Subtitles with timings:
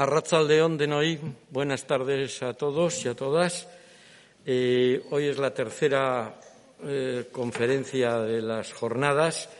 [0.00, 1.20] Arrachaldeón de Noí,
[1.50, 3.68] buenas tardes a todos y a todas.
[4.46, 6.40] Eh, hoy es la tercera
[6.82, 9.50] eh, conferencia de las jornadas,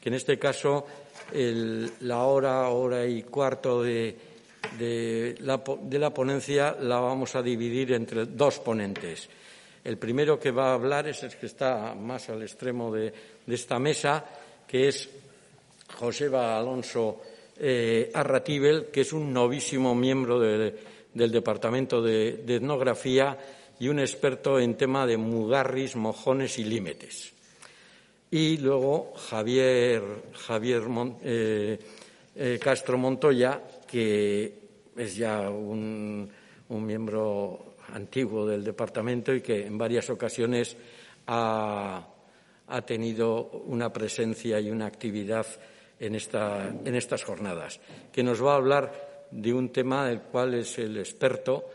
[0.00, 0.86] que en este caso
[1.34, 4.16] la hora, hora y cuarto de,
[4.78, 9.28] de, la, ponencia la vamos a dividir entre dos ponentes.
[9.84, 13.12] El primero que va a hablar es el que está más al extremo de,
[13.46, 14.24] esta mesa,
[14.66, 15.10] que es
[15.98, 17.20] Joseba Alonso
[17.62, 23.36] eh, Arratibel, que es un novísimo miembro del Departamento de, Etnografía
[23.78, 27.34] y un experto en tema de mugarris, mojones y límites.
[28.30, 30.02] Y luego Javier,
[30.32, 30.82] Javier
[31.22, 31.78] eh,
[32.34, 34.54] eh, Castro Montoya, que
[34.96, 36.30] es ya un,
[36.68, 40.76] miembro antiguo del departamento y que en varias ocasiones
[41.26, 42.06] ha
[42.86, 45.46] tenido una presencia y una actividad
[46.00, 47.78] en, estas jornadas,
[48.10, 51.68] que nos va a hablar de un tema del cual es el experto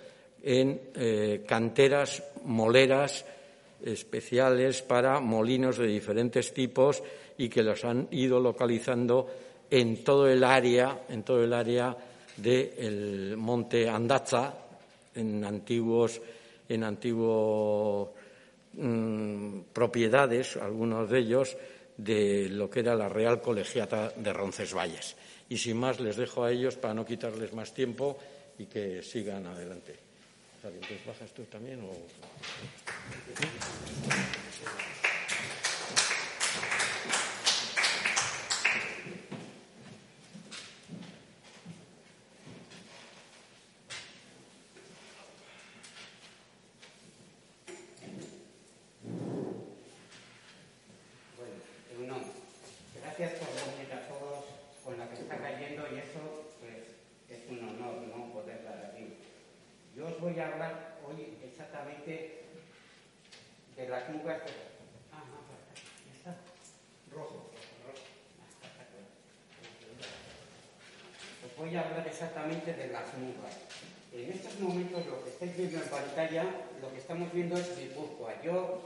[0.43, 3.25] en eh, canteras moleras
[3.83, 7.03] especiales para molinos de diferentes tipos
[7.37, 9.27] y que los han ido localizando
[9.69, 11.95] en todo el área, en todo el área
[12.37, 14.53] del monte Andaza,
[15.13, 16.21] en antiguos,
[16.67, 18.09] en antiguos
[18.73, 21.57] mm, propiedades, algunos de ellos,
[21.97, 25.15] de lo que era la Real Colegiata de Roncesvalles.
[25.49, 28.17] Y sin más, les dejo a ellos para no quitarles más tiempo
[28.57, 29.95] y que sigan adelante.
[31.05, 31.79] ¿bajas tú también?
[72.15, 73.53] Exactamente de las mugas.
[74.13, 76.45] En estos momentos lo que estáis viendo en pantalla,
[76.81, 78.41] lo que estamos viendo es Guipúzcoa.
[78.41, 78.79] Yo,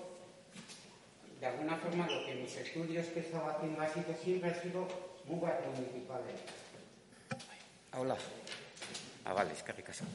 [1.39, 4.87] de alguna forma, lo que mis estudios que estaba haciendo ha sido, siempre ha sido
[5.27, 6.33] mugas municipales.
[7.95, 8.17] Hola.
[9.25, 10.05] Ah, vale, es que ricasa.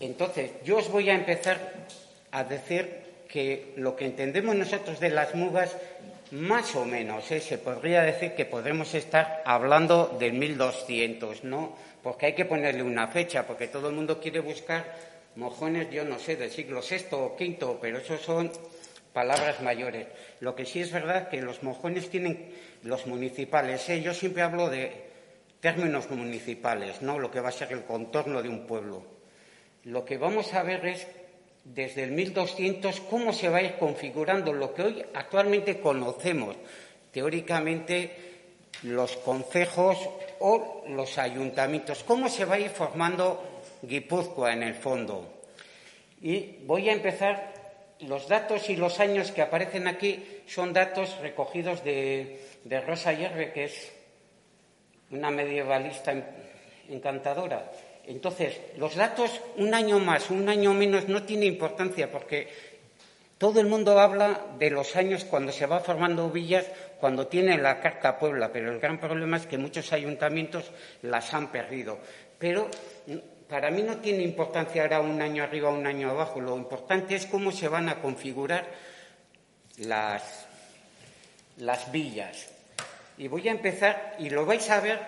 [0.00, 1.86] Entonces, yo os voy a empezar
[2.32, 5.76] a decir que lo que entendemos nosotros de las mugas
[6.32, 7.40] más o menos, ¿eh?
[7.40, 11.76] se podría decir que podemos estar hablando del 1200, ¿no?
[12.02, 14.84] Porque hay que ponerle una fecha, porque todo el mundo quiere buscar
[15.36, 18.50] mojones, yo no sé, del siglo VI o V, pero eso son
[19.12, 20.06] palabras mayores.
[20.40, 22.52] Lo que sí es verdad que los mojones tienen
[22.82, 23.88] los municipales.
[23.88, 24.02] ¿eh?
[24.02, 24.92] Yo siempre hablo de
[25.60, 27.18] términos municipales, ¿no?
[27.18, 29.06] Lo que va a ser el contorno de un pueblo.
[29.84, 31.06] Lo que vamos a ver es
[31.64, 36.56] desde el 1200 cómo se va a ir configurando lo que hoy actualmente conocemos
[37.14, 38.10] teóricamente
[38.82, 39.96] los concejos
[40.40, 45.42] o los ayuntamientos, cómo se va a ir formando Guipúzcoa en el fondo.
[46.20, 47.54] Y voy a empezar,
[48.00, 52.40] los datos y los años que aparecen aquí son datos recogidos de,
[52.86, 53.92] Rosa Yerbe, que es
[55.10, 56.12] una medievalista
[56.88, 57.70] encantadora.
[58.06, 62.48] Entonces, los datos, un año más, un año menos, no tiene importancia porque
[63.38, 66.66] todo el mundo habla de los años cuando se va formando villas,
[67.00, 70.70] cuando tienen la Carta Puebla, pero el gran problema es que muchos ayuntamientos
[71.02, 71.98] las han perdido.
[72.38, 72.68] Pero
[73.48, 77.26] para mí no tiene importancia ahora un año arriba un año abajo, lo importante es
[77.26, 78.66] cómo se van a configurar
[79.78, 80.46] las,
[81.58, 82.50] las villas.
[83.18, 84.98] Y voy a empezar, y lo vais a ver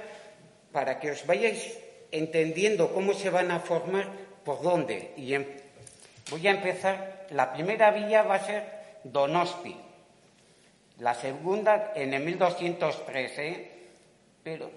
[0.73, 1.79] para que os vayáis
[2.11, 4.09] entendiendo cómo se van a formar,
[4.45, 5.13] por dónde.
[5.17, 5.35] Y
[6.31, 9.77] voy a empezar, la primera villa va a ser Donosti,
[11.01, 13.71] la segunda en el 1213,
[14.43, 14.71] pero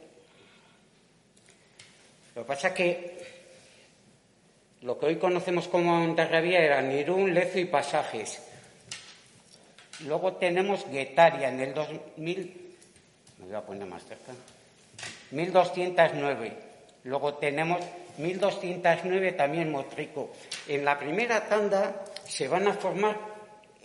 [2.36, 3.20] lo que pasa es que
[4.82, 8.42] lo que hoy conocemos como Montarrabía era Nirún, Lezo y Pasajes.
[10.06, 12.76] Luego tenemos Guetaria en el 2000,
[13.40, 14.32] me voy a poner más cerca,
[15.32, 16.69] 1209.
[17.04, 17.80] Luego tenemos
[18.18, 20.32] 1209 también Motrico.
[20.68, 23.18] En la primera tanda se van a formar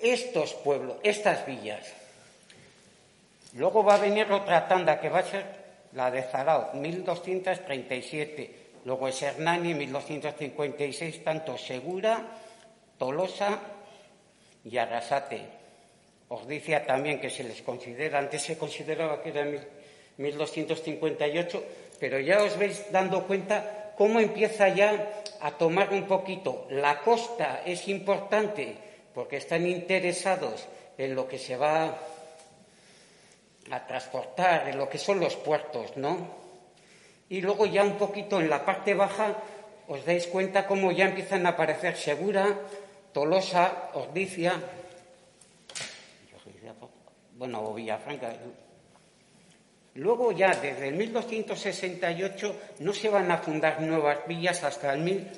[0.00, 1.92] estos pueblos, estas villas.
[3.54, 5.44] Luego va a venir otra tanda que va a ser
[5.92, 8.64] la de Zarao, 1237.
[8.84, 12.20] Luego es Hernani, 1256, tanto Segura,
[12.98, 13.60] Tolosa
[14.64, 15.40] y Arrasate.
[16.28, 19.46] Os decía también que se les considera, antes se consideraba que era
[20.16, 21.64] 1258,
[21.98, 26.66] pero ya os veis dando cuenta cómo empieza ya a tomar un poquito.
[26.70, 28.76] La costa es importante
[29.14, 30.66] porque están interesados
[30.98, 31.96] en lo que se va
[33.70, 36.42] a transportar, en lo que son los puertos, ¿no?
[37.28, 39.34] Y luego ya un poquito en la parte baja
[39.88, 42.48] os dais cuenta cómo ya empiezan a aparecer Segura,
[43.12, 44.60] Tolosa, Ordicia,
[47.36, 48.32] bueno, o Villafranca.
[49.94, 55.30] Luego ya desde el 1268 no se van a fundar nuevas villas hasta el,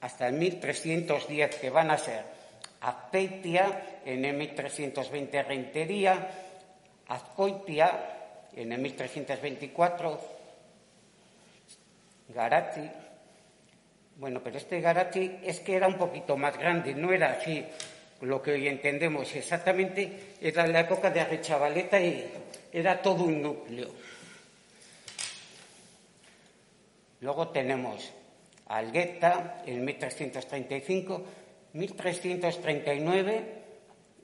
[0.00, 2.22] hasta el 1310, que van a ser
[2.82, 6.30] Azpeitia, en el 1320 Rentería,
[7.08, 10.20] Azcoitia, en el 1324,
[12.28, 12.90] Garati.
[14.16, 17.64] Bueno, pero este Garati es que era un poquito más grande, no era así
[18.20, 22.30] lo que hoy entendemos exactamente, era la época de Arrechavaleta y
[22.76, 23.88] era todo un núcleo.
[27.20, 28.12] Luego tenemos
[28.68, 31.22] Algueta en 1335,
[31.72, 33.62] 1339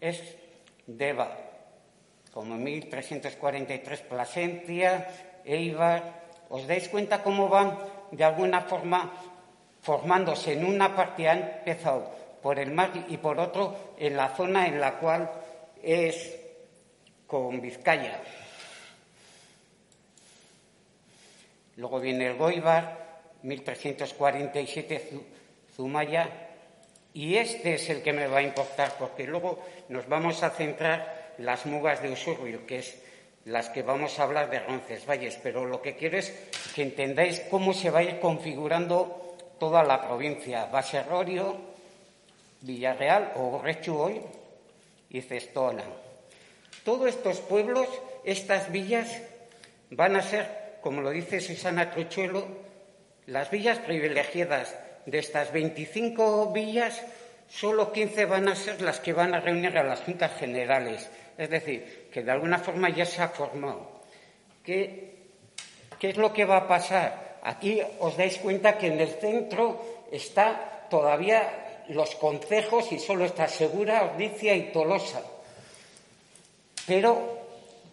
[0.00, 0.20] es
[0.86, 1.34] Deva,
[2.34, 5.08] como 1343 Plasencia,
[5.46, 6.20] Eibar.
[6.50, 7.78] ¿Os dais cuenta cómo van
[8.10, 9.14] de alguna forma
[9.80, 12.12] formándose en una parte han empezado
[12.42, 15.30] por el mar y por otro en la zona en la cual
[15.82, 16.36] es
[17.26, 18.20] con Vizcaya.
[21.76, 25.10] Luego viene el Goibar, 1347
[25.74, 26.28] Zumaya,
[27.14, 31.34] y este es el que me va a importar, porque luego nos vamos a centrar
[31.38, 33.02] las mugas de Usurbil, que es
[33.44, 36.30] las que vamos a hablar de Roncesvalles, pero lo que quiero es
[36.74, 40.66] que entendáis cómo se va a ir configurando toda la provincia.
[40.66, 41.56] Baserrorio,
[42.60, 44.20] Villarreal o Rechu hoy
[45.10, 45.84] y Cestona.
[46.84, 47.88] Todos estos pueblos,
[48.24, 49.20] estas villas,
[49.90, 52.46] van a ser, como lo dice Susana Truchuelo,
[53.26, 54.76] las villas privilegiadas.
[55.06, 57.02] De estas 25 villas,
[57.48, 61.08] solo 15 van a ser las que van a reunir a las juntas generales.
[61.38, 64.02] Es decir, que de alguna forma ya se ha formado.
[64.64, 65.16] ¿Qué,
[66.00, 67.38] es lo que va a pasar?
[67.42, 73.48] Aquí os dais cuenta que en el centro está todavía los concejos y solo está
[73.48, 75.22] Segura, Ordicia y Tolosa.
[76.86, 77.41] Pero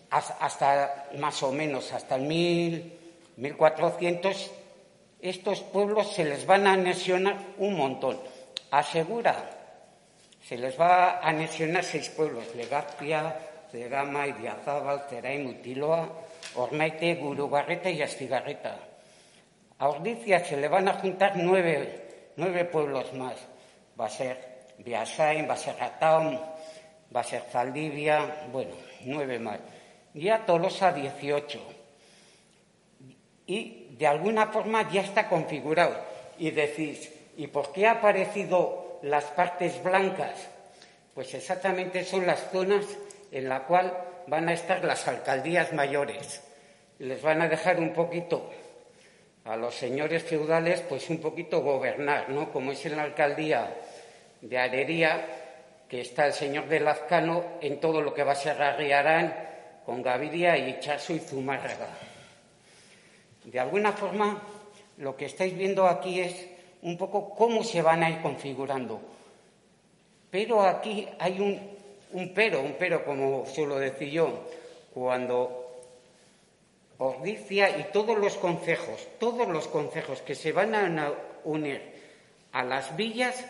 [0.09, 2.23] hasta más o menos, hasta el
[3.37, 4.51] 1400,
[5.21, 8.19] estos pueblos se les van a anexionar un montón.
[8.71, 9.35] Asegura,
[10.41, 13.35] se les va a anexionar seis pueblos, Legazpia,
[13.71, 16.09] Cegama, Idiazábal, Cerain, Utiloa,
[16.55, 18.79] Ormaite, Gurugarreta y Astigarreta.
[19.77, 23.35] A Ordicia se le van a juntar nueve, nueve pueblos más.
[23.99, 26.39] Va a ser Biasain, va a ser Rataum,
[27.15, 28.75] va a ser Zaldivia, bueno,
[29.05, 29.59] nueve más.
[30.13, 31.59] Y a Tolosa, 18.
[33.47, 35.95] Y de alguna forma ya está configurado.
[36.37, 40.47] Y decís, ¿y por qué ha aparecido las partes blancas?
[41.13, 42.85] Pues exactamente son las zonas
[43.31, 43.93] en la cual
[44.27, 46.41] van a estar las alcaldías mayores.
[46.99, 48.49] Les van a dejar un poquito
[49.45, 52.51] a los señores feudales, pues un poquito gobernar, ¿no?
[52.51, 53.73] Como es en la alcaldía
[54.41, 55.25] de Arería,
[55.87, 59.48] que está el señor de Lazcano en todo lo que va a ser Arriarán,
[59.89, 61.87] con Gaviria y Chaso y Zumárraga.
[63.43, 64.39] De alguna forma,
[64.99, 66.45] lo que estáis viendo aquí es
[66.83, 69.01] un poco cómo se van a ir configurando.
[70.29, 71.59] Pero aquí hay un,
[72.11, 74.45] un pero, un pero, como suelo decir yo,
[74.93, 75.81] cuando
[76.99, 81.13] Ordicia y todos los concejos, todos los concejos que se van a
[81.45, 81.81] unir
[82.51, 83.43] a las villas,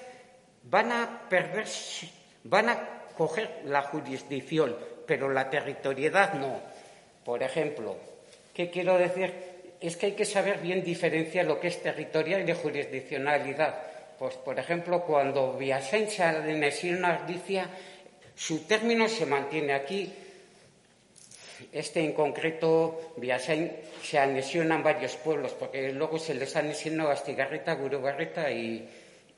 [0.63, 1.67] van a perder
[2.45, 4.73] Van a coger la jurisdicción,
[5.09, 6.61] pero la territorialidad no.
[7.25, 7.97] Por ejemplo,
[8.53, 9.33] ¿qué quiero decir?
[9.81, 13.73] Es que hay que saber bien diferenciar lo que es territorial y de jurisdiccionalidad.
[14.19, 17.67] Pues, por ejemplo, cuando Viasen se una Ardicia,
[18.35, 20.13] su término se mantiene aquí.
[21.71, 28.51] Este en concreto, Viasen se anexionan varios pueblos, porque luego se les anexionó Astigarreta, Gurugarreta
[28.51, 28.87] y,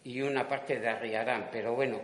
[0.03, 1.47] y una parte de Arriarán.
[1.49, 2.01] Pero bueno,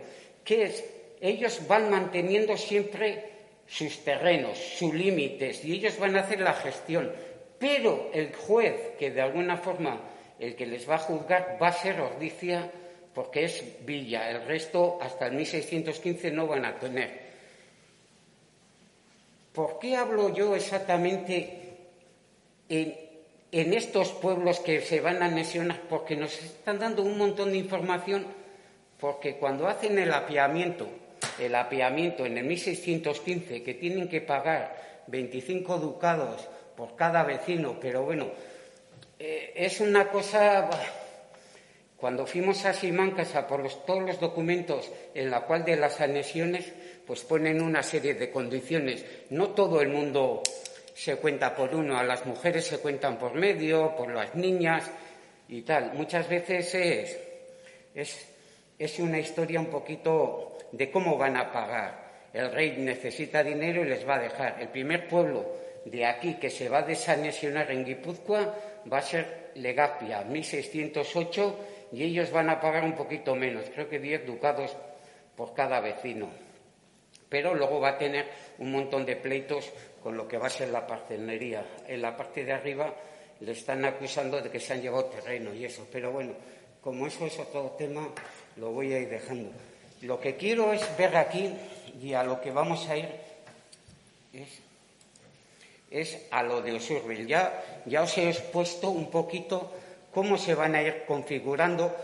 [0.48, 0.82] ¿Qué es?
[1.20, 3.37] Ellos van manteniendo siempre
[3.68, 7.12] sus terrenos, sus límites, y ellos van a hacer la gestión.
[7.58, 10.00] Pero el juez, que de alguna forma
[10.38, 12.70] el que les va a juzgar, va a ser Ordicia,
[13.14, 14.30] porque es villa.
[14.30, 17.28] El resto, hasta el 1615, no van a tener.
[19.52, 21.76] ¿Por qué hablo yo exactamente
[22.68, 22.94] en,
[23.50, 25.80] en estos pueblos que se van a anexionar?
[25.88, 28.26] Porque nos están dando un montón de información
[29.00, 30.88] porque cuando hacen el apiamiento,
[31.40, 38.02] el apiamiento en el 1615, que tienen que pagar 25 ducados por cada vecino, pero
[38.02, 38.30] bueno,
[39.18, 40.70] Eh, es una cosa.
[41.96, 46.72] Cuando fuimos a Simancas a por todos los documentos en la cual de las anexiones,
[47.04, 49.04] pues ponen una serie de condiciones.
[49.30, 50.42] No todo el mundo
[50.94, 54.88] se cuenta por uno, a las mujeres se cuentan por medio, por las niñas
[55.48, 55.92] y tal.
[55.94, 57.18] Muchas veces es,
[57.94, 58.28] es,
[58.78, 62.08] es una historia un poquito de cómo van a pagar.
[62.32, 64.60] El rey necesita dinero y les va a dejar.
[64.60, 65.44] El primer pueblo
[65.84, 68.54] de aquí que se va a desanexionar en Guipúzcoa
[68.90, 71.58] va a ser Legapia, 1608,
[71.92, 74.76] y ellos van a pagar un poquito menos, creo que 10 ducados
[75.34, 76.28] por cada vecino.
[77.28, 78.26] Pero luego va a tener
[78.58, 79.70] un montón de pleitos
[80.02, 81.64] con lo que va a ser la parcelería.
[81.86, 82.94] En la parte de arriba
[83.40, 85.86] le están acusando de que se han llevado terreno y eso.
[85.92, 86.32] Pero bueno,
[86.80, 88.08] como eso es otro tema,
[88.58, 89.50] lo voy a ir dejando.
[90.02, 91.52] Lo que quiero es ver aquí,
[92.02, 93.08] y a lo que vamos a ir,
[95.90, 97.26] es, a lo de Usurbil.
[97.26, 99.72] Ya, ya os he expuesto un poquito
[100.12, 101.94] cómo se van a ir configurando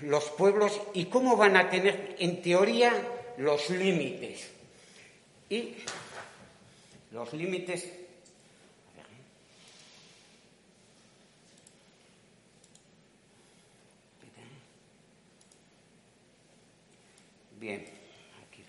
[0.00, 2.92] los pueblos y cómo van a tener, en teoría,
[3.36, 4.48] los límites.
[5.50, 5.76] Y
[7.12, 7.88] los límites
[17.58, 17.84] Bien,
[18.46, 18.62] aquí.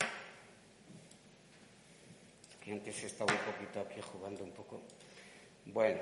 [2.59, 4.81] que antes estaba un poquito aquí jugando un poco.
[5.65, 5.99] Bueno.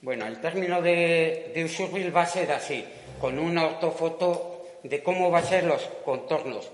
[0.00, 2.84] Bueno, el término de, de va a ser así,
[3.20, 6.70] con una ortofoto de cómo van a ser los contornos.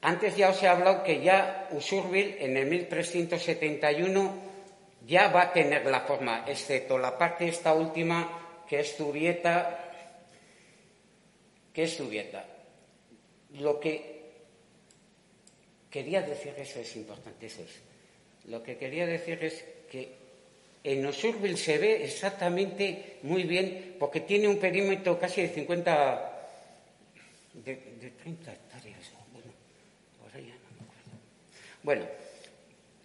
[0.00, 4.47] Antes ya os he hablado que ya Usurbil en el 1371
[5.08, 9.90] ya va a tener la forma, excepto la parte esta última, que es Zubieta,
[11.72, 11.98] que es.
[13.58, 14.18] Lo que
[15.90, 17.80] quería decir, eso es importante, eso es.
[18.50, 20.12] Lo que quería decir es que
[20.84, 26.50] en Osurbil se ve exactamente muy bien, porque tiene un perímetro casi de 50,
[27.64, 27.76] de,
[28.22, 28.98] 30 hectáreas.
[31.82, 32.04] Bueno,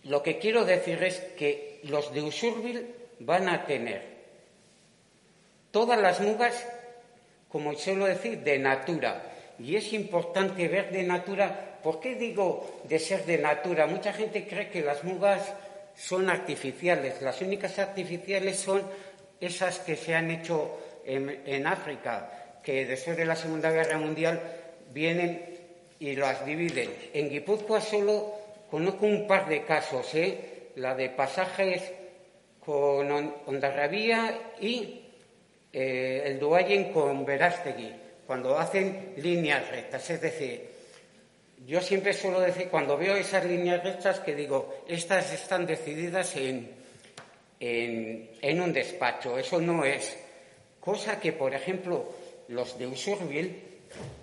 [0.03, 4.13] lo que quiero decir es que los de Usurbil van a tener
[5.71, 6.67] todas las mugas,
[7.49, 9.23] como suelo decir, de natura.
[9.59, 11.79] Y es importante ver de natura.
[11.81, 13.87] ¿Por qué digo de ser de natura?
[13.87, 15.53] Mucha gente cree que las mugas
[15.95, 17.21] son artificiales.
[17.21, 18.83] Las únicas artificiales son
[19.39, 24.41] esas que se han hecho en, África, que después de la Segunda Guerra Mundial
[24.91, 25.59] vienen
[25.99, 26.93] y las dividen.
[27.13, 28.42] En Guipúzcoa solo
[28.73, 30.71] conozco un par de casos, ¿eh?
[30.77, 31.93] la de pasajes
[32.59, 33.11] con
[33.45, 34.99] Ondarrabía y
[35.71, 37.93] eh, el Duayen con Verástegui,
[38.25, 40.09] cuando hacen líneas rectas.
[40.09, 40.71] Es decir,
[41.67, 46.71] yo siempre suelo decir, cuando veo esas líneas rectas, que digo, estas están decididas en,
[47.59, 49.37] en, un despacho.
[49.37, 50.17] Eso no es.
[50.79, 52.09] Cosa que, por ejemplo,
[52.47, 53.55] los de Usurbil,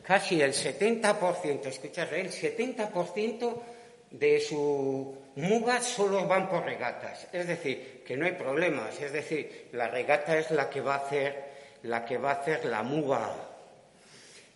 [0.02, 3.62] casi el 70%, escuchad, el 70%
[4.10, 7.28] de su muga solo van por regatas.
[7.32, 9.00] Es decir, que no hay problemas.
[9.00, 11.50] Es decir, la regata es la que va a hacer
[11.82, 13.34] la que va a hacer la muga.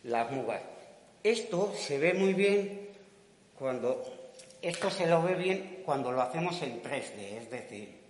[0.04, 0.60] Las mugas.
[1.22, 2.90] Esto se ve muy bien
[3.58, 4.04] cuando
[4.64, 8.00] esto se lo ve bien cuando lo hacemos en 3D, es decir,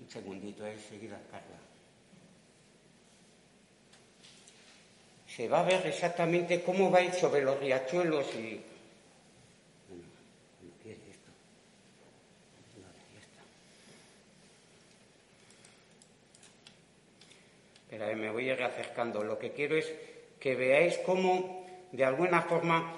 [0.00, 1.55] un segundito, eh, enseguida Carla.
[5.36, 8.62] Se va a ver exactamente cómo va a ir sobre los riachuelos y...
[17.84, 19.22] Espera, me voy a ir acercando.
[19.22, 19.92] Lo que quiero es
[20.40, 22.94] que veáis cómo, de alguna forma,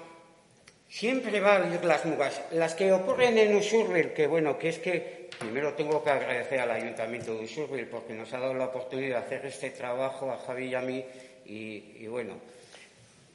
[0.87, 2.41] siempre van a ir las mugas.
[2.51, 6.71] Las que ocurren en Usurbil, que bueno, que es que primero tengo que agradecer al
[6.71, 10.67] Ayuntamiento de Usurbil porque nos ha dado la oportunidad de hacer este trabajo a Javi
[10.67, 11.05] y a mí
[11.49, 12.35] y, bueno,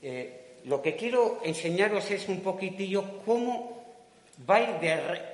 [0.02, 3.84] eh, lo que quiero enseñaros es un poquitillo cómo
[4.48, 4.76] va a ir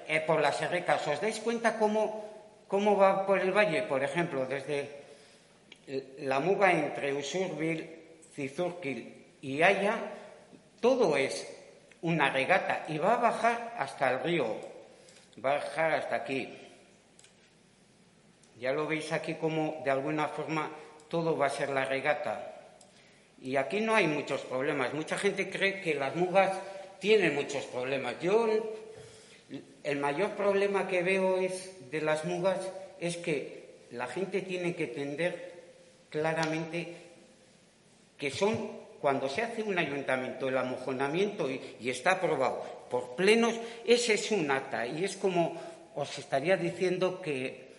[0.09, 1.07] eh, por las recas.
[1.07, 2.25] ¿Os dais cuenta cómo,
[2.67, 3.83] cómo va por el valle?
[3.83, 5.01] Por ejemplo, desde
[6.19, 7.89] la muga entre Usurbil,
[8.35, 9.99] Cizurquil y Haya,
[10.81, 11.47] todo es
[12.03, 14.57] una regata y va a bajar hasta el río,
[15.45, 16.49] va a bajar hasta aquí.
[18.59, 20.71] Ya lo veis aquí como de alguna forma
[21.09, 22.60] todo va a ser la regata.
[23.43, 24.93] Y aquí no hay muchos problemas.
[24.93, 26.53] Mucha gente cree que las mugas
[27.01, 28.17] tienen muchos problemas.
[28.21, 28.47] Yo,
[29.83, 32.59] el mayor problema que veo es de las mugas
[33.01, 33.61] es que
[33.93, 35.53] la gente tiene que entender
[36.11, 36.95] claramente
[38.19, 43.59] que son cuando se hace un ayuntamiento, el amojonamiento y, y está aprobado por plenos,
[43.87, 45.59] ese es un acta y es como
[45.95, 47.71] os estaría diciendo que,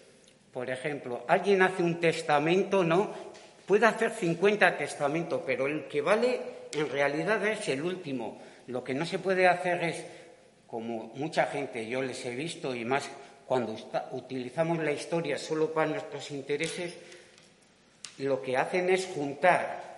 [0.52, 3.14] por ejemplo, alguien hace un testamento, ¿no?
[3.72, 6.42] Puede hacer 50 testamentos, pero el que vale
[6.74, 8.38] en realidad es el último.
[8.68, 10.04] Lo que no se puede hacer es,
[10.68, 13.10] como mucha gente yo les he visto, y más
[13.46, 13.74] cuando
[14.12, 16.98] utilizamos la historia solo para nuestros intereses,
[18.18, 19.91] lo que hacen es juntar,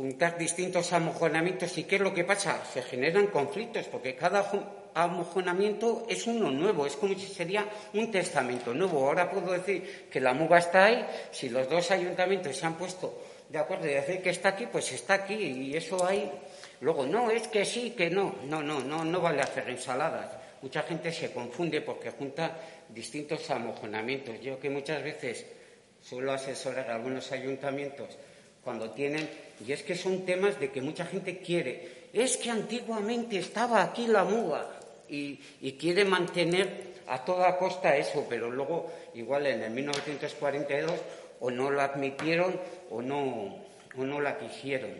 [0.00, 1.76] juntar distintos amojonamientos.
[1.76, 2.64] ¿Y qué es lo que pasa?
[2.64, 4.50] Se generan conflictos, porque cada
[4.94, 9.06] amojonamiento es uno nuevo, es como si sería un testamento nuevo.
[9.06, 13.12] Ahora puedo decir que la muga está ahí, si los dos ayuntamientos se han puesto
[13.50, 16.32] de acuerdo y decir que está aquí, pues está aquí y eso hay.
[16.80, 18.36] Luego, no, es que sí, que no.
[18.46, 20.30] No, no, no, no vale hacer ensaladas.
[20.62, 22.56] Mucha gente se confunde porque junta
[22.88, 24.40] distintos amojonamientos.
[24.40, 25.44] Yo que muchas veces
[26.00, 28.16] suelo asesorar a algunos ayuntamientos
[28.64, 29.28] cuando tienen,
[29.66, 32.08] y es que son temas de que mucha gente quiere.
[32.12, 34.68] Es que antiguamente estaba aquí la muga
[35.08, 35.36] y,
[35.78, 40.92] quiere mantener a toda costa eso, pero luego, igual en el 1942,
[41.40, 42.58] o no la admitieron
[42.90, 43.56] o no,
[43.96, 44.90] o no la quisieron.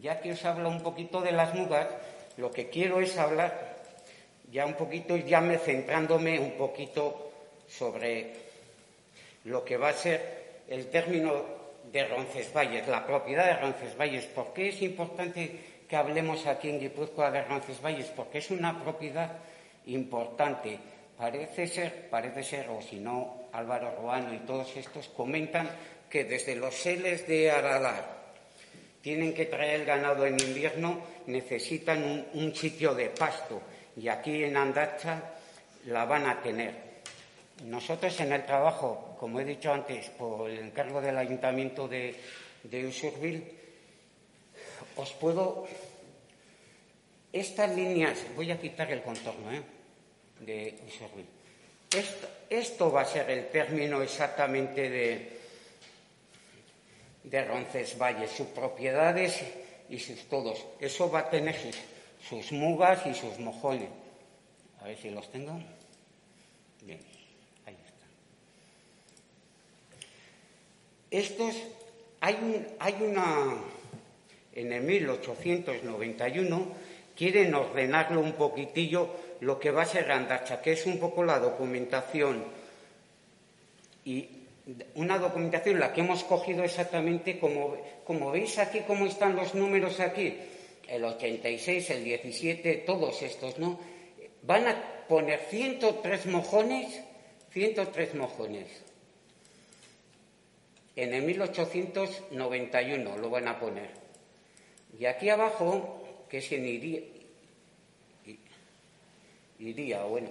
[0.00, 1.88] Ya que os hablo un poquito de las mugas,
[2.36, 3.78] lo que quiero es hablar
[4.50, 7.32] ya un poquito, ya me centrándome un poquito
[7.68, 8.47] sobre
[9.48, 11.44] lo que va a ser el término
[11.90, 14.26] de Roncesvalles, la propiedad de Roncesvalles.
[14.26, 18.06] ¿Por qué es importante que hablemos aquí en Guipúzcoa de Roncesvalles?
[18.14, 19.38] Porque es una propiedad
[19.86, 20.78] importante.
[21.16, 25.68] Parece ser, parece ser, o si no, Álvaro Ruano y todos estos comentan
[26.08, 28.18] que desde los seles de Aralar
[29.00, 33.60] tienen que traer el ganado en invierno, necesitan un, un sitio de pasto
[33.96, 35.22] y aquí en Andacha
[35.86, 36.87] la van a tener.
[37.64, 42.14] Nosotros en el trabajo, como he dicho antes, por el encargo del Ayuntamiento de,
[42.62, 42.86] de
[44.96, 45.66] os puedo.
[47.32, 49.62] Estas líneas, voy a quitar el contorno ¿eh?
[50.40, 51.26] de Usurbil.
[52.50, 55.38] Esto, va a ser el término exactamente de,
[57.24, 59.42] de Roncesvalles, sus propiedades
[59.88, 60.64] y sus todos.
[60.80, 61.76] Eso va a tener sus,
[62.28, 63.90] sus mugas y sus mojones.
[64.80, 65.60] A ver si los tengo.
[66.82, 67.17] Bien.
[71.10, 71.54] Estos,
[72.20, 73.56] hay, hay una,
[74.52, 76.68] en el 1891
[77.16, 79.08] quieren ordenarlo un poquitillo.
[79.40, 82.44] Lo que va a ser Andacha, que es un poco la documentación.
[84.04, 84.28] Y
[84.96, 89.54] una documentación en la que hemos cogido exactamente como, como veis aquí, cómo están los
[89.54, 90.36] números aquí,
[90.86, 93.78] el 86, el 17, todos estos, ¿no?
[94.42, 97.00] Van a poner 103 mojones,
[97.50, 98.87] 103 mojones
[100.98, 103.88] en el 1891 lo van a poner.
[104.98, 107.02] Y aquí abajo, que es en iría,
[109.60, 110.30] iría, bueno,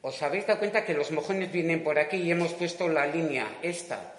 [0.00, 3.58] os habéis dado cuenta que los mojones vienen por aquí y hemos puesto la línea
[3.60, 4.14] esta.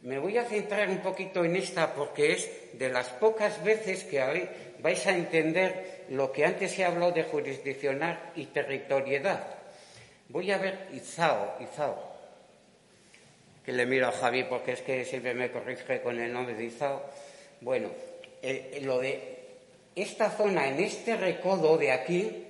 [0.00, 4.48] Me voy a centrar un poquito en esta porque es de las pocas veces que
[4.80, 9.54] vais a entender lo que antes he hablado de jurisdiccional y territoriedad.
[10.30, 12.11] Voy a ver Izao, Izao
[13.64, 16.64] que le miro a Javi porque es que siempre me corrige con el nombre de
[16.64, 17.02] Izao.
[17.60, 17.90] Bueno,
[18.42, 19.38] eh, lo de
[19.94, 22.44] esta zona, en este recodo de aquí,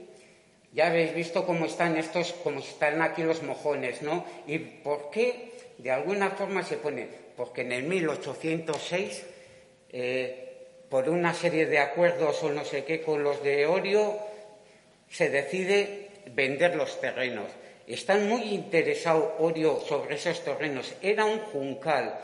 [0.73, 4.25] ya habéis visto cómo están estos, cómo están aquí los mojones, ¿no?
[4.47, 7.09] ¿Y por qué de alguna forma se pone?
[7.37, 9.27] Porque en el 1806,
[9.93, 10.53] eh,
[10.89, 14.19] por una serie de acuerdos o no sé qué con los de Orio,
[15.11, 17.51] se decide vender los terrenos.
[17.87, 20.95] Están muy interesados Orio sobre esos terrenos.
[21.03, 22.19] Era un juncal,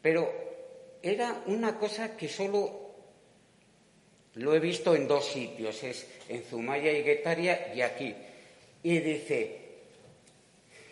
[0.00, 0.32] pero
[1.02, 2.80] era una cosa que solo
[4.34, 8.14] lo he visto en dos sitios, es en Zumaya y Guetaria y aquí.
[8.82, 9.60] Y dice,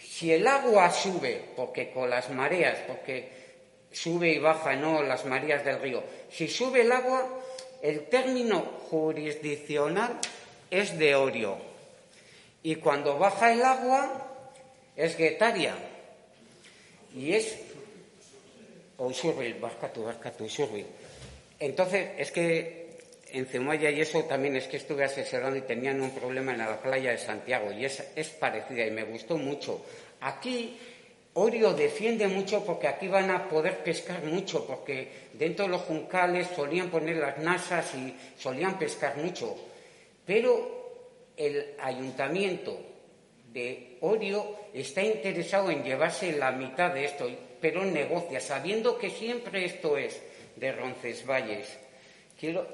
[0.00, 3.28] si el agua sube, porque con las mareas, porque
[3.92, 7.40] sube y baja, no las mareas del río, si sube el agua,
[7.80, 8.60] el término
[8.90, 10.18] jurisdiccional
[10.70, 11.67] es de Orio.
[12.62, 14.28] Y cuando baja el agua
[14.96, 15.74] es Guetaria.
[17.14, 17.56] Y es
[18.98, 19.12] o
[21.60, 22.88] Entonces, es que
[23.30, 26.80] en Zemaya y eso también es que estuve asesorando y tenían un problema en la
[26.80, 29.84] playa de Santiago y es, es parecida y me gustó mucho.
[30.20, 30.76] Aquí
[31.34, 36.48] Orio defiende mucho porque aquí van a poder pescar mucho, porque dentro de los juncales
[36.56, 39.56] solían poner las nasas y solían pescar mucho.
[40.26, 40.77] Pero
[41.38, 42.78] el ayuntamiento
[43.52, 47.28] de Orio está interesado en llevarse la mitad de esto.
[47.60, 50.22] pero negocia, sabiendo que siempre esto es
[50.54, 51.66] de Roncesvalles.
[52.38, 52.68] Quiero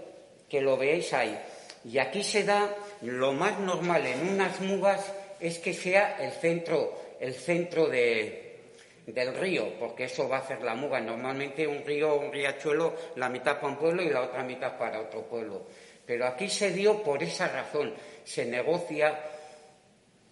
[0.49, 1.39] que lo veáis ahí.
[1.85, 6.99] Y aquí se da lo más normal en unas mugas es que sea el centro,
[7.21, 8.61] el centro de,
[9.07, 11.01] del río, porque eso va a hacer la muga.
[11.01, 15.01] Normalmente un río, un riachuelo, la mitad para un pueblo y la otra mitad para
[15.01, 15.63] otro pueblo.
[16.07, 17.95] Pero aquí se dio por esa razón.
[18.25, 19.19] Se negocia,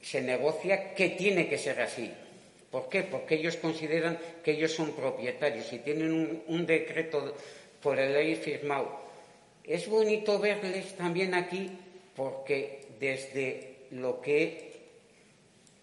[0.01, 2.11] se negocia que tiene que ser así.
[2.71, 3.03] ¿Por qué?
[3.03, 7.37] Porque ellos consideran que ellos son propietarios y tienen un, decreto
[7.83, 9.01] por el ley firmado.
[9.63, 11.71] Es bonito verles también aquí
[12.17, 14.73] porque desde lo que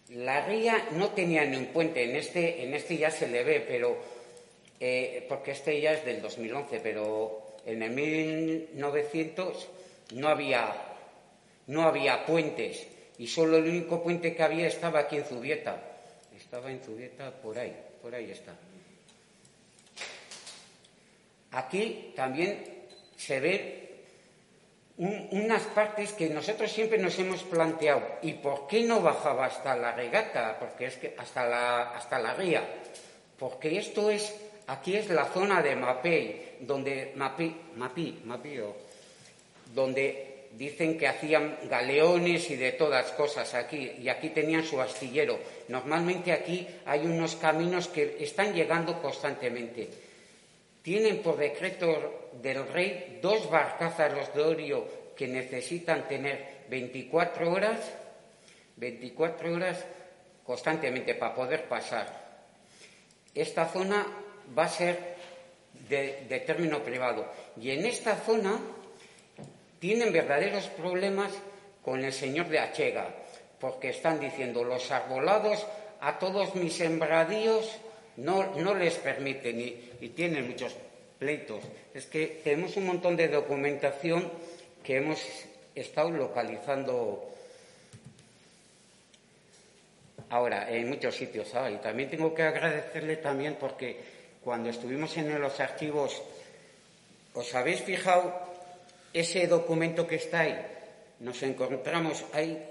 [0.09, 3.63] la ría no tenía ni un puente, en este, en este ya se le ve,
[3.67, 3.95] pero
[4.79, 9.67] eh, porque este ya es del 2011, pero en el 1900
[10.15, 10.73] no había,
[11.69, 12.85] no había puentes
[13.17, 15.89] y solo el único puente que había estaba aquí en Zubieta
[16.49, 18.53] estaba en Zubieta por ahí, por ahí está.
[21.51, 23.89] Aquí también se ve
[24.97, 28.01] unas partes que nosotros siempre nos hemos planteado.
[28.23, 30.57] ¿Y por qué no bajaba hasta la regata?
[30.59, 32.63] Porque es que hasta la, hasta la ría.
[33.37, 38.75] Porque esto es, aquí es la zona de Mapei, donde Mapi, Mapi, Mapío,
[39.73, 45.39] donde dicen que hacían galeones y de todas cosas aquí, y aquí tenían su astillero.
[45.67, 49.89] Normalmente aquí hay unos caminos que están llegando constantemente.
[50.81, 57.79] Tienen por decreto del rey dos barcázaros de orio que necesitan tener 24 horas,
[58.77, 59.85] 24 horas
[60.45, 62.27] constantemente para poder pasar.
[63.35, 64.05] Esta zona
[64.57, 65.15] va a ser
[65.87, 67.27] de, de término privado.
[67.61, 68.59] Y en esta zona
[69.79, 71.31] tienen verdaderos problemas
[71.83, 73.15] con el señor de Achega,
[73.59, 75.65] porque están diciendo los arbolados
[76.01, 77.79] a todos mis sembradíos
[78.17, 80.75] no, no les permiten y, tienen muchos
[81.17, 81.63] pleitos.
[81.93, 84.29] Es que tenemos un montón de documentación
[84.83, 85.19] que hemos
[85.75, 87.29] estado localizando
[90.29, 91.51] ahora en muchos sitios.
[91.71, 93.97] Y también tengo que agradecerle también porque
[94.43, 96.21] cuando estuvimos en los archivos,
[97.33, 98.48] ¿os habéis fijado
[99.13, 100.59] ese documento que está ahí,
[101.19, 102.63] nos encontramos ahí,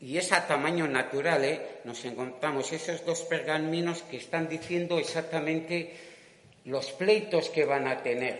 [0.00, 1.60] y es a tamaño natural, ¿eh?
[1.84, 5.94] nos encontramos esos dos pergaminos que están diciendo exactamente
[6.66, 8.38] los pleitos que van a tener,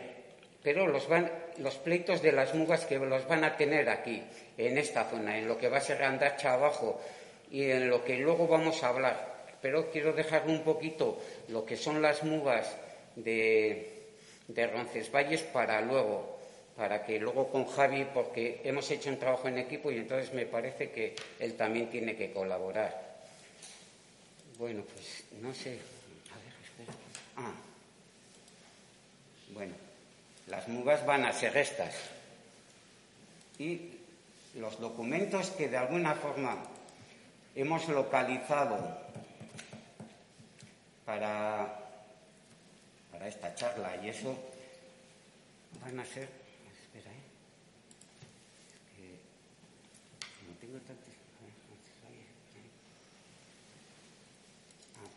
[0.63, 4.23] pero los, van, los pleitos de las mugas que los van a tener aquí,
[4.59, 7.01] en esta zona, en lo que va a ser Andacha abajo
[7.51, 9.37] y en lo que luego vamos a hablar.
[9.63, 12.77] Pero quiero dejar un poquito lo que son las mugas
[13.15, 14.09] de,
[14.49, 16.36] de Roncesvalles para luego,
[16.77, 20.45] para que luego con Javi, porque hemos hecho un trabajo en equipo y entonces me
[20.45, 23.17] parece que él también tiene que colaborar.
[24.59, 25.79] Bueno, pues no sé.
[26.33, 26.93] A ver, espera.
[27.37, 27.53] Ah.
[29.55, 29.75] Bueno,
[30.49, 31.95] las mugas van a ser estas.
[33.59, 33.93] Y
[34.57, 36.63] los documentos que de alguna forma
[37.55, 38.77] hemos localizado
[41.07, 41.81] para,
[43.11, 44.37] para esta charla y eso
[45.83, 46.46] van a ser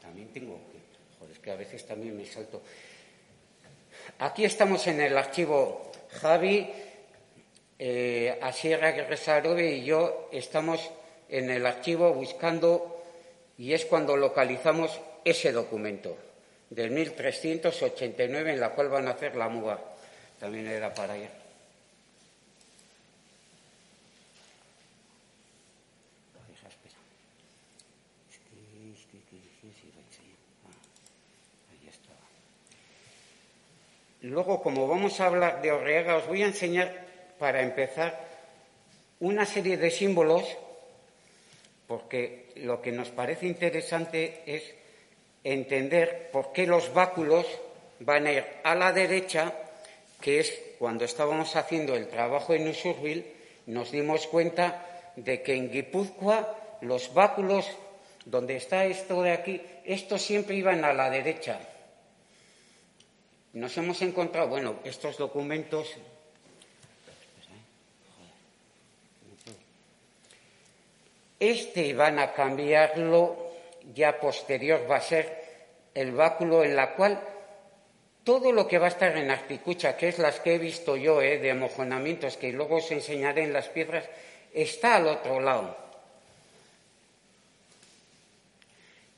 [0.01, 0.79] también tengo que.
[1.19, 2.61] Joder, es que a veces también me salto.
[4.19, 6.67] Aquí estamos en el archivo Javi,
[7.77, 10.89] eh, Asierra Guerresarobe y yo estamos
[11.29, 13.03] en el archivo buscando
[13.57, 16.17] y es cuando localizamos ese documento
[16.69, 19.79] del 1389 en la cual van a hacer la muga.
[20.39, 21.38] También era para allá.
[34.29, 36.93] Luego, como vamos a hablar de Orreaga, os voy a enseñar,
[37.39, 38.13] para empezar,
[39.19, 40.45] una serie de símbolos,
[41.87, 44.61] porque lo que nos parece interesante es
[45.43, 47.47] entender por qué los báculos
[48.01, 49.51] van a ir a la derecha,
[50.21, 53.25] que es cuando estábamos haciendo el trabajo en Usurbil,
[53.65, 57.65] nos dimos cuenta de que en Guipúzcoa los báculos,
[58.25, 61.59] donde está esto de aquí, estos siempre iban a la derecha
[63.53, 65.95] nos hemos encontrado, bueno, estos documentos.
[71.39, 73.53] Este van a cambiarlo,
[73.93, 75.43] ya posterior va a ser
[75.93, 77.21] el báculo en la cual
[78.23, 81.21] todo lo que va a estar en articucha, que es las que he visto yo,
[81.21, 84.05] eh, de mojonamientos, que luego os enseñaré en las piedras,
[84.53, 85.77] está al otro lado.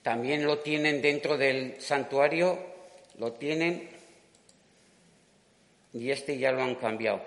[0.03, 2.71] También lo tienen dentro del santuario
[3.21, 3.87] lo tienen
[5.93, 7.21] y este ya lo han cambiado.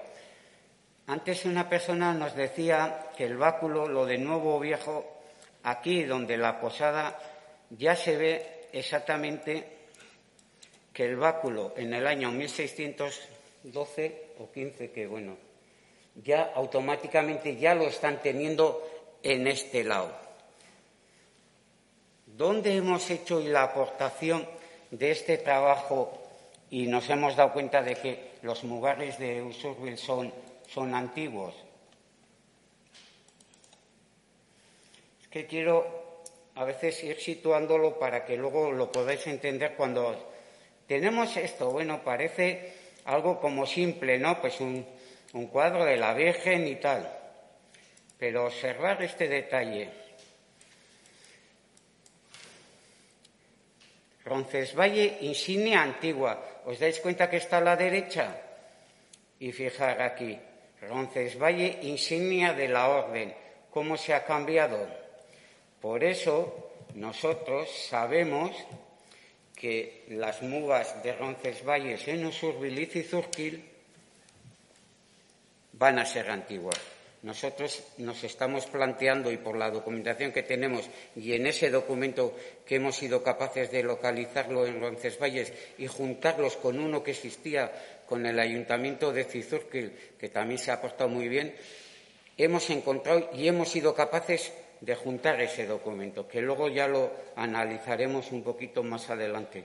[1.07, 5.05] Antes una persona nos decía que el báculo, lo de nuevo viejo,
[5.63, 7.19] aquí donde la posada
[7.71, 9.65] ya se ve exactamente
[10.93, 15.37] que el báculo en el año 1612 o 15, que bueno,
[16.23, 18.83] ya automáticamente ya lo están teniendo
[19.23, 20.13] en este lado.
[22.27, 24.47] ¿Dónde hemos hecho la aportación
[24.91, 26.23] de este trabajo
[26.71, 30.33] y nos hemos dado cuenta de que los mugares de Usurbil son
[30.69, 31.55] son antiguos.
[35.23, 36.23] Es que quiero
[36.55, 40.33] a veces ir situándolo para que luego lo podáis entender cuando
[40.87, 41.71] tenemos esto.
[41.71, 42.73] Bueno, parece
[43.05, 44.41] algo como simple, ¿no?
[44.41, 44.87] Pues un,
[45.33, 47.11] un cuadro de la Virgen y tal.
[48.19, 49.91] Pero observar este detalle.
[54.25, 56.54] Roncesvalle, insignia antigua.
[56.65, 58.41] ¿Os dais cuenta que está a la derecha?
[59.39, 60.39] Y fijar aquí,
[60.81, 63.35] Roncesvalle, insignia de la orden.
[63.71, 64.87] ¿Cómo se ha cambiado?
[65.81, 68.53] Por eso nosotros sabemos
[69.55, 73.65] que las mugas de Roncesvalles en Usurbiliz y Zurquil
[75.73, 76.94] van a ser antiguas.
[77.25, 82.77] Nosotros nos estamos planteando, y por la documentación que tenemos, y en ese documento que
[82.77, 87.73] hemos sido capaces de localizarlo en Roncesvalles y juntarlos con uno que existía
[88.07, 91.57] con el Ayuntamiento de Cizurquil, que también se ha portado muy bien,
[92.37, 98.33] hemos encontrado y hemos sido capaces de juntar ese documento, que luego ya lo analizaremos
[98.33, 99.65] un poquito más adelante.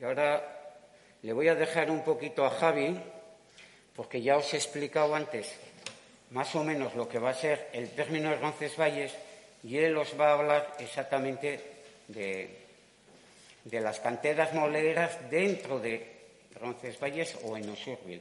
[0.00, 0.78] Y ahora
[1.20, 2.98] le voy a dejar un poquito a Javi,
[3.94, 5.54] porque ya os he explicado antes
[6.34, 9.14] más o menos lo que va a ser el término de Roncesvalles
[9.62, 11.60] y él os va a hablar exactamente
[12.08, 12.58] de,
[13.62, 16.04] de las canteras moleras dentro de
[16.60, 18.20] Roncesvalles o en Usurbil.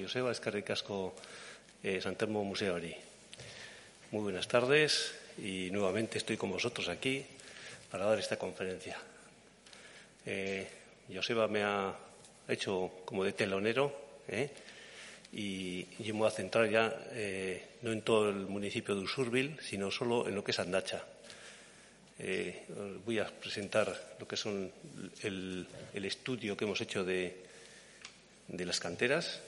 [0.00, 0.30] Joseba,
[1.82, 2.44] eh, Santermo.
[2.44, 7.26] Muy buenas tardes y nuevamente estoy con vosotros aquí
[7.90, 8.96] para dar esta conferencia.
[10.26, 10.68] Eh,
[11.12, 11.92] Joseba me ha
[12.46, 13.92] hecho como de telonero
[14.28, 14.48] ¿eh?
[15.32, 19.58] y yo me voy a centrar ya eh, no en todo el municipio de Usurbil,
[19.60, 21.04] sino solo en lo que es Andacha.
[22.18, 22.64] Eh,
[23.04, 24.72] voy a presentar lo que son
[25.22, 27.44] el, estudio que hemos hecho de,
[28.48, 29.40] de las canteras.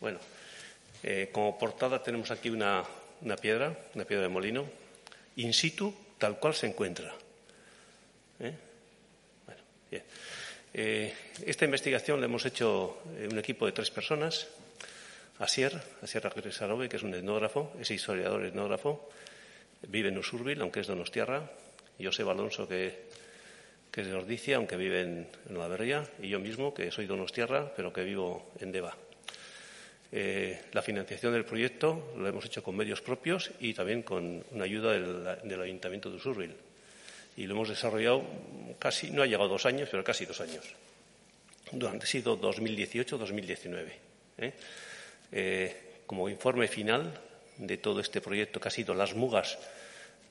[0.00, 0.18] Bueno,
[1.02, 2.82] eh, como portada tenemos aquí una,
[3.22, 4.66] una piedra, una piedra de molino,
[5.36, 7.12] in situ, tal cual se encuentra.
[8.40, 8.54] ¿Eh?
[9.46, 10.02] Bueno, bien.
[10.72, 14.48] Eh, esta investigación la hemos hecho un equipo de tres personas.
[15.38, 19.08] Asier, Asier Sarobe, que es un etnógrafo, es historiador etnógrafo,
[19.88, 21.50] vive en Usurbil, aunque es donostiarra.
[22.02, 23.08] José Alonso, que,
[23.90, 26.08] que es de Ordicia, aunque vive en, en La.
[26.22, 28.96] Y yo mismo, que soy donostiarra, pero que vivo en Deva.
[30.12, 34.64] Eh, la financiación del proyecto lo hemos hecho con medios propios y también con una
[34.64, 36.54] ayuda del, Ayuntamiento de Usurbil.
[37.36, 38.24] Y lo hemos desarrollado
[38.78, 40.64] casi, no ha llegado dos años, pero casi dos años.
[41.70, 43.86] Durante ha sido 2018-2019.
[44.38, 44.52] ¿eh?
[45.30, 47.14] Eh, como informe final
[47.56, 49.58] de todo este proyecto que ha sido las mugas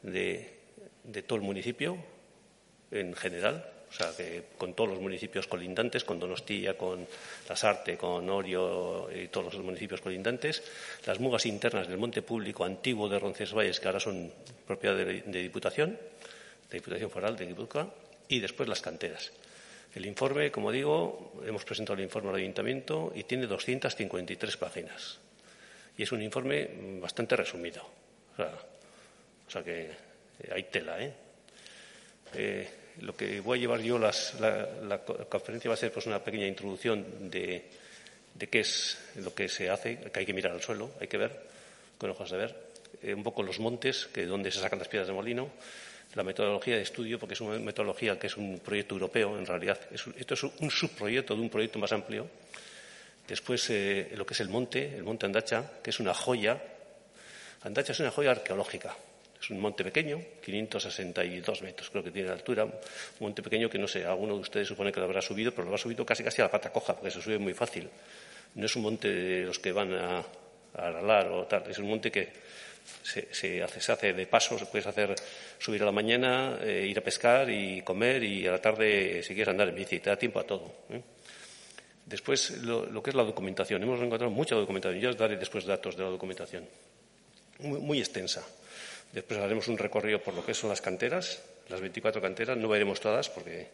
[0.04, 0.60] de
[1.26, 1.98] todo el municipio
[2.92, 7.08] en general, o sea, que con todos los municipios colindantes, con Donostia, con
[7.48, 10.64] Lasarte, con Orio y todos los municipios colindantes,
[11.06, 14.32] las mugas internas del monte público antiguo de Roncesvalles, que ahora son
[14.68, 15.98] propiedad de, Diputación,
[16.70, 17.92] de Diputación Foral de Guipúzcoa,
[18.28, 19.32] y después las canteras.
[19.96, 25.18] El informe, como digo, hemos presentado el informe al Ayuntamiento y tiene 253 páginas.
[25.98, 26.70] Y es un informe
[27.02, 27.82] bastante resumido.
[28.38, 29.90] O sea, que
[30.54, 31.12] hay tela, ¿eh?
[32.36, 32.70] eh
[33.02, 34.12] lo que voy a llevar yo, la,
[35.30, 37.66] conferencia va a ser pues una pequeña introducción de,
[38.50, 41.40] qué es lo que se hace, que hay que mirar al suelo, hay que ver,
[41.98, 42.56] con ojos de ver,
[43.02, 45.50] eh, un poco los montes, que donde se sacan las piedras de molino,
[46.16, 49.80] la metodología de estudio, porque es una metodología que es un proyecto europeo, en realidad.
[49.92, 52.28] esto es un subproyecto de un proyecto más amplio,
[53.30, 56.60] Después, eh, lo que es el monte, el monte Andacha, que es una joya.
[57.62, 58.96] Andacha es una joya arqueológica.
[59.42, 62.66] Es un monte pequeño, 562 metros creo que tiene de altura.
[62.66, 62.74] Un
[63.20, 65.76] monte pequeño que no sé, alguno de ustedes supone que lo habrá subido, pero lo
[65.76, 67.90] ha subido casi casi a la pata coja, porque se sube muy fácil.
[68.56, 70.26] No es un monte de los que van a,
[70.74, 71.70] aralar o tal.
[71.70, 72.30] Es un monte que
[73.04, 75.16] se, hace, se hace de paso, se puedes hacer
[75.58, 79.34] subir a la mañana, eh, ir a pescar y comer y a la tarde, si
[79.34, 80.74] quieres andar en bici, te da tiempo a todo.
[80.90, 81.02] ¿eh?
[82.10, 83.84] Después, lo, que es la documentación.
[83.84, 85.00] Hemos encontrado mucha documentación.
[85.00, 86.66] Yo os daré después datos de la documentación.
[87.60, 88.44] Muy, extensa.
[89.14, 92.58] Después haremos un recorrido por lo que son las canteras, las 24 canteras.
[92.58, 93.68] No veremos todas porque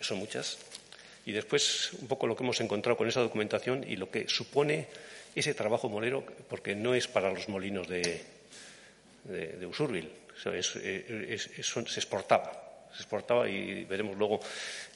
[0.00, 0.58] son muchas.
[1.26, 4.86] Y después, un poco lo que hemos encontrado con esa documentación y lo que supone
[5.34, 8.22] ese trabajo molero, porque no es para los molinos de,
[9.24, 10.10] de, Usurbil.
[10.42, 14.40] se exportaba se exportaba y veremos luego,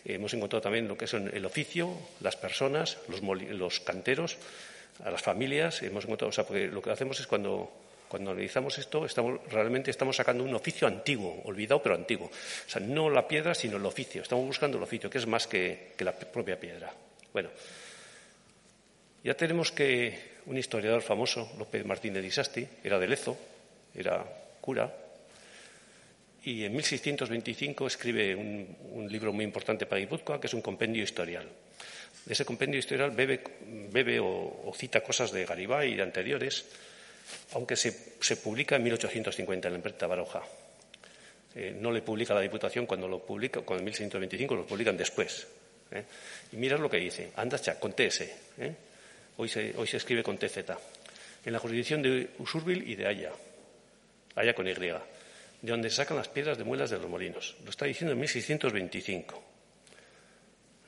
[0.05, 4.37] hemos encontrado también lo que es el oficio, las personas, los, canteros,
[5.05, 7.73] a las familias, hemos encontrado, o lo que hacemos es cuando,
[8.13, 12.27] cuando analizamos esto, estamos, realmente estamos sacando un oficio antiguo, olvidado pero antiguo.
[12.27, 14.21] O sea, no la piedra, sino el oficio.
[14.21, 16.93] Estamos buscando el oficio, que es más que, que la propia piedra.
[17.33, 17.49] Bueno,
[19.25, 23.35] ya tenemos que un historiador famoso, López Martínez de era de Lezo,
[23.95, 24.23] era
[24.61, 24.93] cura,
[26.45, 31.49] y en 1625 escribe un, libro muy importante para Guipúzcoa, que es un compendio historial.
[32.27, 36.67] De ese compendio historial bebe, o, cita cosas de Garibay y de anteriores,
[37.53, 40.43] aunque se, publica en 1850 en la imprenta Baroja.
[41.55, 45.47] Eh, no le publica la Diputación cuando lo publica, cuando en 1625 lo publican después.
[45.91, 46.05] ¿eh?
[46.53, 48.21] Y mirad lo que dice, andacha, con TS.
[48.21, 48.75] ¿eh?
[49.37, 50.59] Hoy, se, hoy se escribe con TZ.
[51.45, 53.33] En la jurisdicción de Usurbil y de Haya.
[54.35, 57.55] Haya con Y de donde se sacan las piedras de muelas de los molinos.
[57.65, 59.43] Lo está diciendo en 1625.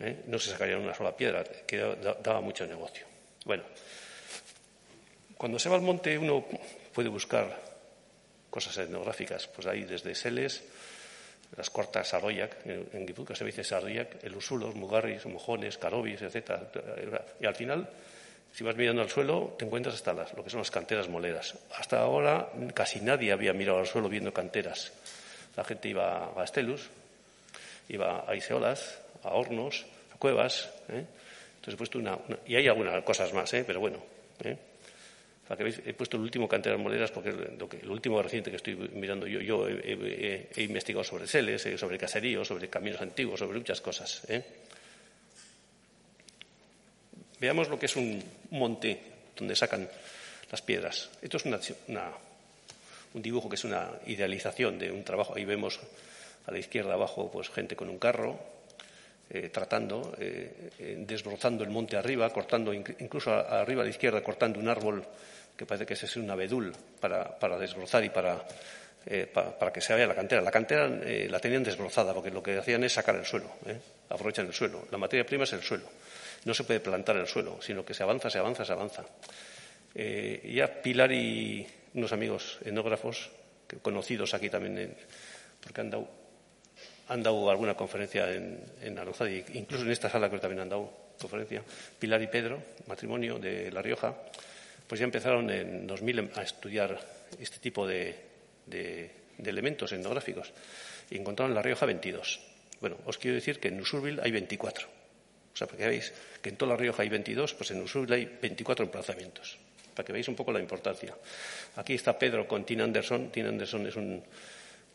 [0.00, 0.22] ¿Eh?
[0.26, 1.76] No se sacaría una sola piedra, que
[2.22, 3.06] daba mucho negocio.
[3.44, 3.62] Bueno,
[5.44, 6.42] cuando se va al monte uno
[6.94, 7.60] puede buscar
[8.48, 10.64] cosas etnográficas, pues hay desde Seles,
[11.54, 16.50] las cortas Sarroyac, en Guipúzcoa se dice Sarroyac, el Usulos, Mugarris, Mojones, Carobis, etc.
[17.40, 17.86] Y al final
[18.54, 21.58] si vas mirando al suelo, te encuentras hasta las, lo que son las canteras moleras.
[21.76, 24.94] Hasta ahora casi nadie había mirado al suelo viendo canteras.
[25.58, 26.88] La gente iba a Estelus,
[27.90, 30.70] iba a Iseolas, a hornos, a cuevas.
[30.88, 31.04] ¿eh?
[31.56, 33.62] Entonces he puesto una, Y hay algunas cosas más, ¿eh?
[33.66, 33.98] pero bueno.
[34.42, 34.56] ¿eh?
[35.50, 39.40] He puesto el último canteras moleras porque lo, lo último reciente que estoy mirando yo,
[39.40, 44.22] yo he, investigado sobre seles, sobre caseríos, sobre caminos antiguos, sobre muchas cosas.
[44.28, 44.42] ¿eh?
[47.40, 48.98] Veamos lo que es un monte
[49.36, 49.88] donde sacan
[50.50, 51.10] las piedras.
[51.20, 55.34] Esto es un dibujo que es una idealización de un trabajo.
[55.36, 55.78] Ahí vemos
[56.46, 58.53] a la izquierda abajo pues gente con un carro
[59.30, 64.60] eh, tratando, eh, eh, desbrozando el monte arriba, cortando incluso arriba a la izquierda cortando
[64.60, 65.04] un árbol
[65.56, 68.44] que parece que es un abedul para, para desbrozar y para,
[69.32, 70.42] para, que se vaya la cantera.
[70.42, 73.50] La cantera la tenían desbrozada porque lo que hacían es sacar el suelo,
[74.08, 74.86] aprovechan el suelo.
[74.90, 75.86] La materia prima es el suelo
[76.44, 79.04] no se puede plantar en el suelo, sino que se avanza, se avanza, se avanza.
[79.94, 83.30] Ya Pilar y unos amigos etnógrafos,
[83.82, 84.94] conocidos aquí también,
[85.62, 86.08] porque han dado,
[87.14, 88.98] han dado alguna conferencia en, en
[89.54, 91.62] incluso en esta sala que también han dado conferencia,
[91.96, 94.12] Pilar y Pedro, matrimonio de La Rioja,
[94.88, 96.98] pues ya empezaron en 2000 a estudiar
[97.38, 98.16] este tipo de,
[99.38, 100.52] elementos etnográficos
[101.08, 102.40] y encontraron en La Rioja 22.
[102.80, 104.88] Bueno, os quiero decir que en Usurbil hay 24.
[104.88, 108.12] O sea, para que veáis que en toda La Rioja hay 22, pues en Usurbil
[108.12, 109.56] hay 24 emplazamientos,
[109.94, 111.14] para que veáis un poco la importancia.
[111.76, 113.30] Aquí está Pedro con Tim Anderson.
[113.30, 114.20] Tim Anderson es un,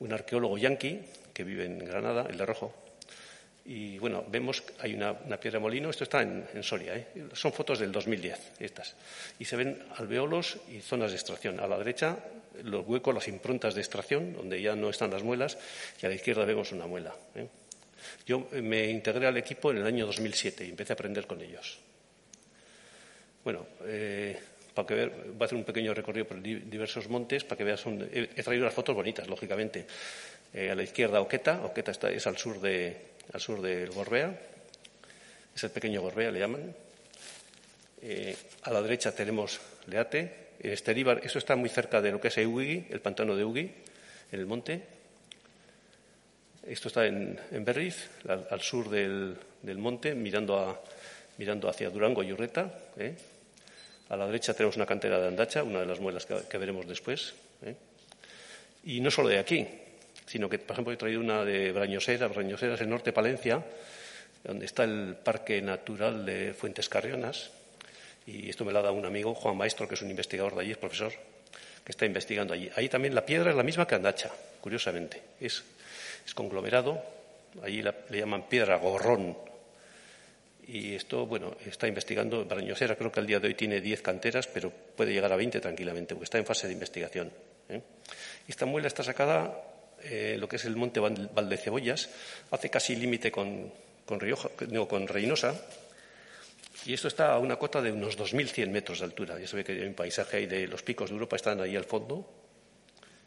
[0.07, 0.99] arqueólogo yanqui
[1.33, 2.73] que vive en Granada, el de Rojo.
[3.65, 7.07] Y bueno, vemos hay una, piedra molino, esto está en, Soria, ¿eh?
[7.33, 8.95] son fotos del 2010, estas.
[9.37, 11.59] Y se ven alveolos y zonas de extracción.
[11.59, 12.17] A la derecha,
[12.63, 15.57] los huecos, las improntas de extracción, donde ya no están las muelas,
[16.01, 17.13] y a la izquierda vemos una muela.
[17.35, 17.47] ¿eh?
[18.25, 21.77] Yo me integré al equipo en el año 2007 y empecé a aprender con ellos.
[23.43, 24.39] Bueno, eh,
[24.85, 27.83] para voy a hacer un pequeño recorrido por diversos montes para que veas.
[27.85, 29.85] he, traído unas fotos bonitas, lógicamente.
[30.53, 32.97] Eh, a la izquierda Oqueta, Oqueta está, es al sur, de,
[33.33, 34.33] al sur del Gorbea,
[35.55, 36.73] es el pequeño Gorbea, le llaman.
[38.01, 42.37] Eh, a la derecha tenemos Leate, Esteríbar, eso está muy cerca de lo que es
[42.37, 43.71] Eugui, el pantano de Eugui,
[44.31, 44.81] en el monte.
[46.67, 49.37] Esto está en, Berriz, al, sur del,
[49.77, 50.83] monte, mirando,
[51.37, 52.73] mirando, hacia Durango y Urreta.
[52.97, 53.15] ¿eh?
[54.09, 57.33] A la derecha tenemos una cantera de Andacha, una de las muelas que, veremos después.
[57.63, 57.75] ¿eh?
[58.85, 59.67] Y no solo de aquí,
[60.25, 62.27] sino que, por ejemplo, he traído una de Brañosera.
[62.27, 63.63] Brañosera es el norte de Palencia,
[64.43, 67.51] donde está el Parque Natural de Fuentes Carrionas.
[68.25, 70.61] Y esto me lo ha dado un amigo, Juan Maestro, que es un investigador de
[70.61, 71.11] allí, es profesor,
[71.83, 72.69] que está investigando allí.
[72.75, 75.21] Ahí también la piedra es la misma que Andacha, curiosamente.
[75.39, 75.63] Es,
[76.33, 77.01] conglomerado,
[77.63, 79.48] allí le llaman piedra gorrón.
[80.71, 82.45] Y esto, bueno, está investigando.
[82.45, 85.59] Barañosera creo que al día de hoy tiene 10 canteras, pero puede llegar a 20
[85.59, 87.31] tranquilamente, porque está en fase de investigación.
[87.69, 87.81] ¿eh?
[88.47, 89.63] Esta muela está sacada
[90.03, 92.09] eh, lo que es el monte Valdecebollas,
[92.51, 93.73] hace casi límite con,
[94.05, 94.19] con,
[94.85, 95.59] con Reynosa,
[96.85, 99.39] y esto está a una cota de unos 2.100 metros de altura.
[99.39, 101.75] Ya se ve que hay un paisaje ahí de los picos de Europa, están ahí
[101.75, 102.29] al fondo.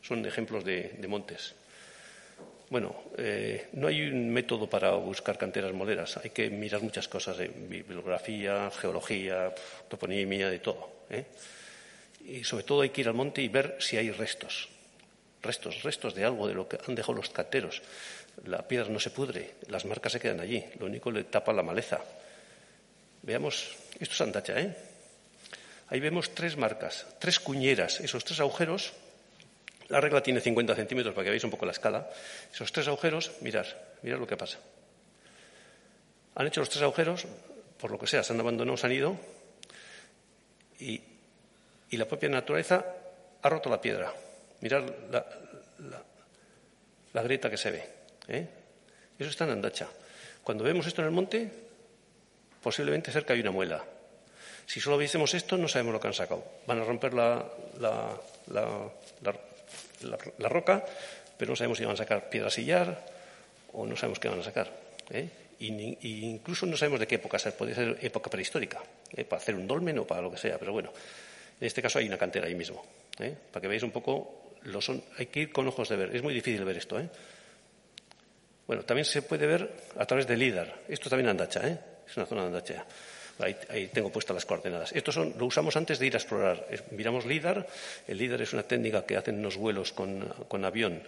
[0.00, 1.54] Son ejemplos de, montes.
[2.72, 6.16] Bueno, eh, no hay un método para buscar canteras moleras.
[6.16, 9.52] Hay que mirar muchas cosas, de bibliografía, geología,
[9.90, 11.04] toponimia, de todo.
[11.10, 11.26] ¿eh?
[12.24, 14.70] Y sobre todo hay que ir al monte y ver si hay restos
[15.42, 17.82] restos, restos de algo, de lo que han dejado los canteros.
[18.46, 21.62] La piedra no se pudre, las marcas se quedan allí, lo único le tapa la
[21.62, 22.00] maleza.
[23.20, 24.74] Veamos, esto es Andacha, ¿eh?
[25.88, 28.94] Ahí vemos tres marcas, tres cuñeras, esos tres agujeros.
[29.88, 32.08] La regla tiene 50 centímetros para que veáis un poco la escala.
[32.52, 33.66] Esos tres agujeros, mirad,
[34.02, 34.58] mirad lo que pasa.
[36.34, 37.26] Han hecho los tres agujeros,
[37.78, 39.16] por lo que sea, se han abandonado, se han ido,
[40.78, 41.00] y,
[41.90, 42.84] la propia naturaleza
[43.42, 44.12] ha roto la piedra.
[44.60, 44.84] Mirad
[47.12, 47.88] la, grieta que se ve.
[48.28, 48.48] ¿eh?
[49.18, 49.88] Eso está en Andacha.
[50.42, 51.52] Cuando vemos esto en el monte,
[52.62, 53.84] posiblemente cerca hay una muela.
[54.64, 56.42] Si solo viésemos esto, no sabemos lo que han sacado.
[56.66, 57.44] Van a romper la,
[57.78, 58.18] la
[60.38, 60.84] roca,
[61.36, 63.06] pero no sabemos si van a sacar piedra sillar
[63.72, 64.70] o no sabemos qué van a sacar.
[65.10, 65.28] ¿eh?
[65.60, 67.38] Y, incluso no sabemos de qué época.
[67.56, 68.82] Puede ser época prehistórica,
[69.14, 69.24] ¿eh?
[69.24, 70.58] para hacer un dolmen o para lo que sea.
[70.58, 70.92] Pero bueno,
[71.60, 72.84] en este caso hay una cantera ahí mismo.
[73.16, 74.42] Para que veáis un poco
[74.80, 76.14] son, hay que ir con ojos de ver.
[76.14, 76.98] Es muy difícil ver esto.
[76.98, 77.08] ¿eh?
[78.66, 80.82] Bueno, también se puede ver a través del LIDAR.
[80.88, 81.78] Esto también Andacha, ¿eh?
[82.06, 82.86] es una zona de Andacha.
[83.38, 84.92] Ahí, tengo puestas las coordenadas.
[84.92, 86.66] Esto son, lo usamos antes de ir a explorar.
[86.90, 87.66] miramos LIDAR.
[88.06, 91.02] El LIDAR es una técnica que hacen los vuelos con, avión.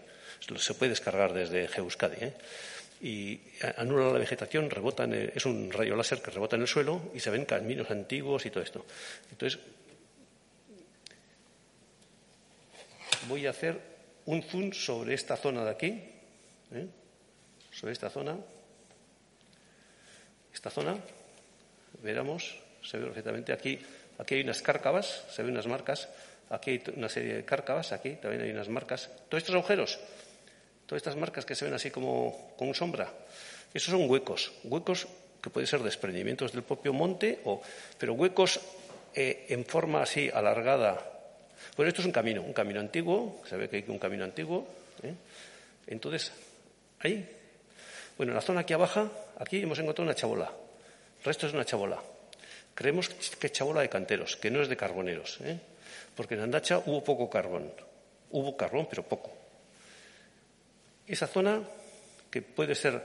[0.56, 2.16] Se puede descargar desde Geuscadi.
[2.20, 2.32] ¿eh?
[3.02, 3.40] Y
[3.76, 7.30] anula la vegetación, rebota es un rayo láser que rebota en el suelo y se
[7.30, 8.86] ven caminos antiguos y todo esto.
[9.30, 9.60] Entonces,
[13.28, 13.78] voy a hacer
[14.26, 15.88] un zoom sobre esta zona de aquí,
[16.72, 16.86] ¿eh?
[17.70, 18.36] sobre esta zona.
[20.52, 20.96] Esta zona,
[22.04, 23.78] veremos, se ve perfectamente aquí.
[24.18, 26.08] Aquí hay unas cárcavas, se ven unas marcas.
[26.50, 29.10] Aquí hay una serie de cárcavas, aquí también hay unas marcas.
[29.28, 29.98] Todos estos agujeros,
[30.86, 33.10] todas estas marcas que se ven así como con sombra,
[33.72, 35.08] esos son huecos, huecos
[35.42, 37.60] que pueden ser desprendimientos del propio monte, o,
[37.98, 38.60] pero huecos
[39.14, 41.14] eh, en forma así alargada
[41.76, 44.66] bueno, esto es un camino, un camino antiguo, se ve que hay un camino antiguo.
[45.02, 45.14] ¿eh?
[45.88, 46.32] Entonces,
[47.00, 47.28] ahí,
[48.16, 50.52] bueno, en la zona aquí abajo, aquí hemos encontrado una chabola.
[51.24, 52.02] El resto es una chabola.
[52.74, 55.58] Creemos que es chabola de canteros, que no es de carboneros, ¿eh?
[56.14, 57.72] porque en Andacha hubo poco carbón.
[58.30, 59.32] Hubo carbón, pero poco.
[61.06, 61.62] Esa zona,
[62.30, 63.00] que puede ser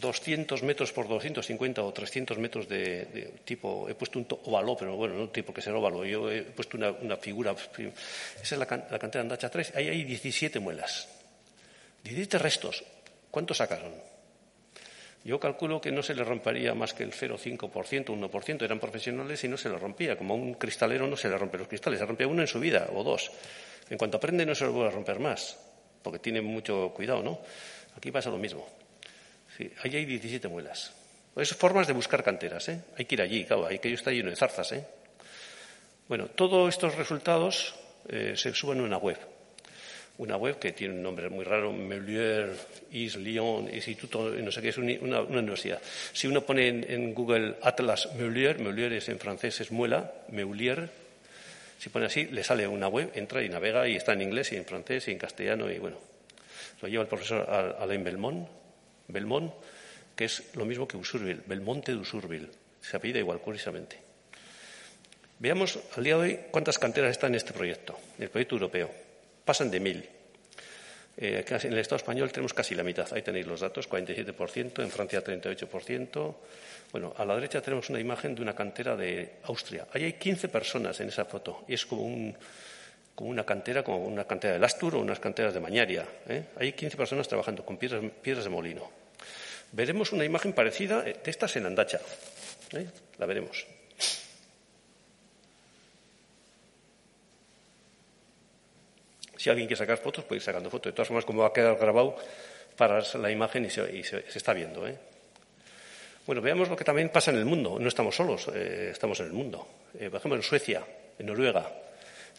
[0.00, 5.14] 200 metros por 250 o 300 metros de, tipo, he puesto un óvalo, pero bueno,
[5.14, 9.20] no tipo que sea óvalo, yo he puesto una, figura, esa es la, cantera de
[9.20, 11.08] Andacha 3, ahí hay 17 muelas,
[12.04, 12.84] 17 restos,
[13.30, 14.15] ¿cuántos sacaron?
[15.26, 17.68] Yo calculo que no se le rompería más que el 0,5%,
[18.14, 21.36] 1%, eran profesionales y no se le rompía, como a un cristalero no se le
[21.36, 23.32] rompe los cristales, se rompe uno en su vida o dos.
[23.90, 25.58] En cuanto aprende no se lo vuelve a romper más,
[26.00, 27.40] porque tiene mucho cuidado, ¿no?
[27.96, 28.68] Aquí pasa lo mismo.
[29.56, 30.94] Sí, ahí hay 17 muelas.
[31.34, 32.84] Es formas de buscar canteras, ¿eh?
[32.96, 34.86] Hay que ir allí, claro, hay que está lleno de zarzas, ¿eh?
[36.06, 37.74] Bueno, todos estos resultados
[38.08, 39.18] eh, se suben a una web.
[40.18, 42.56] Una web que tiene un nombre muy raro, Meulier,
[42.90, 45.80] Is, Lyon, Instituto, no sé qué, es una, universidad.
[46.12, 50.88] Si uno pone en, Google Atlas Meulier, Meulier es en francés, es muela, Meulier,
[51.78, 54.56] si pone así, le sale una web, entra y navega y está en inglés y
[54.56, 55.98] en francés y en castellano y bueno.
[56.80, 57.48] Lo lleva el profesor
[57.78, 58.48] Alain Belmont,
[59.08, 59.52] Belmont,
[60.14, 62.48] que es lo mismo que Usurbil, Belmonte de Usurbil.
[62.80, 63.98] Se apellida igual, curiosamente.
[65.38, 69.05] Veamos al día de hoy cuántas canteras están en este proyecto, en el proyecto europeo.
[69.46, 70.02] Pasan de mil.
[71.16, 73.06] Eh, en el Estado español tenemos casi la mitad.
[73.12, 76.34] Ahí tenéis los datos, 47%, en Francia 38%.
[76.90, 79.86] Bueno, a la derecha tenemos una imagen de una cantera de Austria.
[79.92, 82.34] Ahí hay 15 personas en esa foto y es como,
[83.18, 86.04] una cantera, como una cantera de Lastur o unas canteras de Mañaria.
[86.28, 86.46] ¿eh?
[86.56, 88.90] Hay 15 personas trabajando con piedras, piedras de molino.
[89.70, 92.00] Veremos una imagen parecida de estas en Andacha.
[92.72, 92.86] ¿eh?
[93.18, 93.64] La veremos.
[99.36, 100.92] Si alguien quiere sacar fotos, puede ir sacando fotos.
[100.92, 102.16] De todas formas, como va a quedar grabado,
[102.76, 104.86] para la imagen y se, está viendo.
[104.86, 104.96] ¿eh?
[106.26, 107.78] Bueno, veamos lo que también pasa en el mundo.
[107.80, 109.66] No estamos solos, eh, estamos en el mundo.
[109.98, 110.82] Eh, por ejemplo, en Suecia,
[111.18, 111.66] en Noruega.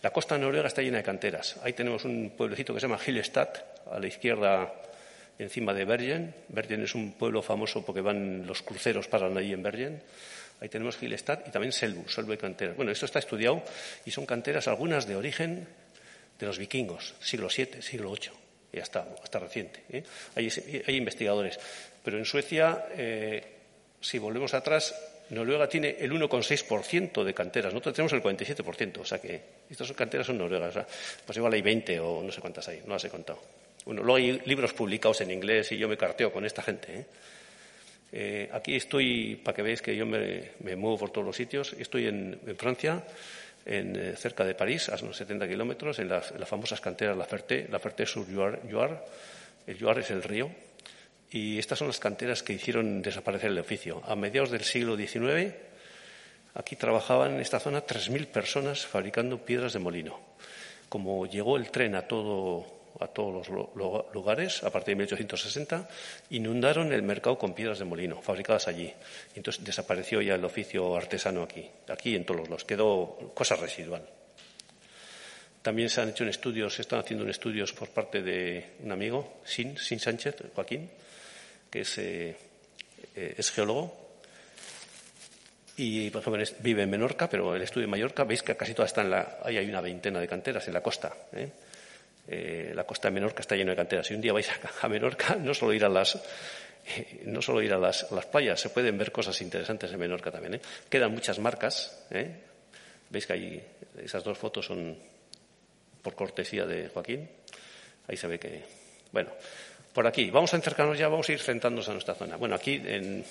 [0.04, 1.58] La costa de Noruega está llena de canteras.
[1.64, 3.50] Ahí tenemos un pueblecito que se llama Hillestad,
[3.92, 4.72] a la izquierda,
[5.40, 6.36] encima de Bergen.
[6.50, 10.02] Bergen es un pueblo famoso porque van los cruceros paran ahí en Bergen.
[10.60, 12.76] Ahí tenemos Hillestad y también Selbu, Selbu de canteras.
[12.76, 13.64] Bueno, esto está estudiado
[14.06, 15.68] y son canteras algunas de origen
[16.40, 18.32] de los vikingos, siglo VII, siglo VIII,
[18.74, 19.84] y hasta, hasta reciente.
[19.90, 20.04] ¿eh?
[20.36, 20.50] Hay,
[20.86, 21.60] hay, investigadores.
[22.04, 22.86] Pero en Suecia
[24.00, 24.96] si volvemos atrás,
[25.30, 30.28] Noruega tiene el 1,6% de canteras, nosotros tenemos el 47%, o sea que estas canteras
[30.28, 30.74] son noruegas.
[31.26, 33.42] pues igual hay 20 o no sé cuántas hay, no las he contado.
[33.86, 37.00] Bueno, luego hay libros publicados en inglés y yo me carteo con esta gente.
[37.00, 37.06] ¿eh?
[38.12, 42.08] Eh, aquí estoy, para que veáis que yo me, muevo por todos los sitios, estoy
[42.08, 43.04] en, Francia,
[43.68, 47.68] en, eh, cerca de París, a unos 70 kilómetros, en las, famosas canteras La Ferté,
[47.70, 48.60] La Ferté sur Loire.
[49.68, 50.50] El Loire es el río,
[51.30, 54.02] y estas son las canteras que hicieron desaparecer el oficio.
[54.08, 55.54] A mediados del siglo XIX,
[56.56, 60.18] aquí trabajaban en esta zona 3.000 personas fabricando piedras de molino.
[60.88, 65.88] Como llegó el tren a, todo, a todos los lugares, a partir de 1860,
[66.32, 68.94] inundaron el mercado con piedras de molino, fabricadas allí.
[69.36, 71.70] entonces desapareció ya el oficio artesano aquí.
[71.88, 74.04] Aquí en todos los quedó cosa residual.
[75.62, 79.78] También se han hecho estudios, se están haciendo estudios por parte de un amigo, Sin,
[79.78, 80.90] Sin Sánchez, Joaquín,
[81.70, 82.36] que es, eh,
[83.16, 84.08] eh, es geólogo
[85.78, 88.90] y, por ejemplo, vive en Menorca, pero el estudio de Mallorca, veis que casi todas
[88.90, 91.14] están en la, ahí hay una veintena de canteras en la costa.
[91.34, 91.50] ¿eh?
[92.28, 94.08] La costa de Menorca está llena de canteras.
[94.08, 94.50] Si un día vais
[94.82, 96.20] a, Menorca, no solo ir a las,
[97.26, 100.60] no solo ir a las, las, playas, se pueden ver cosas interesantes en Menorca también.
[100.90, 102.06] Quedan muchas marcas.
[103.10, 103.64] Veis que hay,
[104.04, 104.98] esas dos fotos son
[106.02, 107.30] por cortesía de Joaquín.
[108.08, 108.64] Ahí se ve que,
[109.12, 109.32] bueno,
[109.94, 112.38] por aquí, vamos a acercarnos ya, vamos a ir centrándonos a nuestra zona.
[112.38, 113.24] Bueno, aquí en,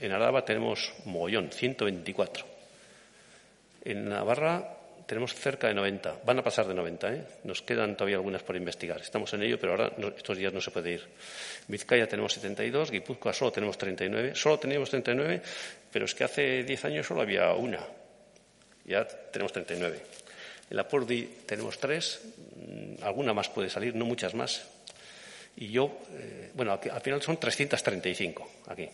[0.00, 2.46] en Araba tenemos mogollón, 124.
[3.84, 4.75] En Navarra
[5.06, 6.20] tenemos cerca de 90.
[6.24, 7.24] Van a pasar de 90, ¿eh?
[7.44, 9.00] Nos quedan todavía algunas por investigar.
[9.00, 11.02] Estamos en ello, pero ahora estos días no se puede ir.
[11.68, 14.34] Vizcaya tenemos 72, Guipúzcoa solo tenemos 39.
[14.34, 15.42] Solo teníamos 39,
[15.92, 17.80] pero es que hace 10 años solo había una.
[18.84, 20.00] Ya tenemos 39.
[20.70, 22.20] En la Pordi tenemos tres.
[22.56, 24.64] Mm, alguna más puede salir, no muchas más.
[25.56, 28.88] Y yo, eh, bueno, al final son 335 aquí.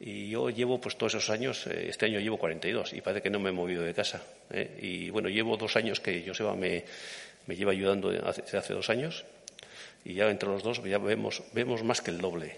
[0.00, 3.30] Y yo llevo pues todos esos años, eh, este año llevo 42 y parece que
[3.30, 4.22] no me he movido de casa.
[4.50, 4.78] ¿eh?
[4.80, 6.84] Y bueno, llevo dos años que Joseba me,
[7.46, 9.24] me lleva ayudando desde hace dos años
[10.04, 12.56] y ya entre los dos ya vemos, vemos más que el doble.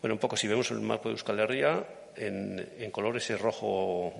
[0.00, 1.84] Bueno, un poco si vemos el mapa de Euskal Herria,
[2.16, 4.12] en, en colores es rojo,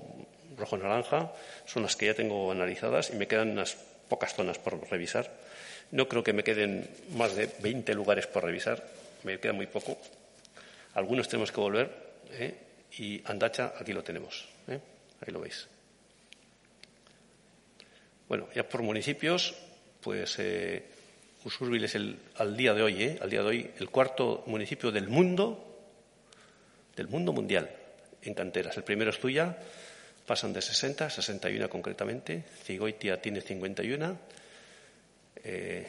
[0.57, 1.33] rojo naranja,
[1.65, 3.75] son las que ya tengo analizadas y me quedan unas
[4.07, 5.29] pocas zonas por revisar.
[5.91, 8.81] No creo que me queden más de 20 lugares por revisar,
[9.23, 9.97] me queda muy poco.
[10.93, 11.91] Algunos tenemos que volver
[12.31, 12.55] ¿eh?
[12.97, 14.79] y Andacha aquí lo tenemos, ¿eh?
[15.25, 15.67] ahí lo veis.
[18.27, 19.55] Bueno, ya por municipios,
[20.01, 20.83] pues eh,
[21.45, 23.19] Usurbil es el, al día de hoy, ¿eh?
[23.21, 25.81] al día de hoy, el cuarto municipio del mundo,
[26.95, 27.69] del mundo mundial
[28.21, 28.77] en canteras.
[28.77, 29.57] El primero es Tuya,
[30.25, 32.43] pasan de 60 a 61 concretamente.
[32.63, 34.17] Cigoitia tiene 51
[35.43, 35.87] eh,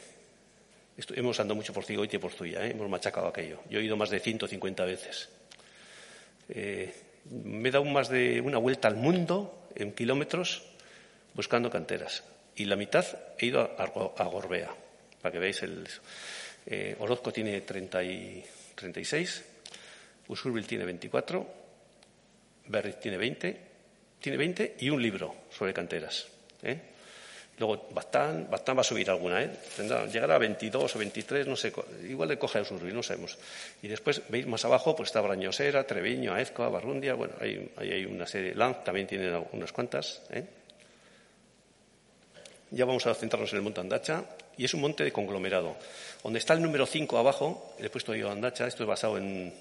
[0.97, 2.71] hemos andado mucho por Cigoite y por Zuya, ¿eh?
[2.71, 3.61] hemos machacado aquello.
[3.69, 5.29] Yo he ido más de 150 veces.
[6.49, 6.93] Eh,
[7.29, 10.63] me he dado más de una vuelta al mundo en kilómetros
[11.33, 12.23] buscando canteras.
[12.55, 13.05] Y la mitad
[13.37, 14.73] he ido a, Gorbea,
[15.21, 15.87] para que veáis el.
[16.99, 18.43] Orozco tiene 30 y
[18.75, 19.43] 36,
[20.27, 21.47] Usurbil tiene 24,
[22.67, 23.61] Berriz tiene 20,
[24.19, 26.27] tiene 20 y un libro sobre canteras.
[26.63, 26.94] ¿eh?
[27.57, 29.49] Luego Batán, Batán va a subir alguna, ¿eh?
[30.11, 31.71] Llegará a 22 o 23, no sé,
[32.09, 33.37] igual le coge a Usurbil, no sabemos.
[33.81, 38.27] Y después, veis más abajo, pues está Brañosera, Treviño, Aezcoa, Barrundia, bueno, ahí hay, una
[38.27, 40.43] serie, Lanz también tiene unas cuantas, ¿eh?
[42.71, 44.25] Ya vamos a centrarnos en el monte Andacha,
[44.57, 45.77] y es un monte de conglomerado.
[46.23, 49.53] Donde está el número 5 abajo, le he puesto yo Andacha, esto es basado en,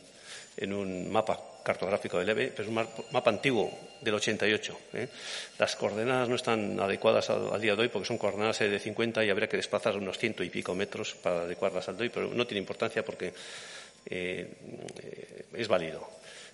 [0.56, 2.74] en un mapa cartográfico del EVE, pero es un
[3.10, 4.78] mapa antiguo del 88.
[4.92, 5.08] ¿eh?
[5.58, 9.30] Las coordenadas no están adecuadas al, día de hoy porque son coordenadas de 50 y
[9.30, 12.46] habría que desplazar unos ciento y pico metros para adecuarlas al de hoy, pero no
[12.46, 13.32] tiene importancia porque
[14.06, 14.52] eh,
[15.54, 16.06] es válido.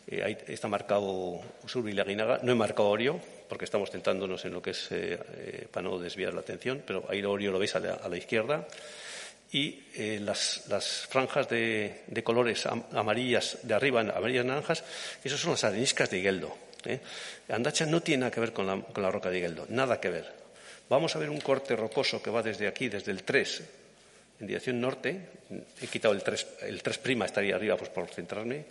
[0.07, 2.39] Eh, ahí está marcado Sur y Laguinaga.
[2.43, 4.89] No he marcado Orio porque estamos tentándonos en lo que es
[5.73, 8.67] para no desviar la atención, pero ahí Orio lo veis a la izquierda
[9.53, 10.63] y eh, las,
[11.09, 14.85] franjas de, colores amarillas de arriba, amarillas naranjas,
[15.25, 16.57] esas son las areniscas de Higueldo.
[16.85, 17.01] ¿eh?
[17.49, 20.41] Andacha no tiene nada que ver con la, roca de Higueldo, nada que ver.
[20.89, 23.63] Vamos a ver un corte rocoso que va desde aquí, desde el 3,
[24.41, 25.21] en dirección norte.
[25.81, 28.65] He quitado el 3, el 3 prima, estaría arriba pues, por centrarme.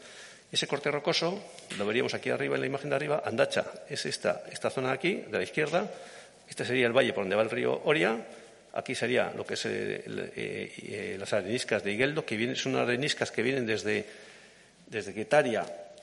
[0.52, 1.40] Ese corte rocoso,
[1.78, 4.94] lo veríamos aquí arriba en la imagen de arriba, Andacha es esta, esta zona de
[4.96, 5.88] aquí, de la izquierda,
[6.50, 8.18] este sería el valle por donde va el río Oria,
[8.74, 13.32] aquí sería lo que es eh, eh, las areniscas de Igueldo, que vienen, son areniscas
[13.32, 14.05] que vienen desde,
[14.88, 15.13] desde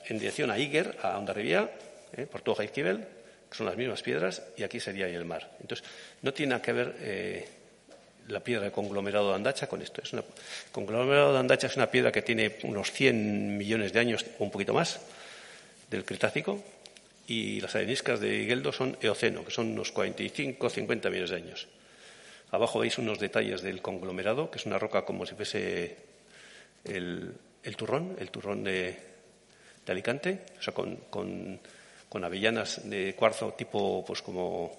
[0.07, 1.69] en dirección a Iger, a Ondarribia,
[2.15, 3.05] eh, por todo Jaizkibel,
[3.49, 5.51] que son las mismas piedras, y aquí sería el mar.
[5.61, 5.85] Entonces,
[6.21, 7.47] no tiene que ver eh,
[8.27, 10.01] la piedra de conglomerado de Andacha con esto.
[10.01, 10.23] Es una,
[10.71, 14.51] conglomerado de Andacha es una piedra que tiene unos 100 millones de años o un
[14.51, 14.99] poquito más
[15.89, 16.63] del Cretácico
[17.27, 21.67] y las areniscas de Geldo son Eoceno, que son unos 45 50 millones de años.
[22.51, 25.97] Abajo veis unos detalles del conglomerado, que es una roca como si fuese
[26.83, 27.35] el,
[27.75, 29.07] turrón, el turrón de,
[29.87, 31.59] Alicante, o sea, con, con,
[32.09, 34.75] con avellanas de cuarzo tipo, pues como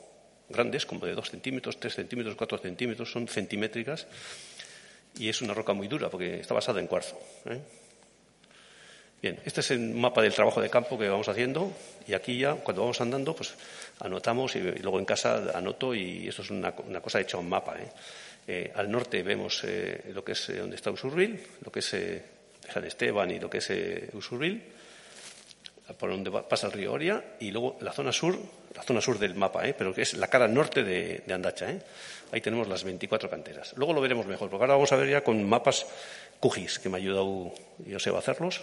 [0.48, 4.06] grandes, como de 2 centímetros, 3 centímetros, 4 centímetros, son centimétricas
[5.16, 7.18] y es una roca muy dura porque está basada en cuarzo.
[7.46, 7.60] ¿eh?
[9.20, 11.72] Bien, este es el mapa del trabajo de campo que vamos haciendo
[12.06, 13.54] y aquí ya, cuando vamos andando, pues
[14.00, 17.76] anotamos y, luego en casa anoto y esto es una, cosa hecha un mapa.
[17.78, 17.88] ¿eh?
[18.46, 19.64] Eh, al norte vemos
[20.12, 21.96] lo que es donde está Usurbil, lo que es
[22.72, 23.70] San Esteban y lo que es
[24.12, 24.62] Usurbil
[25.96, 28.38] por donde pasa el río Oria, y luego la zona sur,
[28.74, 29.74] la zona sur del mapa, ¿eh?
[29.76, 31.70] pero que es la cara norte de, Andacha.
[31.70, 31.80] ¿eh?
[32.32, 33.72] Ahí tenemos las 24 canteras.
[33.76, 35.86] Luego lo veremos mejor, porque ahora vamos a ver ya con mapas
[36.40, 37.52] QGIS, que me ha ayudado
[37.90, 38.62] Joseba a hacerlos.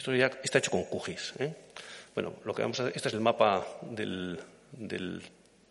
[0.00, 1.34] Esto ya está hecho con QGIS.
[1.40, 1.54] ¿eh?
[2.14, 4.40] Bueno, lo que vamos a este es el mapa del,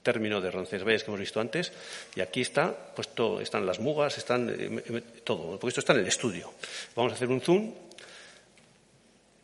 [0.04, 1.74] término de Roncesvalles que hemos visto antes,
[2.14, 4.84] y aquí está, pues todo, están las mugas, están
[5.24, 6.54] todo, porque esto está en el estudio.
[6.96, 7.74] Vamos a hacer un zoom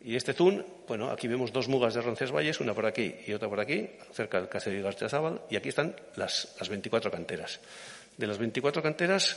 [0.04, 3.48] y este zoom, bueno, aquí vemos dos mugas de Roncesvalles, una por aquí y otra
[3.48, 7.58] por aquí, cerca del caserío de Garchazábal, y aquí están las, las 24 canteras.
[8.16, 9.36] De las 24 canteras,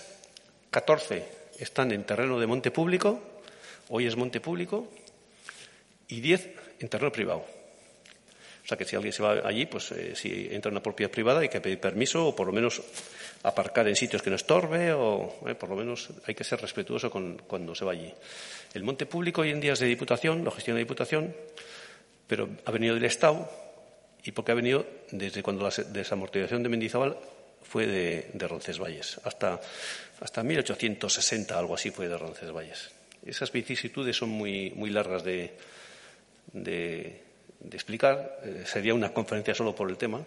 [0.69, 1.25] 14
[1.57, 3.19] están en terreno de monte público,
[3.89, 4.87] hoy es monte público,
[6.09, 6.49] y 10
[6.79, 7.45] en terreno privado.
[8.63, 11.11] O sea que si alguien se va allí, pues eh, si entra en una propiedad
[11.11, 12.81] privada hay que pedir permiso o por lo menos
[13.41, 17.09] aparcar en sitios que no estorbe o eh, por lo menos hay que ser respetuoso
[17.09, 18.13] cuando se va allí.
[18.73, 21.33] El monte público hoy en día es de Diputación, lo gestiona Diputación,
[22.27, 23.49] pero ha venido del Estado
[24.23, 27.17] y porque ha venido desde cuando la desamortización de Mendizábal
[27.63, 29.59] fue de, Roncesvalles, hasta,
[30.19, 32.91] hasta 1860, algo así fue de Roncesvalles.
[33.25, 35.53] Esas vicisitudes son muy, muy largas de,
[36.53, 37.21] de,
[37.71, 40.23] explicar, eh, sería una conferencia solo por el tema,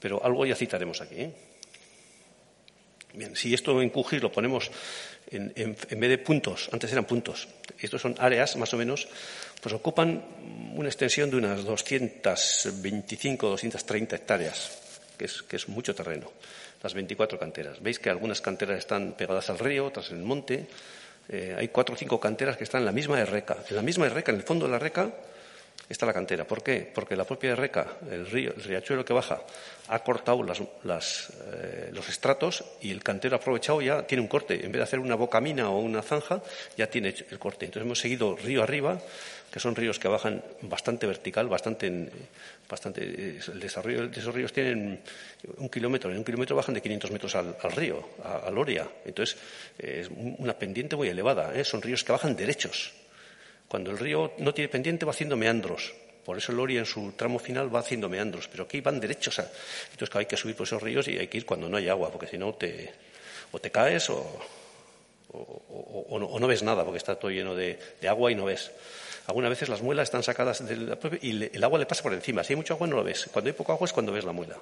[0.00, 1.14] pero algo ya citaremos aquí.
[1.16, 1.32] ¿eh?
[3.14, 4.70] Bien, si esto en QGIS lo ponemos
[5.30, 7.48] en, vez de puntos, antes eran puntos,
[7.78, 9.08] estos son áreas más o menos,
[9.60, 10.24] pues ocupan
[10.74, 14.78] una extensión de unas 225 230 hectáreas,
[15.16, 16.32] que es, que es mucho terreno,
[16.82, 17.82] las 24 canteras.
[17.82, 20.66] Veis que algunas canteras están pegadas al río, otras en el monte.
[21.28, 23.56] Eh, hay cuatro o cinco canteras que están en la misma reca.
[23.68, 25.10] En la misma en el fondo de la reca,
[25.92, 26.44] está la cantera.
[26.44, 26.90] ¿Por qué?
[26.92, 29.42] Porque la propia reca, el río, el riachuelo que baja,
[29.88, 34.54] ha cortado eh, los estratos y el cantero aprovechado ya tiene un corte.
[34.54, 36.42] En vez de hacer una bocamina o una zanja,
[36.76, 37.66] ya tiene el corte.
[37.66, 38.98] Entonces hemos seguido río arriba,
[39.52, 42.08] que son ríos que bajan bastante vertical, bastante,
[42.68, 43.02] bastante
[43.46, 45.00] el desarrollo de esos ríos tienen
[45.58, 48.88] un kilómetro, en un kilómetro bajan de 500 metros al, río, a, Loria.
[49.04, 49.36] Entonces
[49.78, 51.52] es una pendiente muy elevada.
[51.54, 51.64] ¿eh?
[51.64, 53.01] Son ríos que bajan derechos.
[53.72, 55.94] Cuando el río no tiene pendiente va haciendo meandros.
[56.26, 59.38] Por eso el Oria en su tramo final va haciendo meandros, pero aquí van derechos.
[59.92, 62.10] Entonces hay que subir por esos ríos y hay que ir cuando no hay agua,
[62.10, 62.92] porque si no te,
[63.50, 64.38] o te caes o,
[66.10, 68.72] no, ves nada, porque está todo lleno de, agua y no ves.
[69.26, 72.44] Algunas veces las muelas están sacadas del, y el agua le pasa por encima.
[72.44, 73.30] Si hay mucho agua no lo ves.
[73.32, 74.58] Cuando hay poco agua es cuando ves la muela.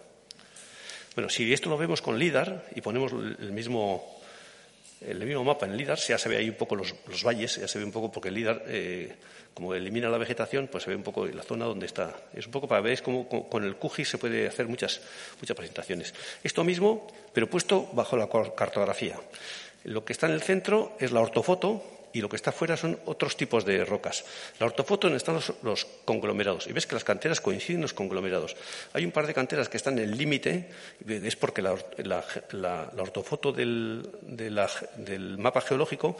[1.16, 4.19] Bueno, si esto lo vemos con LIDAR y ponemos el mismo
[5.00, 6.94] el mismo mapa en LIDAR ya se ve ahí un poco los,
[7.24, 9.14] valles, ya se ve un poco porque el LIDAR, eh,
[9.54, 12.14] como elimina la vegetación, pues se ve un poco la zona donde está.
[12.34, 15.00] Es un poco para ver cómo con, el QGIS se puede hacer muchas,
[15.40, 16.14] muchas presentaciones.
[16.44, 19.18] Esto mismo, pero puesto bajo la cartografía.
[19.84, 21.82] Lo que está en el centro es la ortofoto,
[22.12, 24.24] y lo que está fuera son otros tipos de rocas.
[24.58, 28.56] La ortofoto están los, conglomerados y ves que las canteras coinciden los conglomerados.
[28.92, 30.68] Hay un par de canteras que están en el límite,
[31.06, 31.72] es porque la,
[32.98, 34.08] ortofoto del,
[35.38, 36.16] mapa geológico,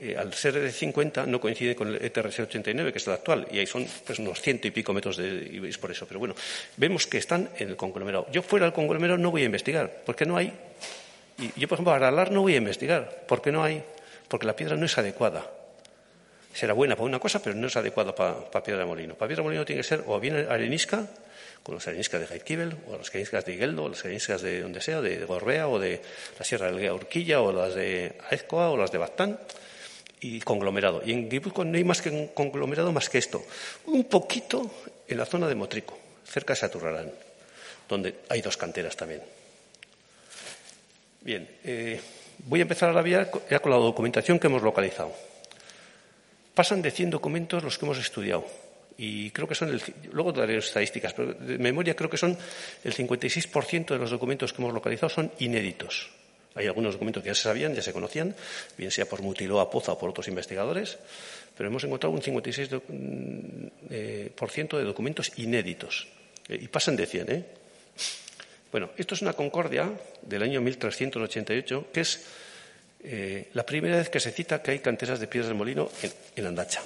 [0.00, 3.46] eh, al ser de 50, no coincide con el ETRS 89, que es el actual,
[3.50, 5.48] y ahí son pues, unos ciento y pico metros de.
[5.52, 6.06] y es por eso.
[6.06, 6.34] Pero bueno,
[6.76, 8.26] vemos que están en el conglomerado.
[8.32, 10.52] Yo fuera del conglomerado no voy a investigar, porque no hay.
[11.38, 13.82] Y yo, por ejemplo, a Aralar no voy a investigar, porque no hay
[14.28, 15.50] porque la piedra no es adecuada.
[16.52, 19.14] Será buena para una cosa, pero no es adecuada para, piedra de molino.
[19.14, 21.06] Para piedra de molino tiene que ser o bien arenisca,
[21.62, 24.80] con las areniscas de Gaitkibel, o las areniscas de Igueldo, o las areniscas de donde
[24.80, 26.00] sea, de Gorbea, o de
[26.38, 29.38] la Sierra del Urquilla, o las de Aezcoa, o las de Bastán.
[30.20, 31.00] y conglomerado.
[31.04, 33.44] Y en Guipúzcoa no hay más que un conglomerado más que esto.
[33.86, 34.68] Un poquito
[35.06, 37.12] en la zona de Motrico, cerca de Saturrarán,
[37.88, 39.22] donde hay dos canteras también.
[41.20, 42.00] Bien, eh,
[42.44, 43.06] voy a empezar ahora
[43.50, 45.12] ya con la documentación que hemos localizado.
[46.54, 48.44] Pasan de 100 documentos los que hemos estudiado.
[48.98, 49.80] Y creo que son, el,
[50.10, 52.36] luego daré estadísticas, pero de memoria creo que son
[52.82, 56.10] el 56% de los documentos que hemos localizado son inéditos.
[56.56, 58.34] Hay algunos documentos que ya se sabían, ya se conocían,
[58.76, 60.98] bien sea por Mutiló Poza o por otros investigadores,
[61.56, 66.08] pero hemos encontrado un 56% mm, eh, de documentos inéditos.
[66.48, 67.44] Eh, y pasan de 100, ¿eh?
[68.70, 69.90] Bueno, esto es una concordia
[70.22, 72.26] del año 1388, que es
[73.02, 75.88] eh, la primera vez que se cita que hay canteras de piedras de molino
[76.36, 76.82] en, Andacha.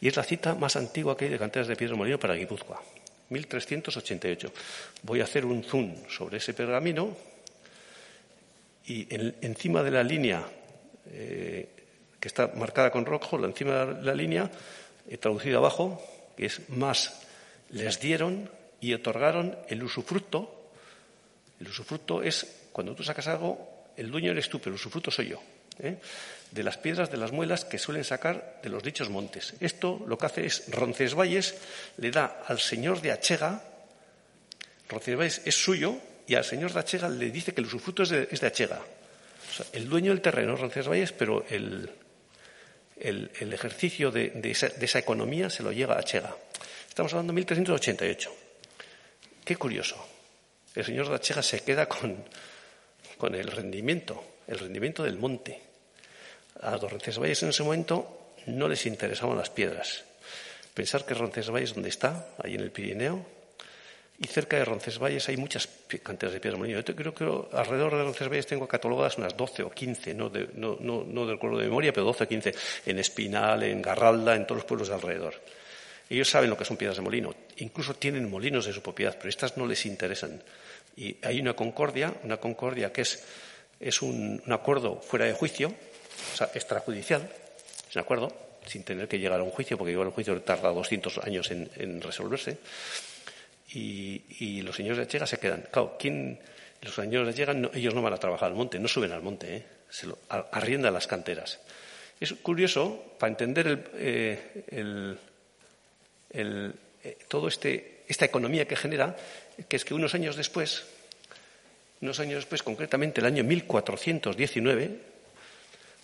[0.00, 2.34] Y es la cita más antigua que hay de canteras de piedras de molino para
[2.34, 2.82] Guipúzcoa,
[3.30, 4.52] 1388.
[5.02, 7.16] Voy a hacer un zoom sobre ese pergamino
[8.86, 9.06] y
[9.40, 10.44] encima de la línea
[11.10, 11.68] eh,
[12.20, 14.50] que está marcada con rojo, encima de la línea,
[15.08, 16.02] he traducido abajo,
[16.36, 17.22] que es más
[17.70, 20.53] les dieron y otorgaron el usufructo.
[21.64, 25.28] El usufructo es cuando tú sacas algo, el dueño eres tú, pero el usufructo soy
[25.28, 25.40] yo.
[25.78, 25.96] ¿eh?
[26.50, 29.54] De las piedras de las muelas que suelen sacar de los dichos montes.
[29.60, 31.54] Esto lo que hace es Roncesvalles
[31.96, 33.62] le da al señor de Achega,
[34.90, 35.96] Roncesvalles es suyo,
[36.26, 38.82] y al señor de Achega le dice que el usufructo es de, Achega.
[39.72, 41.90] el dueño del terreno es Roncesvalles, pero el,
[43.00, 46.36] el, ejercicio de, esa, economía se lo llega a Achega.
[46.88, 48.30] Estamos hablando de 1388.
[49.44, 50.13] Qué curioso.
[50.74, 52.24] El señor de Achega se queda con,
[53.16, 55.60] con el rendimiento, el rendimiento del monte.
[56.60, 60.04] A Roncesvalles en ese momento no les interesaban las piedras.
[60.72, 63.24] Pensar que Roncesvalles, donde está, ahí en el Pirineo,
[64.18, 65.68] y cerca de Roncesvalles hay muchas
[66.02, 66.80] canteras de piedra molino.
[66.80, 67.24] Yo creo que
[67.56, 71.38] alrededor de Roncesvalles tengo catalogadas unas 12 o 15, no, de, no, no, no del
[71.38, 72.54] de memoria, pero 12 o 15,
[72.86, 75.34] en Espinal, en Garralda, en todos los pueblos de alrededor.
[76.08, 79.28] Ellos saben lo que son piedras de molino, incluso tienen molinos de su propiedad, pero
[79.28, 80.42] estas no les interesan.
[80.96, 83.24] Y hay una concordia, una concordia que es,
[83.80, 85.68] es un, acuerdo fuera de juicio,
[86.32, 87.28] o sea, extrajudicial,
[87.88, 88.32] es un acuerdo,
[88.66, 92.00] sin tener que llegar a un juicio, porque igual un juicio tarda 200 años en
[92.00, 92.58] resolverse
[93.74, 95.64] y, los señores de Achega se quedan.
[95.70, 96.38] Claro, ¿quién,
[96.82, 99.56] los señores de Achega, ellos no van a trabajar al monte, no suben al monte,
[99.56, 99.64] ¿eh?
[99.88, 101.60] se lo arriendan las canteras.
[102.20, 105.18] Es curioso, para entender el,
[106.30, 106.72] eh,
[107.04, 109.16] eh, todo este, esta economía que genera,
[109.68, 110.84] que es que unos años después,
[112.00, 115.14] unos años después, concretamente el año 1419,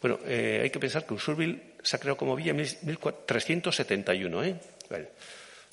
[0.01, 4.57] bueno, hay que pensar que Usurbil se ha creado como villa en 1371, ¿eh?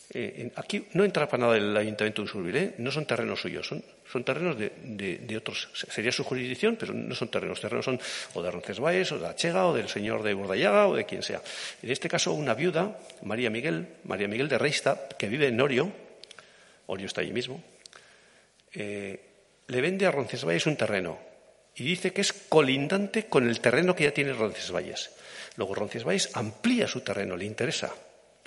[0.10, 2.76] Eh, aquí no entra para nada el Ayuntamiento de Usurbil, ¿eh?
[2.78, 5.68] no son terrenos suyos, son, terrenos de, otros.
[5.74, 7.60] Sería su jurisdicción, pero no son terrenos.
[7.60, 8.00] Terrenos son
[8.34, 11.42] o de Roncesvalles, o de Achega, o del señor de Burdayaga, o de quien sea.
[11.84, 15.92] En este caso, una viuda, María Miguel, María Miguel de Reista, que vive en Orio,
[16.86, 17.62] Orio está allí mismo,
[18.74, 19.20] eh,
[19.68, 21.20] le vende a Roncesvalles un terreno
[21.76, 25.12] y dice que es colindante con el terreno que ya tiene Roncesvalles.
[25.58, 27.94] Luego Roncesvalles amplía su terreno, le interesa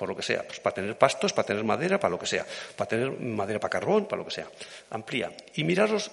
[0.01, 2.47] por lo que sea, pues para tener pastos, para tener madera, para lo que sea,
[2.75, 4.49] para tener madera para carbón, para lo que sea.
[4.89, 5.31] Amplía.
[5.57, 6.11] Y miraros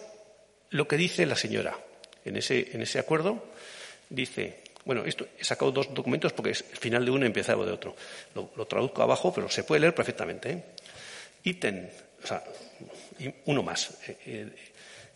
[0.71, 1.79] lo que dice la señora
[2.25, 3.45] en ese, en ese acuerdo.
[4.09, 7.65] Dice, bueno, esto he sacado dos documentos porque es el final de uno y empezaba
[7.65, 7.95] de otro.
[8.35, 10.51] Lo, traduzco abajo, pero se puede leer perfectamente.
[11.45, 11.89] ¿eh?
[12.21, 12.43] O sea,
[13.45, 13.91] uno más.
[14.05, 14.49] Eh, eh,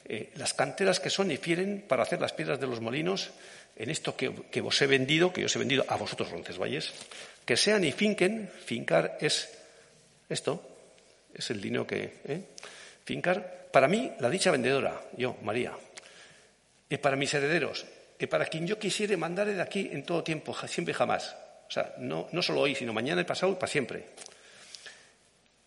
[0.05, 3.31] eh, las canteras que son y fieren para hacer las piedras de los molinos
[3.75, 6.93] en esto que, que vos he vendido, que yo os he vendido a vosotros, Roncesvalles,
[7.45, 9.49] que sean y finquen, fincar es
[10.29, 10.63] esto,
[11.33, 12.19] es el dinero que...
[12.25, 12.41] ¿eh?
[13.03, 15.73] Fincar, para mí, la dicha vendedora, yo, María,
[16.87, 17.85] y para mis herederos,
[18.19, 21.35] y para quien yo quisiera mandar de aquí en todo tiempo, siempre y jamás.
[21.67, 24.05] O sea, no, no solo hoy, sino mañana y pasado y para siempre.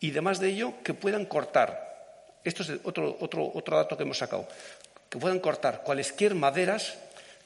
[0.00, 4.18] Y además de ello, que puedan cortar, esto es otro, otro, otro dato que hemos
[4.18, 4.46] sacado,
[5.08, 6.96] que puedan cortar cualesquier maderas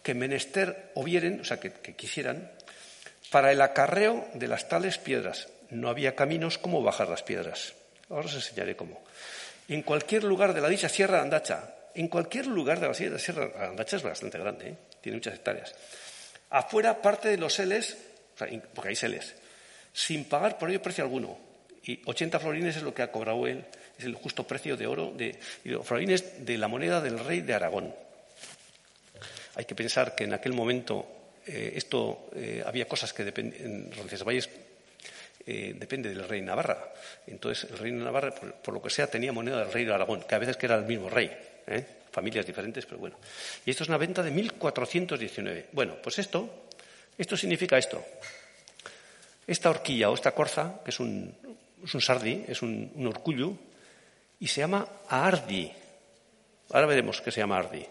[0.03, 2.51] que menester o vieren, o sea, que quisieran,
[3.31, 7.75] para el acarreo de las tales piedras no había caminos como bajar las piedras.
[8.09, 9.03] Ahora os enseñaré cómo.
[9.69, 13.47] En cualquier lugar de la dicha Sierra de Andacha, en cualquier lugar de la Sierra
[13.47, 14.77] de Andacha es bastante grande, ¿eh?
[15.01, 15.75] tiene muchas hectáreas.
[16.51, 17.99] Afuera parte de los seles,
[18.75, 19.35] porque hay seles,
[19.93, 21.39] sin pagar por ello precio alguno.
[21.85, 23.65] Y 80 florines es lo que ha cobrado él,
[23.99, 25.39] es el justo precio de oro, de,
[25.83, 27.95] florines de la moneda del rey de Aragón.
[29.57, 31.18] Hay que pensar que en aquel momento
[31.49, 34.51] eh, esto eh, había cosas que en Roncesvalles
[35.47, 36.93] eh, depende del rey Navarra.
[37.27, 40.35] Entonces, el rey Navarra, por, lo que sea, tenía moneda del rey de Aragón, que
[40.35, 41.33] a veces que era el mismo rey.
[42.13, 43.17] Familias diferentes, pero bueno.
[43.65, 45.69] Y esto es una venta de 1419.
[45.73, 46.69] Bueno, pues esto
[47.17, 48.05] Esto significa esto.
[49.47, 51.35] Esta horquilla o esta corza, que es un,
[51.83, 53.59] es un sardi, es un, un
[54.41, 55.73] y se llama Ardi.
[56.71, 57.85] Ahora veremos qué se llama Ardi.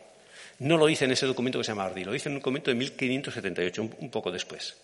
[0.59, 2.71] No lo dice en ese documento que se llama Ardi, lo dice en un documento
[2.71, 4.75] de 1578, un, poco después.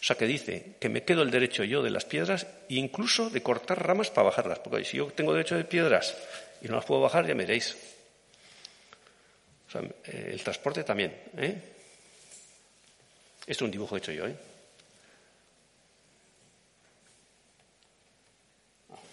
[0.00, 3.28] O sea, que dice que me quedo el derecho yo de las piedras e incluso
[3.28, 4.60] de cortar ramas para bajarlas.
[4.60, 6.16] Porque si yo tengo derecho de piedras
[6.62, 7.76] y no las puedo bajar, ya me veréis.
[9.66, 11.10] O sea, eh, el transporte también.
[11.36, 11.58] ¿eh?
[13.40, 14.26] Esto es un dibujo hecho yo.
[14.26, 14.36] ¿eh?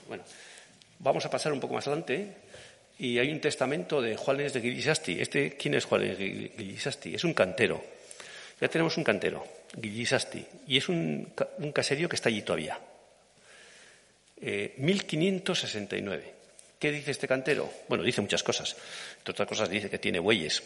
[0.08, 0.24] Bueno,
[1.00, 2.43] vamos a pasar un poco más adelante.
[3.00, 5.20] Y hay un testamento de Juanes de Guillisasti.
[5.20, 7.16] Este, ¿Quién es Juanes de Guillisasti?
[7.16, 7.84] Es un cantero.
[8.62, 10.46] Ya tenemos un cantero, Guillisasti.
[10.68, 11.34] Y es un,
[11.74, 12.80] caserío que está allí todavía.
[14.40, 16.34] 1569.
[16.80, 17.70] ¿Qué dice este cantero?
[17.88, 18.76] Bueno, dice muchas cosas.
[19.18, 20.62] Entre otras cosas dice que tiene bueyes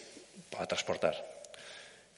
[0.49, 1.15] para transportar.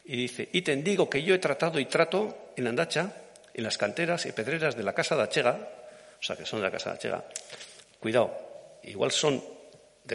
[0.06, 3.14] Y dice, y te digo que yo he tratado y trato en Andacha,
[3.54, 5.60] en las canteras y pedreras de la casa de Achega,
[6.20, 7.26] o sea, que son de la casa de Achega.
[8.00, 9.44] Cuidado, igual son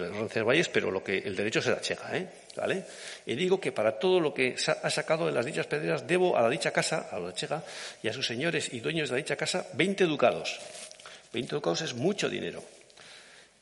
[0.01, 2.29] de Roncesvalles, pero lo que el derecho es de Achega, ¿eh?
[2.57, 2.85] ¿Vale?
[3.27, 6.43] Y digo que para todo lo que ha sacado de las dichas pedreras debo a
[6.43, 7.63] la dicha casa, a la Achega,
[8.03, 10.61] y a sus señores y dueños de la dicha casa 20 ducados.
[11.33, 12.63] 20 ducados es mucho dinero.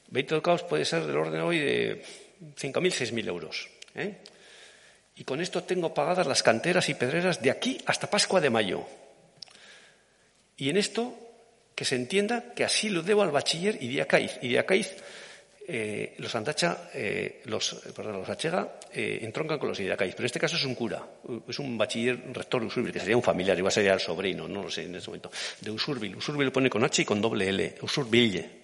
[0.08, 2.02] 20 ducados puede ser del orden hoy de
[2.60, 3.68] 5.000, 6.000 euros.
[3.94, 4.16] ¿eh?
[5.16, 8.86] Y con esto tengo pagadas las canteras y pedreras de aquí hasta Pascua de Mayo.
[10.56, 11.16] Y en esto,
[11.74, 14.58] que se entienda que así lo debo al bachiller y de
[15.68, 20.14] Eh, los Andacha, eh, los, perdón, los Achega, eh, entroncan con los Idiacaiz.
[20.14, 21.06] Pero en este caso es un cura,
[21.46, 24.70] es un bachiller rector Usurbil, que sería un familiar, igual sería el sobrino, no lo
[24.70, 26.16] sé en ese momento, de Usurbil.
[26.16, 28.62] Usurbil lo pone con H y con doble L, Usurbille.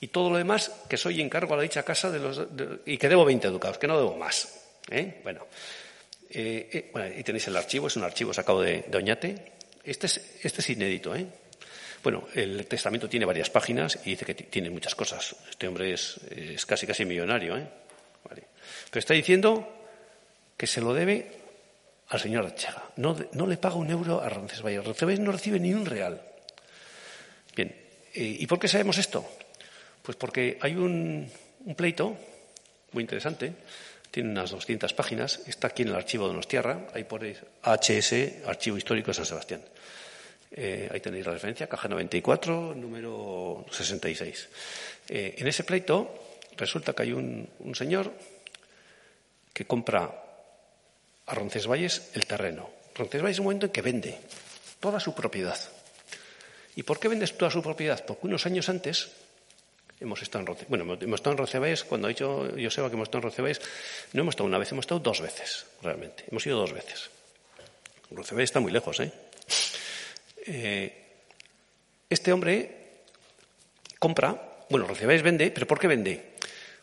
[0.00, 2.40] Y todo lo demás, que soy encargo a la dicha casa de los,
[2.86, 4.48] y que debo 20 ducados, que no debo más.
[4.90, 5.20] ¿eh?
[5.24, 5.46] Bueno,
[6.30, 9.52] eh, bueno, y tenéis el archivo, es un archivo sacado de, de Oñate.
[9.82, 11.16] Este es, este es inédito.
[11.16, 11.26] ¿eh?
[12.02, 15.34] Bueno, el testamento tiene varias páginas y dice que tiene muchas cosas.
[15.50, 16.20] Este hombre es,
[16.66, 17.56] casi casi millonario.
[17.56, 17.66] ¿eh?
[18.28, 18.44] Vale.
[18.90, 19.86] Pero está diciendo
[20.56, 21.32] que se lo debe
[22.08, 22.84] al señor Achega.
[22.96, 24.84] No, no le paga un euro a Roncesvalles.
[24.84, 26.22] Roncesvalles no recibe ni un real.
[27.54, 27.74] Bien,
[28.14, 29.28] ¿y por qué sabemos esto?
[30.02, 31.30] Pues porque hay un,
[31.64, 32.16] un, pleito
[32.92, 33.52] muy interesante,
[34.10, 38.78] tiene unas 200 páginas, está aquí en el archivo de Donostierra, ahí ponéis HS, Archivo
[38.78, 39.60] Histórico de San Sebastián.
[40.50, 44.48] Eh, ahí tenéis la referencia, caja 94, número 66.
[45.08, 48.12] Eh, en ese pleito resulta que hay un, señor
[49.52, 50.10] que compra
[51.26, 52.70] a Roncesvalles el terreno.
[52.94, 54.18] Roncesvalles es un momento en que vende
[54.80, 55.58] toda su propiedad.
[56.76, 58.04] ¿Y por qué vendes toda su propiedad?
[58.06, 59.10] Porque unos años antes
[60.00, 60.68] Hemos estado en Roncesvalles.
[60.86, 63.60] Bueno, hemos estado en Roncesvalles, cuando ha dicho Joseba que hemos estado en Roncesvalles,
[64.12, 66.24] no hemos estado una vez, hemos estado dos veces, realmente.
[66.30, 67.10] Hemos ido dos veces.
[68.12, 69.10] Roncesvalles está muy lejos, ¿eh?
[70.48, 70.98] Eh
[72.10, 73.04] este hombre
[73.98, 76.36] compra, bueno, Roncesvalles vende, pero ¿por qué vende?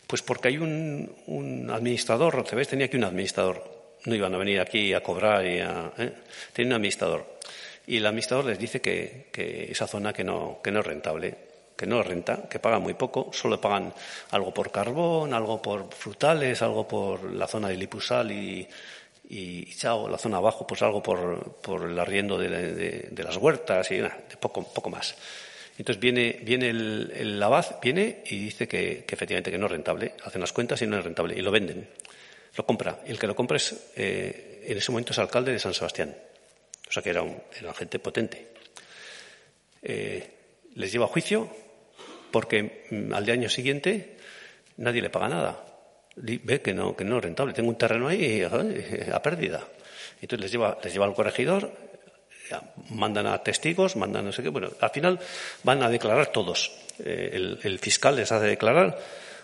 [0.05, 3.73] Pues porque hay un, un administrador, Roncesvalles tenía aquí un administrador.
[4.05, 5.91] No iban a venir aquí a cobrar y a...
[5.97, 6.13] ¿eh?
[6.53, 7.39] Tiene un administrador.
[7.87, 9.29] Y el administrador les dice que,
[9.71, 13.31] esa zona que no, que no es rentable que no renta, que pagan muy poco,
[13.33, 13.93] solo pagan
[14.31, 18.65] algo por carbón, algo por frutales, algo por la zona de Lipusal y,
[19.29, 23.37] y chao, la zona abajo, pues algo por, por el arriendo de, de, de, las
[23.37, 25.15] huertas y nada, de poco, poco más.
[25.77, 29.71] Entonces viene, viene el, el abad, viene y dice que, que, efectivamente que no es
[29.71, 31.87] rentable, hacen las cuentas y no es rentable, y lo venden.
[32.55, 33.01] Lo compra.
[33.05, 36.15] El que lo compra es, eh, en ese momento es alcalde de San Sebastián.
[36.87, 38.47] O sea que era un, era gente potente.
[39.81, 40.31] Eh,
[40.75, 41.49] les lleva a juicio,
[42.31, 44.17] porque mm, al año siguiente
[44.77, 45.74] nadie le paga nada.
[46.15, 47.53] Ve que no, que no es rentable.
[47.53, 49.63] Tengo un terreno ahí a pérdida.
[50.21, 51.71] Entonces les lleva, les lleva al corregidor,
[52.89, 54.49] mandan a testigos, mandan no sé qué.
[54.49, 55.19] Bueno, al final
[55.63, 56.71] van a declarar todos.
[57.03, 58.97] Eh, el, el, fiscal les hace declarar.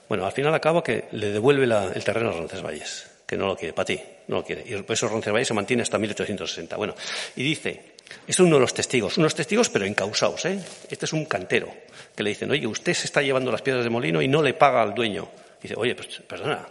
[0.08, 3.56] Bueno, al final acaba que le devuelve la, el terreno a Roncesvalles, que no lo
[3.56, 4.64] quiere, para ti, no lo quiere.
[4.66, 6.76] Y por eso Roncesvalles se mantiene hasta 1860.
[6.78, 6.96] Bueno,
[7.36, 7.94] y dice,
[8.28, 10.60] es uno de los testigos, unos testigos pero encausados, ¿eh?
[10.90, 11.74] Este es un cantero
[12.16, 14.54] que le dicen, oye, usted se está llevando las piedras de molino y no le
[14.54, 15.30] paga al dueño.
[15.62, 16.68] Dice, oye, pues perdona,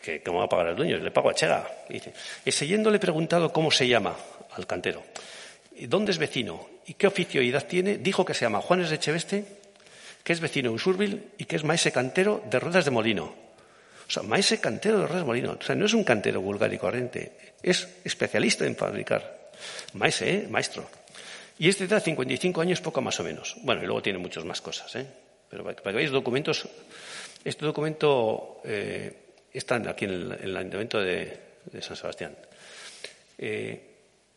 [0.00, 0.96] que ¿cómo va a pagar al dueño?
[0.96, 1.68] Le pago a Chega.
[1.88, 2.12] Y dice,
[2.44, 4.16] ese le he preguntado cómo se llama
[4.52, 5.02] al cantero.
[5.82, 6.68] ¿Dónde es vecino?
[6.86, 7.98] ¿Y qué oficio y edad tiene?
[7.98, 9.44] Dijo que se llama Juanes de Echeveste,
[10.22, 13.24] que es vecino de Usurbil y que es maese cantero de ruedas de molino.
[14.06, 15.56] O sea, maese cantero de ruedas de molino.
[15.58, 19.50] O sea, no es un cantero vulgar y corriente, es especialista en fabricar.
[19.94, 20.46] Maese, ¿eh?
[20.48, 20.88] maestro.
[21.58, 23.56] Y este da 55 años, poco más o menos.
[23.62, 25.06] Bueno, y luego tiene muchas más cosas, ¿eh?
[25.50, 26.66] Pero para que veáis documentos,
[27.44, 29.12] este documento eh,
[29.52, 32.36] está aquí en el, en el Ayuntamiento de, San Sebastián.
[33.38, 33.86] Eh,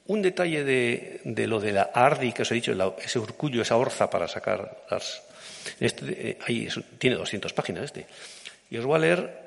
[0.06, 4.10] Un detalle de, lo de la ARDI que os he dicho, ese urcullo, esa orza
[4.10, 5.24] para sacar las.
[5.80, 8.06] Este, eh, ahí tiene 200 páginas este.
[8.70, 9.44] Y os voy a leer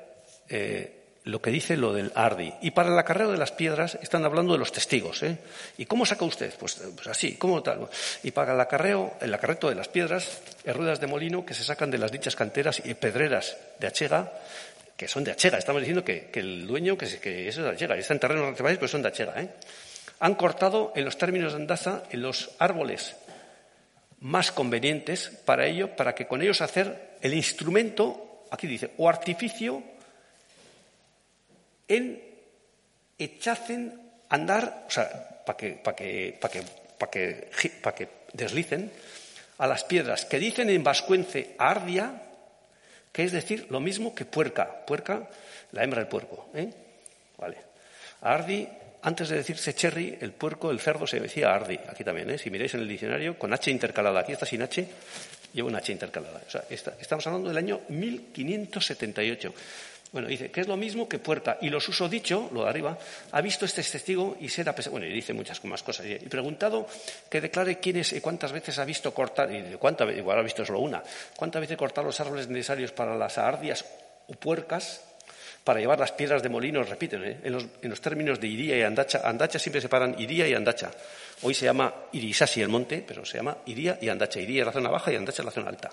[1.27, 2.53] lo que dice lo del Ardi.
[2.61, 5.23] Y para el acarreo de las piedras están hablando de los testigos.
[5.23, 5.37] ¿eh?
[5.77, 6.53] ¿Y cómo saca usted?
[6.57, 7.87] Pues, pues, así, ¿cómo tal?
[8.23, 11.63] Y para el acarreo, el acarreto de las piedras, es ruedas de molino que se
[11.63, 14.31] sacan de las dichas canteras y pedreras de Achega,
[14.95, 15.57] que son de Achega.
[15.57, 18.79] Estamos diciendo que, el dueño, que, que eso es de Achega, está en terrenos pero
[18.79, 19.41] pues son de Achega.
[19.41, 19.49] ¿eh?
[20.19, 23.15] Han cortado en los términos de Andaza en los árboles
[24.19, 29.83] más convenientes para ello, para que con ellos hacer el instrumento, aquí dice, o artificio
[31.87, 32.21] en
[33.17, 36.63] echacen andar, o sea, para que, para que, para que,
[37.81, 38.91] para que, que deslicen
[39.57, 42.21] a las piedras que dicen en vascuence ardia,
[43.11, 45.27] que es decir lo mismo que puerca, puerca,
[45.71, 46.69] la hembra del puerco, ¿eh?
[47.37, 47.57] Vale.
[48.21, 48.67] Ardi,
[49.01, 52.37] antes de decirse cherry, el puerco, el cerdo se decía ardi, aquí también, ¿eh?
[52.37, 54.87] Si miráis en el diccionario, con H intercalada, aquí está sin H,
[55.53, 56.41] lleva una H intercalada.
[56.45, 59.53] O sea, estamos hablando del año 1578.
[60.11, 61.57] Bueno, dice que es lo mismo que puerta.
[61.61, 62.97] Y los uso dicho, lo de arriba,
[63.31, 66.05] ha visto este testigo y será Bueno, y dice muchas más cosas.
[66.05, 66.87] Y preguntado
[67.29, 70.65] que declare quién es y cuántas veces ha visto cortar, y cuántas igual ha visto
[70.65, 71.03] solo una,
[71.35, 73.85] cuántas veces cortar los árboles necesarios para las ardias
[74.27, 75.01] o puercas,
[75.67, 77.39] para llevar las piedras de molino, repiten, ¿eh?
[77.43, 79.21] en, los, términos de Iría y Andacha.
[79.25, 80.89] Andacha siempre se paran Iría y Andacha.
[81.41, 84.39] Hoy se llama Irisasi el monte, pero se llama Iría y Andacha.
[84.39, 85.91] Iría es la zona baja y Andacha es la zona alta.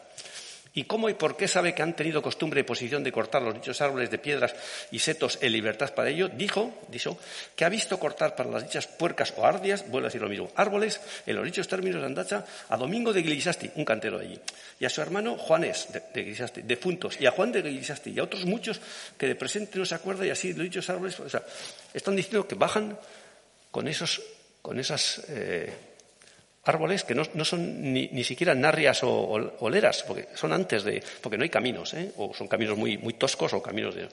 [0.77, 3.55] ¿Y cómo y por qué sabe que han tenido costumbre y posición de cortar los
[3.55, 4.55] dichos árboles de piedras
[4.91, 6.29] y setos en libertad para ello?
[6.29, 7.17] Dijo, dijo,
[7.55, 10.51] que ha visto cortar para las dichas puercas o ardias, vuelvo a decir lo mismo,
[10.57, 14.41] árboles en los dichos términos de Andacha a Domingo de Guilisasti, un cantero de allí,
[14.81, 18.19] y a su hermano Juanes de, de de Funtos, y a Juan de Guilisasti, y
[18.19, 18.81] a otros muchos
[19.17, 21.45] que de presente no se acuerda y así los dichos árboles, o sea,
[21.93, 22.99] están diciendo que bajan
[23.71, 24.21] con esos,
[24.61, 25.73] con esas, eh,
[26.65, 29.11] árboles que no, son ni, siquiera narrias o,
[29.61, 32.13] oleras, porque son antes de, porque no hay caminos, ¿eh?
[32.17, 34.09] o son caminos muy, muy toscos o caminos de...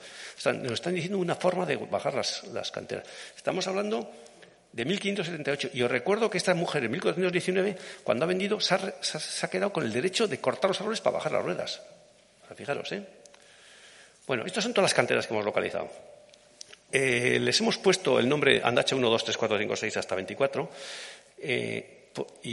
[0.54, 3.06] nos están diciendo una forma de bajar las, las canteras.
[3.36, 4.12] Estamos hablando
[4.74, 5.70] de 1578.
[5.74, 9.84] Y os recuerdo que esta mujer en 1419, cuando ha vendido, se ha, quedado con
[9.84, 11.82] el derecho de cortar los árboles para bajar las ruedas.
[12.56, 13.04] fijaros, ¿eh?
[14.28, 15.90] Bueno, estas son todas las canteras que hemos localizado.
[16.92, 20.70] Eh, les hemos puesto el nombre Andacha 1, 2, 3, 4, 5, 6 hasta 24.
[21.40, 22.01] Eh,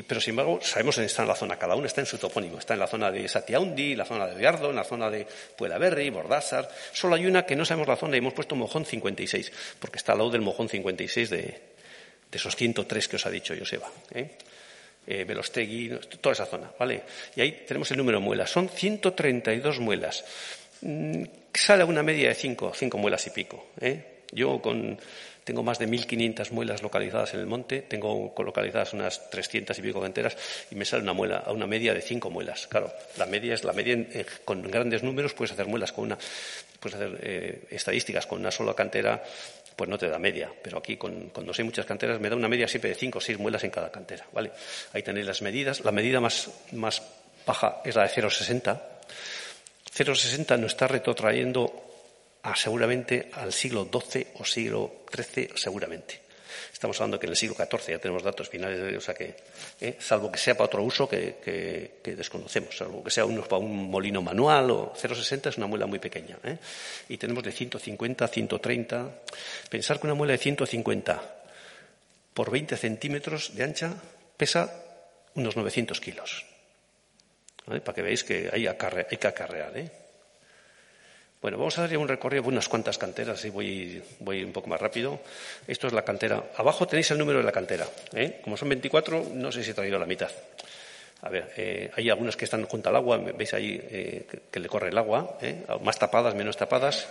[0.07, 2.59] pero sin embargo sabemos dónde está en la zona, cada uno está en su topónimo,
[2.59, 6.11] está en la zona de Satiaundi, la zona de Viardo, en la zona de Puelaberri,
[6.11, 9.99] Bordásar, solo hay una que no sabemos la zona y hemos puesto Mojón 56, porque
[9.99, 13.91] está al lado del Mojón 56 de, de esos 103 que os ha dicho Joseba.
[14.15, 14.37] ¿eh?
[15.11, 17.03] Eh, Belostegui, toda esa zona, ¿vale?
[17.35, 20.23] Y ahí tenemos el número de muelas, son 132 muelas.
[20.83, 23.69] Mm, sale a una media de 5, 5 muelas y pico.
[23.81, 24.19] ¿eh?
[24.33, 24.99] Yo con
[25.49, 30.05] tengo más de 1.500 muelas localizadas en el monte, tengo localizadas unas 300 y pico
[30.05, 30.37] enteras
[30.71, 32.67] y me sale una muela a una media de 5 muelas.
[32.67, 33.97] Claro, la media es la media
[34.45, 36.19] con grandes números, puedes hacer muelas con una,
[36.79, 39.25] puedes hacer eh, estadísticas con una sola cantera,
[39.75, 40.53] pues no te da media.
[40.63, 43.21] Pero aquí, con, cuando hay muchas canteras, me da una media siempre de 5 o
[43.23, 44.27] 6 muelas en cada cantera.
[44.35, 44.53] ¿vale?
[44.93, 45.81] Ahí tenéis las medidas.
[45.81, 46.51] La medida más,
[47.47, 48.81] baja es la de 0,60.
[49.97, 51.88] 0,60 nos está retrotrayendo
[52.55, 56.29] seguramente al siglo XII o siglo XIII, seguramente.
[56.73, 59.35] Estamos hablando que en el siglo XIV ya tenemos datos finales, o sea que,
[59.81, 63.91] eh, salvo que sea para otro uso que, desconocemos, salvo que sea uno para un
[63.91, 66.39] molino manual o 0,60 es una muela muy pequeña.
[66.45, 66.57] ¿eh?
[67.09, 69.11] Y tenemos de 150, 130.
[69.69, 71.37] Pensar que una muela de 150
[72.33, 73.95] por 20 centímetros de ancha
[74.37, 74.73] pesa
[75.35, 76.47] unos 900 kilos.
[77.67, 79.77] Para que veáis que hay, hay que acarrear.
[79.77, 80.08] ¿eh?
[81.41, 84.53] Bueno, vamos a dar ya un recorrido por unas cuantas canteras y voy, voy un
[84.53, 85.21] poco más rápido.
[85.69, 86.51] Esto es la cantera.
[86.57, 87.87] Abajo tenéis el número de la cantera.
[88.13, 88.41] ¿eh?
[88.43, 90.31] Como son 24, no sé si he traído la mitad.
[91.23, 94.69] A ver, eh, hay algunas que están junto al agua, veis ahí eh, que, le
[94.69, 95.39] corre el agua,
[95.81, 97.07] más tapadas, menos tapadas.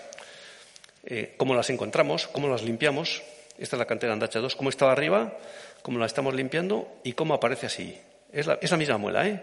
[1.37, 2.27] ¿Cómo las encontramos?
[2.27, 3.23] ¿Cómo las limpiamos?
[3.57, 4.57] Esta es la cantera Andacha 2.
[4.57, 5.37] ¿Cómo estaba arriba?
[5.81, 6.99] ¿Cómo la estamos limpiando?
[7.05, 7.97] ¿Y cómo aparece así?
[8.33, 9.41] Es la, misma muela, ¿eh?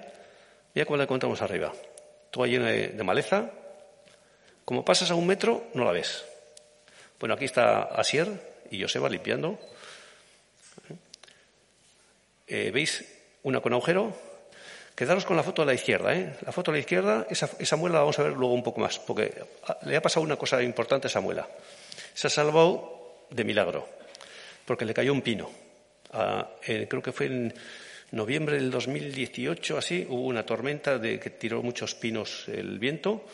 [0.75, 1.73] Mira cómo la encontramos arriba.
[2.31, 3.51] Toda llena de maleza,
[4.65, 6.25] como pasas a un metro, no la ves.
[7.21, 8.29] Bueno, aquí está Asier
[8.71, 9.59] y Joseba limpiando.
[12.47, 13.05] Eh, ¿Veis
[13.43, 14.15] una con agujero?
[14.95, 16.15] Quedaros con la foto a la izquierda.
[16.15, 16.37] ¿eh?
[16.45, 18.99] La foto a la izquierda, esa, muela la vamos a ver luego un poco más,
[18.99, 19.33] porque
[19.83, 21.49] le ha pasado una cosa importante a esa muela.
[22.15, 23.89] Se ha salvado de milagro,
[24.65, 25.51] porque le cayó un pino.
[26.13, 27.55] Ah, eh, creo que fue en
[28.13, 33.25] noviembre del 2018, así, hubo una tormenta de que tiró muchos pinos el viento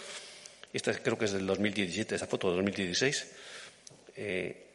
[0.73, 3.33] esta creo que es del 2017, esa foto del 2016.
[4.16, 4.66] Eh,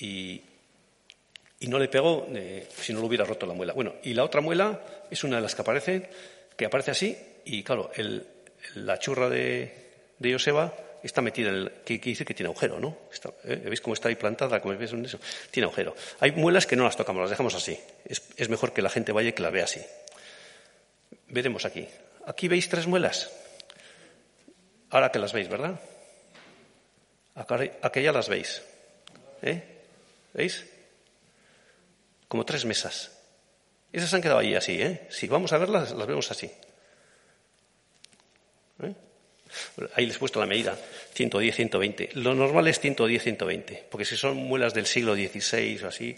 [0.00, 0.40] y,
[1.60, 3.72] y no le pegó eh, si no lo hubiera roto la muela.
[3.72, 4.80] Bueno, y la otra muela
[5.10, 6.10] es una de las que aparece,
[6.56, 7.90] que aparece así, y claro,
[8.74, 9.72] la churra de,
[10.18, 11.72] de Joseba está metida en el.
[11.84, 12.96] que, dice que tiene agujero, ¿no?
[13.44, 13.62] ¿eh?
[13.64, 14.60] ¿Veis cómo está ahí plantada?
[14.60, 15.18] Como ves eso?
[15.50, 15.94] Tiene agujero.
[16.20, 17.78] Hay muelas que no las tocamos, las dejamos así.
[18.04, 19.80] Es, es mejor que la gente vaya y que la vea así.
[21.28, 21.86] Veremos aquí.
[22.26, 23.30] Aquí veis tres muelas.
[24.92, 25.80] Ahora que las veis, ¿verdad?
[27.34, 28.62] Aquella las veis.
[29.40, 29.62] ¿Eh?
[30.34, 30.66] ¿Veis?
[32.28, 33.10] Como tres mesas.
[33.90, 35.06] Esas han quedado ahí así, ¿eh?
[35.10, 36.50] Si vamos a verlas, las vemos así.
[38.82, 38.94] ¿Eh?
[39.94, 40.76] Ahí les he puesto la medida,
[41.14, 42.10] 110, 120.
[42.14, 46.16] Lo normal es 110, 120, porque si son muelas del siglo XVI o así,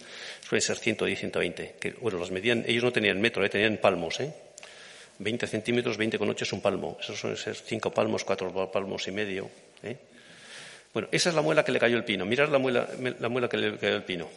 [0.48, 1.76] suele ser 110, 120.
[1.80, 3.48] Que, bueno, los medían, ellos no tenían metro, ¿eh?
[3.48, 4.32] tenían palmos, ¿eh?
[5.18, 6.98] 20 centímetros, 20 con 8 es un palmo.
[7.00, 9.50] Esos suelen ser 5 palmos, 4 palmos y medio.
[9.82, 9.96] ¿eh?
[10.92, 12.24] Bueno, esa es la muela que le cayó el pino.
[12.24, 12.88] Mirad la muela,
[13.18, 14.28] la muela que le cayó el pino.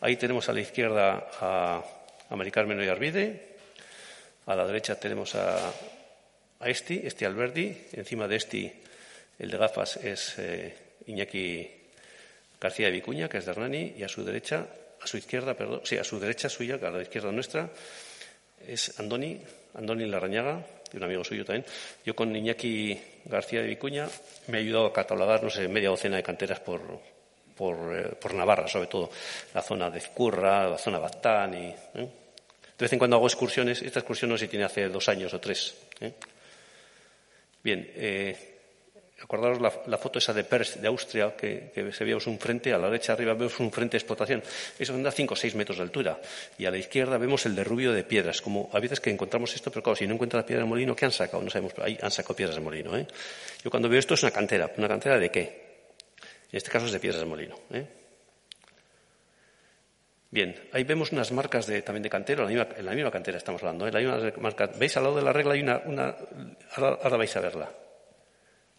[0.00, 1.84] Ahí tenemos a la izquierda a,
[2.30, 3.54] a Mari Carmen y Arvide.
[4.46, 5.72] A la derecha tenemos a,
[6.60, 7.88] a Esti, Esti Alberdi.
[7.92, 8.72] Encima de Esti,
[9.38, 10.74] el de gafas, es eh,
[11.06, 11.68] Iñaki
[12.60, 13.94] García de Vicuña, que es de Hernani.
[13.98, 14.66] Y a su derecha,
[15.02, 17.70] a su izquierda, perdón, sí, a su derecha suya, a la izquierda nuestra,
[18.66, 19.40] es Andoni,
[19.74, 21.64] Andoni Larrañaga, y un amigo suyo también.
[22.04, 24.08] Yo con Iñaki García de Vicuña
[24.48, 26.80] me he ayudado a catalogar, no sé, media docena de canteras por,
[27.56, 29.10] por, eh, Navarra, sobre todo.
[29.52, 31.66] La zona de Curra, la zona Batán y...
[31.66, 32.08] ¿eh?
[32.76, 33.82] De vez en cuando hago excursiones.
[33.82, 35.76] Esta excursión no si tiene hace dos años o tres.
[36.00, 36.12] ¿eh?
[37.62, 37.88] Bien,
[39.24, 42.88] Acordaros la, foto esa de Pers, de Austria, que, se veíamos un frente, a la
[42.88, 44.42] derecha arriba vemos un frente de explotación.
[44.78, 46.20] Eso a 5 o 6 metros de altura.
[46.58, 48.42] Y a la izquierda vemos el derrubio de piedras.
[48.42, 50.94] Como a veces que encontramos esto, pero claro, si no encuentra la piedra de molino,
[50.94, 51.42] ¿qué han sacado?
[51.42, 52.94] No sabemos, ahí han sacado piedras de molino.
[52.98, 53.06] ¿eh?
[53.62, 54.70] Yo cuando veo esto es una cantera.
[54.76, 55.40] ¿Una cantera de qué?
[56.52, 57.56] En este caso es de piedras de molino.
[57.72, 57.86] ¿eh?
[60.30, 63.88] Bien, ahí vemos unas marcas de, también de cantero, en la misma, cantera estamos hablando.
[63.88, 64.34] ¿eh?
[64.78, 66.14] ¿Veis al lado de la regla hay una, una
[66.76, 67.70] ahora vais a verla.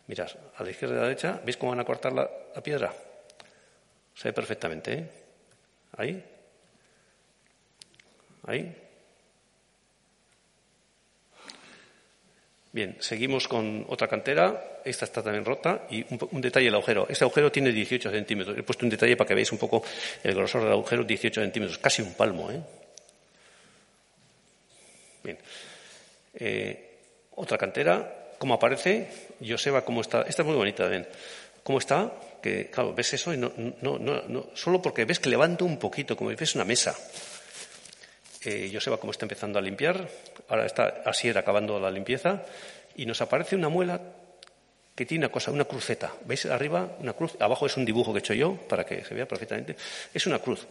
[0.07, 2.29] Mirad, a la izquierda y a la derecha, ¿veis cómo van a cortar la,
[2.61, 2.93] piedra?
[4.13, 5.09] Se ve perfectamente, ¿eh?
[5.97, 6.23] Ahí.
[8.45, 8.75] Ahí.
[12.71, 14.81] Bien, seguimos con otra cantera.
[14.83, 15.87] Esta está también rota.
[15.89, 17.07] Y un, detalle del agujero.
[17.09, 18.57] Este agujero tiene 18 centímetros.
[18.57, 19.83] He puesto un detalle para que veáis un poco
[20.21, 21.79] el grosor del agujero, 18 centímetros.
[21.79, 22.61] Casi un palmo, ¿eh?
[25.23, 25.37] Bien.
[26.35, 26.97] Eh,
[27.31, 29.07] otra cantera cómo aparece,
[29.41, 30.21] Joseba cómo está.
[30.21, 31.07] Esta es muy bonita, ven.
[31.63, 32.13] ¿Cómo está?
[32.43, 35.79] Que, claro, ves eso y no, no, no, no solo porque ves que levanta un
[35.79, 36.95] poquito, como ves una mesa.
[38.43, 40.07] Eh, Joseba cómo está empezando a limpiar,
[40.47, 42.43] ahora está así era acabando la limpieza,
[42.95, 43.99] y nos aparece una muela
[44.93, 46.13] que tiene una cosa, una cruceta.
[46.25, 46.97] ¿Veis arriba?
[46.99, 47.35] Una cruz.
[47.39, 49.75] Abajo es un dibujo que he hecho yo, para que se vea perfectamente.
[50.13, 50.67] Es una cruz.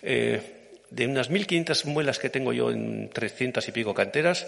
[0.00, 4.46] Eh, de unas 1.500 muelas que tengo yo en 300 y pico canteras,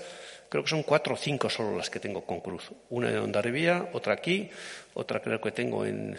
[0.53, 2.68] creo que son cuatro o cinco solo las que tengo con cruz.
[2.90, 4.50] Una en Ondarribía, otra aquí,
[4.92, 6.12] otra creo que tengo en,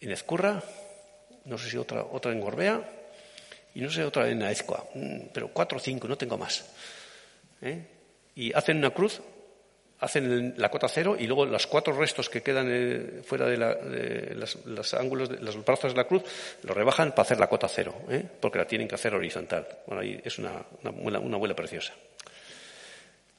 [0.00, 0.64] en Ezcurra,
[1.44, 2.80] no sé si otra, otra en Gorbea
[3.74, 6.64] y no sé otra en Aezcoa, mm, pero cuatro o cinco, no tengo más.
[7.60, 7.84] ¿eh?
[8.34, 9.20] Y hacen una cruz
[10.00, 14.94] hacen la cota cero y luego los cuatro restos que quedan eh, fuera de, los
[14.94, 16.22] ángulos, de, los brazos de la cruz,
[16.62, 18.24] los rebajan para hacer la cota cero, ¿eh?
[18.40, 19.66] porque la tienen que hacer horizontal.
[19.86, 21.94] Bueno, ahí es una, muela, preciosa.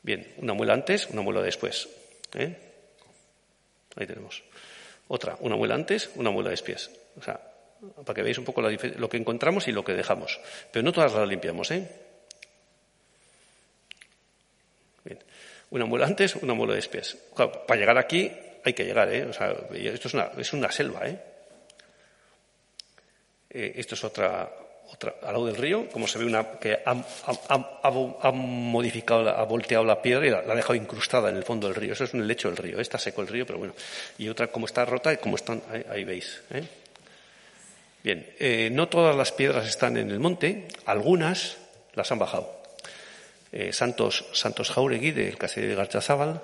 [0.02, 1.90] Bien, una muela antes, una muela después.
[2.34, 2.56] ¿eh?
[3.96, 4.44] Ahí tenemos.
[5.08, 6.92] Otra, una muela antes, una muela después.
[7.20, 7.40] O sea,
[8.06, 10.40] para que veáis un poco lo que encontramos y lo que dejamos.
[10.72, 11.88] Pero no todas las limpiamos, ¿eh?
[15.70, 17.18] Una muela antes, una muela después.
[17.36, 18.32] para llegar aquí
[18.64, 19.26] hay que llegar, ¿eh?
[19.26, 21.20] O sea, esto es una, es una selva, ¿eh?
[23.50, 23.74] ¿eh?
[23.76, 24.50] Esto es otra,
[24.92, 30.02] otra, al lado del río, como se ve una que ha, modificado, ha volteado la
[30.02, 31.94] piedra y la, ha dejado incrustada en el fondo del río.
[31.94, 32.80] Eso es un lecho del río.
[32.80, 33.74] Está seco el río, pero bueno.
[34.18, 36.42] Y otra como está rota y como están, ahí, veis.
[36.52, 36.64] ¿eh?
[38.04, 41.58] Bien, eh, no todas las piedras están en el monte, algunas
[41.94, 42.58] las han bajado.
[43.52, 46.42] Eh, Santos, Santos Jauregui del caserío de Garchazábal,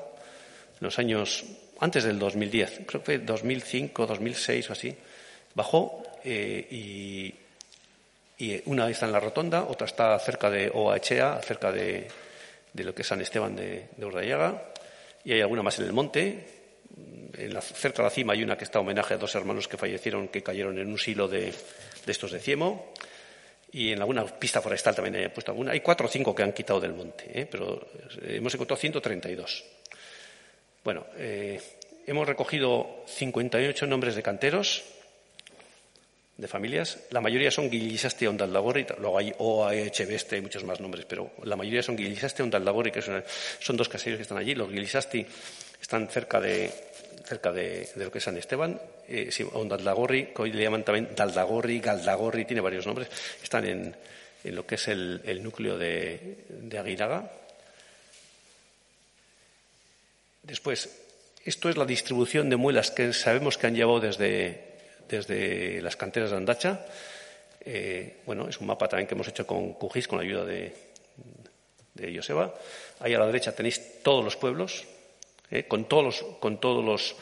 [0.79, 1.45] los años
[1.79, 4.95] antes del 2010, creo que fue 2005, 2006 o así,
[5.53, 7.35] bajó eh, y,
[8.65, 12.07] una está en la rotonda, otra está cerca de Oaechea, cerca de,
[12.73, 14.05] lo que es San Esteban de, de
[15.25, 16.45] y hay alguna más en el monte.
[17.61, 20.43] Cerca de la cima hay una que está homenaje a dos hermanos que fallecieron, que
[20.43, 21.53] cayeron en un silo de,
[22.05, 22.93] estos de Ciemo
[23.71, 25.71] y en alguna pista forestal también he puesto alguna.
[25.71, 27.47] Hay cuatro o cinco que han quitado del monte, ¿eh?
[27.49, 27.87] pero
[28.21, 29.63] hemos encontrado 132.
[30.83, 31.59] Bueno, eh,
[32.05, 34.83] hemos recogido 58 nombres de canteros
[36.37, 36.97] de familias.
[37.11, 41.55] La mayoría son Guillisasti Ondaldagorri, luego hay OAH Beste, hay muchos más nombres, pero la
[41.55, 43.23] mayoría son Guillisasti Ondaldagorri, que son,
[43.59, 44.55] son dos caseríos que están allí.
[44.55, 45.25] Los Guillisasti
[45.81, 46.71] están cerca de,
[47.25, 48.79] cerca de, lo que es San Esteban.
[49.07, 53.09] Eh, que hoy le llaman también Daldagorri, Galdagorri, tiene varios nombres.
[53.41, 53.95] Están en,
[54.43, 57.21] en lo que es el, núcleo de, de.
[60.43, 60.89] Después,
[61.45, 64.72] esto es la distribución de muelas que sabemos que han llevado desde,
[65.07, 66.85] desde las canteras de Andacha.
[67.65, 70.73] Eh, bueno, es un mapa también que hemos hecho con QGIS, con la ayuda de,
[71.93, 72.53] de Joseba.
[72.99, 74.85] Ahí a la derecha tenéis todos los pueblos,
[75.51, 76.23] eh, con todos,
[76.83, 77.15] los,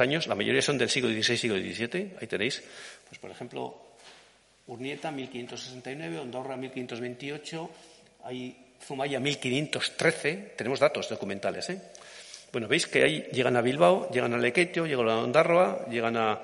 [0.00, 0.26] años.
[0.26, 2.16] La mayoría son del siglo XVI, siglo XVII.
[2.20, 2.62] Ahí tenéis,
[3.08, 3.74] pues por ejemplo,
[4.66, 7.70] Urnieta, 1569, Ondorra, 1528,
[8.24, 10.54] hay Zumaya, 1513.
[10.56, 11.70] Tenemos datos documentales.
[11.70, 11.80] ¿eh?
[12.52, 16.38] Bueno, veis que ahí llegan a Bilbao, llegan a Lequetio, llegan a Ondarroa, llegan a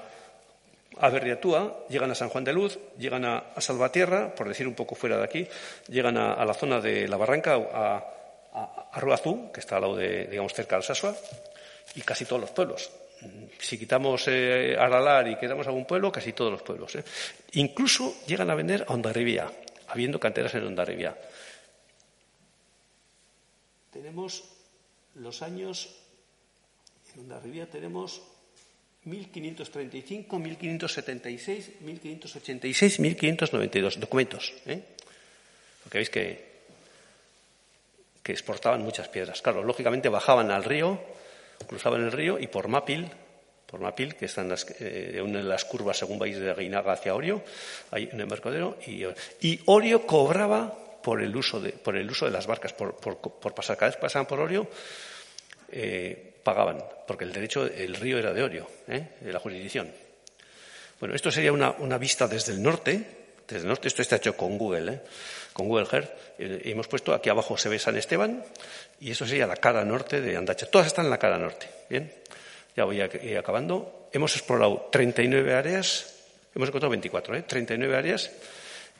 [1.00, 4.94] a Berriatúa, llegan a San Juan de Luz, llegan a, Salvatierra, por decir un poco
[4.94, 5.48] fuera de aquí,
[5.88, 8.04] llegan a, la zona de la Barranca, a,
[8.52, 11.14] a, Ruazú, que está al lado de, digamos, cerca del Sasua,
[11.94, 12.90] y casi todos los pueblos.
[13.58, 16.94] Si quitamos eh, Aralar y quedamos algún pueblo, casi todos los pueblos.
[16.96, 17.04] ¿eh?
[17.52, 19.50] Incluso llegan a vender a Ondarribia,
[19.88, 21.16] habiendo canteras en Ondarribia.
[23.90, 24.44] Tenemos
[25.14, 25.96] los años,
[27.14, 28.22] en Ondarribia tenemos
[29.04, 34.00] 1535, 1576, 1586, 1592.
[34.00, 34.52] Documentos.
[34.66, 34.80] ¿eh?
[35.82, 36.54] Porque veis que,
[38.22, 39.42] que exportaban muchas piedras.
[39.42, 41.00] Claro, lógicamente bajaban al río,
[41.66, 43.10] cruzaban el río y por Mapil,
[43.66, 47.14] por Mapil, que están las, eh, una de las curvas según vais de Guinaga hacia
[47.14, 47.42] Orio,
[47.90, 49.04] hay un embarcadero, y,
[49.40, 50.72] y Orio cobraba
[51.02, 53.76] por el uso de, por el uso de las barcas, por, por, por pasar.
[53.76, 54.66] Cada vez pasaban por Orio,
[55.70, 59.08] eh, pagaban, porque el derecho, el río era de Orio, ¿eh?
[59.20, 59.90] de la jurisdicción.
[61.00, 63.02] Bueno, esto sería una, vista desde el norte,
[63.48, 65.00] desde el norte, esto está hecho con Google, ¿eh?
[65.52, 68.44] con Google Earth, hemos puesto, aquí abajo se ve San Esteban,
[69.00, 70.66] y eso sería la cara norte de Andacha.
[70.66, 72.12] Todas están en la cara norte, ¿bien?
[72.76, 74.08] Ya voy acabando.
[74.12, 76.14] Hemos explorado 39 áreas,
[76.54, 77.42] hemos encontrado 24, ¿eh?
[77.42, 78.30] 39 áreas,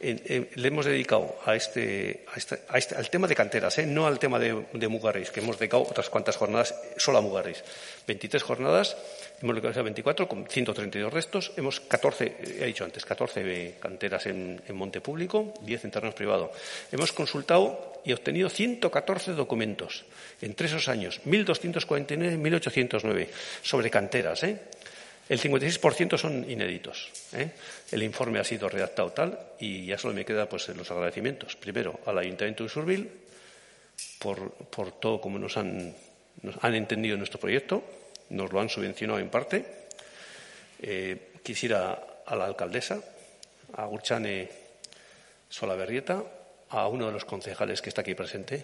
[0.05, 2.25] le hemos dedicado a este,
[2.69, 3.87] a este, al tema de canteras, ¿eh?
[3.87, 7.65] no al tema de, de Mugarris, que hemos dedicado otras cuantas jornadas solo a Mugarris.
[8.07, 8.97] 23 jornadas,
[9.41, 14.77] hemos localizado 24 con 132 restos, hemos 14, he dicho antes, 14 canteras en, en
[14.77, 16.51] monte público, 10 en terrenos privados.
[16.93, 20.05] Hemos consultado y obtenido 114 documentos
[20.43, 23.29] entre esos años, 1.249 y 1.809,
[23.63, 24.43] sobre canteras.
[24.43, 24.59] ¿eh?
[25.29, 27.11] El 56% son inéditos.
[27.33, 27.51] ¿eh?
[27.91, 31.57] El informe ha sido redactado tal y ya solo me queda pues, los agradecimientos.
[31.57, 33.09] Primero al Ayuntamiento de Surville
[34.19, 34.53] por,
[35.01, 35.95] todo como nos han,
[36.63, 37.83] entendido nuestro proyecto,
[38.31, 39.65] nos lo han subvencionado en parte.
[40.83, 43.01] Eh, quisiera a la alcaldesa,
[43.77, 44.49] a Gurchane
[45.49, 46.23] Solaberrieta,
[46.71, 48.57] a uno de los concejales que está aquí presente,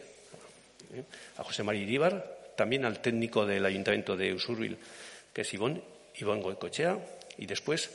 [0.93, 1.05] ¿eh?
[1.39, 4.77] a José María Iríbar, también al técnico del Ayuntamiento de Usurbil,
[5.33, 5.83] que es Ivón,
[6.19, 6.99] Iván Goicochea,
[7.39, 7.91] y después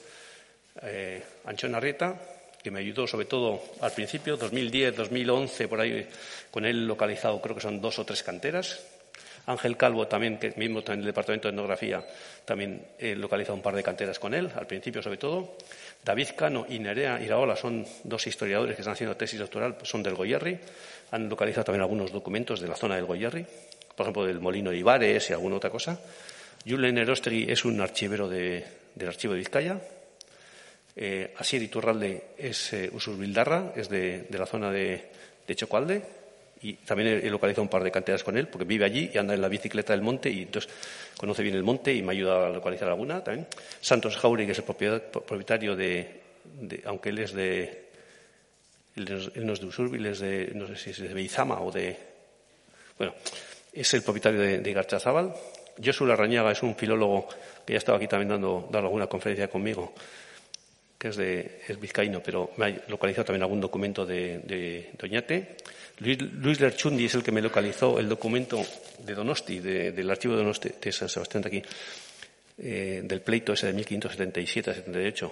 [0.81, 2.15] eh, Anchón Arrieta,
[2.61, 6.07] que me ayudó sobre todo al principio, 2010, 2011, por ahí,
[6.49, 8.79] con él localizado creo que son dos o tres canteras.
[9.47, 12.03] Ángel Calvo también, que mismo en el Departamento de Etnografía,
[12.43, 15.57] también he localizado un par de canteras con él, al principio sobre todo.
[16.03, 20.15] David Cano y Nerea Iraola son dos historiadores que están haciendo tesis doctoral, son del
[20.15, 20.57] Goyerri.
[21.11, 23.45] Han localizado también algunos documentos de la zona del Goyerri,
[23.95, 25.99] por ejemplo, del Molino de Ibares y alguna otra cosa.
[26.67, 28.63] Julen Erostegui es un archivero del
[29.07, 29.79] Archivo de Vizcaya.
[30.95, 35.11] Eh, Asier Iturralde es eh, Usurbildarra, es de, la zona de,
[35.45, 36.01] de.
[36.61, 39.35] Y también he, localizado un par de canteras con él, porque vive allí y anda
[39.35, 40.71] en la bicicleta del monte y entonces
[41.15, 43.45] conoce bien el monte y me ayuda a localizar alguna también.
[43.81, 46.21] Santos Jauregui es el propietario de,
[46.85, 47.89] aunque él es de,
[48.95, 51.95] él no es de Usurbil, es de, no sé si es de Beizama o de,
[52.97, 53.13] bueno,
[53.71, 55.35] es el propietario de, de Garchazábal.
[55.83, 57.27] Josu Larrañaga es un filólogo
[57.65, 59.93] que ya estaba aquí también dando, alguna conferencia conmigo,
[60.97, 65.57] que es, de, es vizcaíno, pero me ha localizado también algún documento de, Doñate.
[65.99, 68.61] Luis, Lerchundi es el que me localizó el documento
[68.99, 71.63] de Donosti, del archivo de Donosti, de San Sebastián de aquí,
[72.57, 75.31] eh, del pleito ese de 1577-78,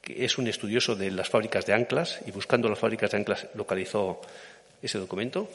[0.00, 3.46] que es un estudioso de las fábricas de anclas y buscando las fábricas de anclas
[3.54, 4.20] localizó
[4.82, 5.48] ese documento.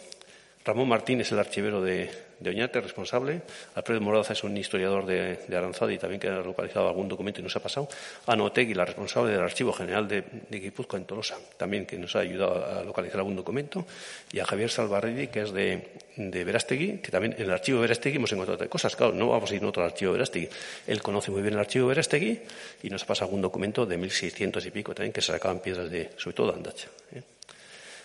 [0.64, 2.10] Ramón Martín es el archivero de,
[2.46, 3.42] Oñate, responsable.
[3.74, 7.40] Alfredo Moraza es un historiador de, de Aranzada y también que ha localizado algún documento
[7.40, 7.88] y nos ha pasado.
[8.28, 12.16] Ana Otegui, la responsable del Archivo General de, de Guipúzcoa en Tolosa, también que nos
[12.16, 13.86] ha ayudado a localizar algún documento.
[14.32, 17.82] Y a Javier Salvarredi, que es de, de Verástegui, que también en el Archivo de
[17.82, 18.96] Verástegui hemos encontrado cosas.
[18.96, 20.50] Claro, no vamos a ir otro Archivo de Verástegui.
[20.86, 22.40] Él conoce muy bien el Archivo de Verástegui
[22.84, 25.90] y nos ha pasado algún documento de 1600 y pico también que se sacaban piedras
[25.90, 26.88] de, sobre todo de Andacha.
[27.16, 27.24] ¿eh?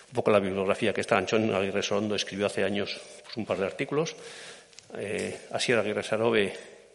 [0.09, 1.17] Un poco la bibliografía que está.
[1.17, 4.15] Anchón Aguirre Sorondo escribió hace años pues, un par de artículos.
[4.97, 6.53] Eh, Asier Aguirre Sarobe,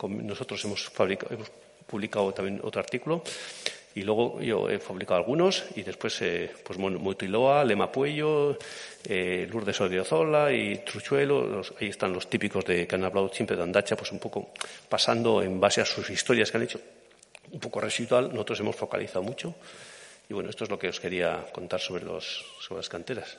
[0.08, 0.90] nosotros hemos,
[1.86, 3.22] publicado también otro artículo.
[3.94, 8.56] Y luego yo he publicado algunos y después, eh, pues Moitiloa, Lema Puello,
[9.04, 13.62] eh, Lourdes Odiozola y Truchuelo, ahí están los típicos de que han hablado siempre de
[13.62, 14.52] Andacha, pues un poco
[14.88, 16.80] pasando en base a sus historias que han hecho,
[17.50, 18.30] un poco residual.
[18.30, 19.54] Nosotros hemos focalizado mucho.
[20.28, 23.36] Y bueno, esto es lo que os quería contar sobre, los, sobre las canteras.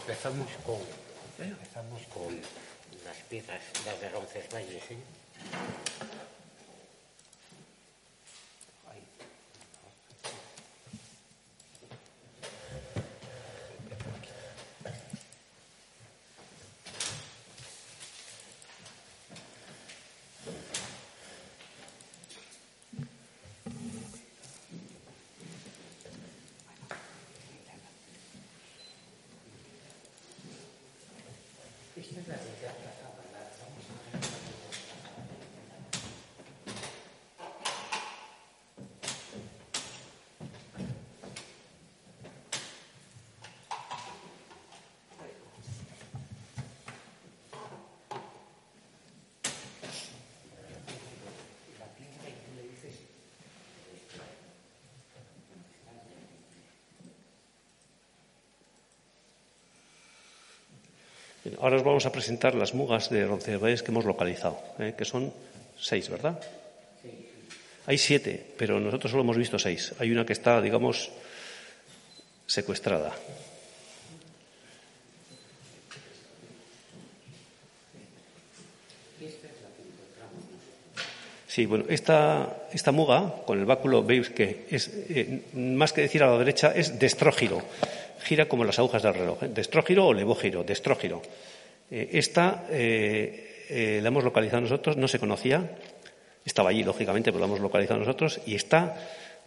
[0.00, 0.78] Empezamos con,
[1.38, 2.40] empezamos con
[3.04, 4.96] las piedras, las de Roncesvalles, ¿eh?
[32.12, 32.90] 现在是这样的
[61.60, 64.92] Ahora os vamos a presentar las mugas de Roncesvalles que hemos localizado, ¿eh?
[64.92, 65.32] que son
[65.80, 66.36] seis, ¿verdad?
[67.86, 69.94] Hay siete, pero nosotros solo hemos visto seis.
[69.98, 71.08] Hay una que está, digamos,
[72.46, 73.16] secuestrada.
[81.48, 86.22] Sí, bueno, esta, esta muga, con el báculo, veis que es, eh, más que decir
[86.22, 87.64] a la derecha, es destrógiro
[88.22, 89.48] gira como las agujas del reloj, ¿eh?
[89.48, 91.22] destrógiro o levógiro, destrógiro.
[91.90, 95.76] Eh, esta eh, la hemos localizado nosotros, no se conocía,
[96.44, 98.96] estaba allí, lógicamente, pero la hemos localizado nosotros, y está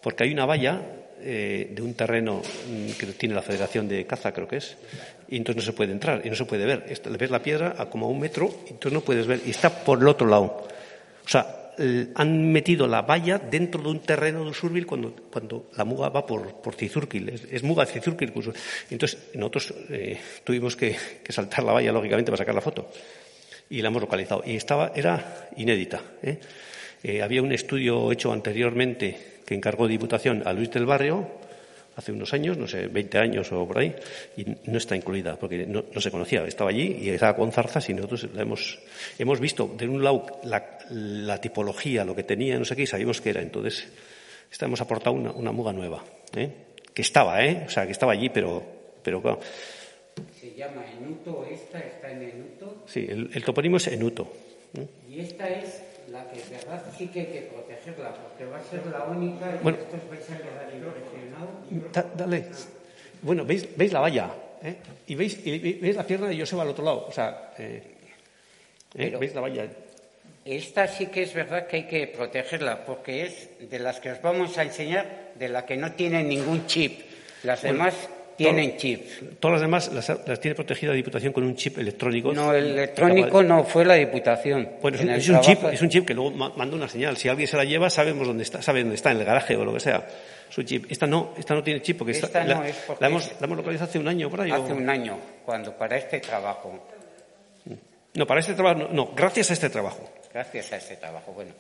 [0.01, 0.81] porque hay una valla
[1.23, 4.75] de un terreno mm, que tiene la Federación de Caza, creo que es,
[5.29, 6.83] y entonces no se puede entrar y no se puede ver.
[7.17, 9.69] ves la piedra a como a un metro y entonces no puedes ver, y está
[9.69, 10.67] por el otro lado.
[11.25, 11.62] O sea, eh,
[12.15, 16.25] han metido la valla dentro de un terreno de Usurbil cuando, cuando la muga va
[16.25, 17.29] por, por Cizurquil.
[17.29, 18.33] Es, muga Cizurquil.
[18.89, 20.95] Entonces, nosotros eh, tuvimos que,
[21.29, 22.89] saltar la valla, lógicamente, para sacar la foto.
[23.69, 24.43] Y la hemos localizado.
[24.45, 26.01] Y estaba, era inédita.
[26.21, 26.39] ¿eh?
[27.21, 31.27] había un estudio hecho anteriormente que encargó Diputación a Luis del Barrio,
[31.95, 33.95] hace unos años, no sé, 20 años o por ahí,
[34.37, 36.45] y no está incluida, porque no, se conocía.
[36.45, 38.79] Estaba allí y estaba con zarzas y nosotros la hemos,
[39.17, 43.21] hemos visto de un lado la, tipología, lo que tenía, no sé qué, y sabíamos
[43.21, 43.41] que era.
[43.41, 43.87] Entonces,
[44.51, 46.03] esta hemos aportado una, una muga nueva,
[46.35, 46.49] ¿eh?
[46.93, 47.63] que estaba, ¿eh?
[47.65, 48.63] O sea, que estaba allí, pero,
[49.03, 49.39] pero claro.
[50.39, 51.45] ¿Se llama Enuto?
[51.49, 52.83] ¿Esta está en Enuto?
[52.85, 54.31] Sí, el, el topónimo es Enuto.
[54.77, 54.87] ¿eh?
[55.09, 55.81] Y esta es
[56.13, 59.63] la que, verdad, sí que hay que protegerla, porque va a ser la única y
[59.63, 62.15] bueno, estos vais a quedar impresionados.
[62.15, 62.45] dale.
[63.23, 64.29] Bueno, ¿veis, veis la valla,
[64.61, 64.75] ¿eh?
[65.07, 67.07] Y veis, y veis la pierna de Joseba al otro lado.
[67.07, 67.81] O sea, eh,
[68.93, 69.17] ¿eh?
[69.19, 69.65] ¿veis la valla?
[70.45, 74.21] Esta sí que es verdad que hay que protegerla, porque es de las que os
[74.21, 77.01] vamos a enseñar, de la que no tiene ningún chip.
[77.41, 77.95] Las demás
[78.35, 79.39] tienen chip.
[79.39, 82.33] Todas las demás las, tiene protegida la Diputación con un chip electrónico.
[82.33, 84.69] No, el electrónico no fue la Diputación.
[84.81, 87.17] Bueno, es, un, chip, es un chip que luego manda una señal.
[87.17, 89.65] Si alguien se la lleva, sabemos dónde está, sabe dónde está, en el garaje o
[89.65, 90.05] lo que sea.
[90.49, 90.91] Su chip.
[90.91, 92.63] Esta no, esta no tiene chip porque, esta la,
[92.99, 94.51] la, hemos, la, hemos, localizado hace un año por ahí.
[94.51, 96.87] Hace un año, cuando para este trabajo.
[98.13, 100.07] No, para este trabajo, no, no, gracias a este trabajo.
[100.31, 101.51] Gracias a este trabajo, bueno.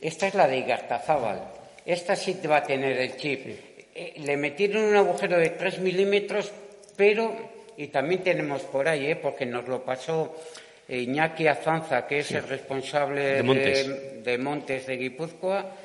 [0.00, 1.40] Esta es la de Igartazábal.
[1.84, 3.71] Esta sí va a tener el chip.
[4.02, 6.50] Eh, le metieron un agujero de 3 milímetros,
[6.96, 7.34] pero,
[7.76, 10.34] y también tenemos por ahí, eh, porque nos lo pasó
[10.88, 13.20] Iñaki Azanza, que es el responsable
[14.24, 15.76] de Montes de, Guipúzcoa,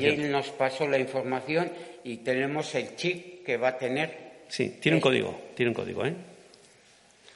[0.00, 1.70] y él nos pasó la información
[2.04, 4.26] y tenemos el chip que va a tener.
[4.48, 6.14] Sí, tiene un código, tiene un código, ¿eh?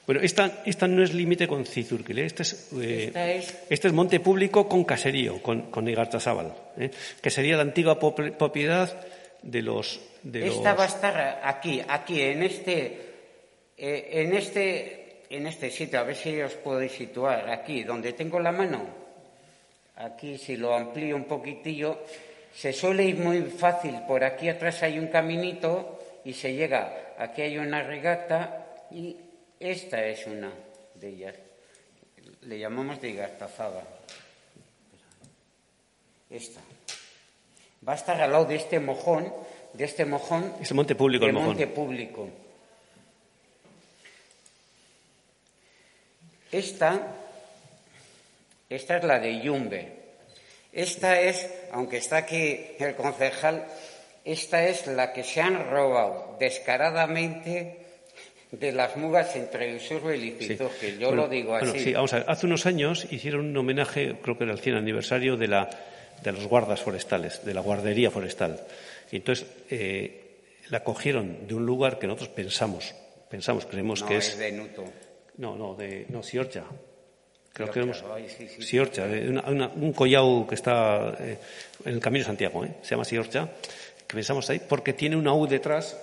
[0.07, 2.25] Bueno, esta, esta no es límite con Cizurquil, ¿eh?
[2.25, 6.89] este, es, eh, Esta es- este es monte público con caserío, con, con Igartazábal, ¿eh?
[7.21, 9.05] que sería la antigua propiedad
[9.43, 9.99] de los...
[10.23, 12.75] De Esta los- va a estar aquí, aquí, en este,
[13.77, 15.99] eh, en este, en este sitio.
[15.99, 18.85] A ver si os podéis situar aquí, donde tengo la mano.
[19.95, 22.03] Aquí, si lo amplío un poquitillo,
[22.53, 23.99] se suele ir muy fácil.
[24.07, 27.13] Por aquí atrás hay un caminito y se llega.
[27.17, 29.15] Aquí hay una regata y
[29.59, 30.51] esta es una
[30.95, 31.35] de ellas.
[32.41, 33.83] Le llamamos de Igartazaba.
[36.29, 36.61] Esta.
[37.87, 39.31] Va a estar al lado de este mojón,
[39.73, 41.49] de este mojón Es el monte público, el mojón.
[41.49, 42.29] monte público.
[46.51, 47.15] Esta,
[48.69, 49.93] esta es la de Yumbe.
[50.73, 53.65] Esta es, aunque está aquí el concejal,
[54.25, 57.77] esta es la que se han robado descaradamente
[58.51, 60.49] de las mugas entre Usurbe y Sí.
[60.49, 60.99] Lizuzgil.
[60.99, 61.79] Yo Bueno, lo digo bueno, así.
[61.79, 62.25] sí, vamos a ver.
[62.29, 65.69] Hace unos años hicieron un homenaje, creo que era el 100 aniversario de, la,
[66.21, 68.59] de los guardas forestales, de la guardería forestal.
[69.11, 70.39] Y entonces eh,
[70.69, 72.95] la cogieron de un lugar que nosotros pensamos,
[73.29, 74.37] pensamos, creemos no, que es es...
[74.37, 74.83] de Nuto.
[75.37, 76.63] No, no, de no, Siorcha.
[77.53, 77.81] Creo que
[78.13, 78.61] ay, sí, sí.
[78.61, 81.37] Siorcha, de una- una- un collao que está eh,
[81.83, 82.75] en el Camino de Santiago, ¿eh?
[82.81, 83.49] se llama Siorcha,
[84.07, 85.97] que pensamos ahí, porque tiene una U detrás,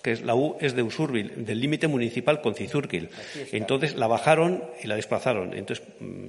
[0.00, 3.08] que es, la U es de Usurbil, del límite municipal con Cizurquil.
[3.50, 5.54] Entonces la bajaron y la desplazaron.
[5.54, 6.26] Entonces, mm,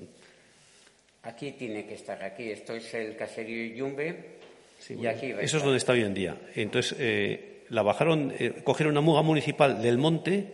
[1.24, 2.50] Aquí tiene que estar, aquí.
[2.52, 4.40] Esto es el caserío Yumbe.
[4.86, 6.36] Sí, y aquí eso es donde está hoy en día.
[6.56, 10.54] Entonces eh, la bajaron, eh, cogieron una muga municipal del monte,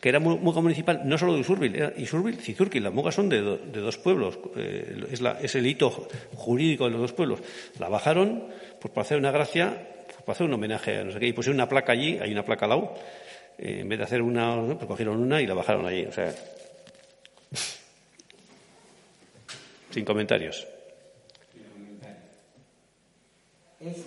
[0.00, 2.82] que era mu- muga municipal no solo de Usurbil, era Usurbil, Cizurquil.
[2.84, 5.90] Las mugas son de, do- de dos pueblos, eh, es, la- es el hito
[6.34, 7.40] jurídico de los dos pueblos.
[7.78, 8.44] La bajaron
[8.80, 11.32] pues, para hacer una gracia, pues, para hacer un homenaje a no sé qué, y
[11.32, 12.94] pusieron una placa allí, hay una placa al lado,
[13.58, 16.04] eh, en vez de hacer una, pues cogieron una y la bajaron allí.
[16.06, 16.32] O sea,
[19.90, 20.66] sin comentarios.
[23.80, 24.02] Esta,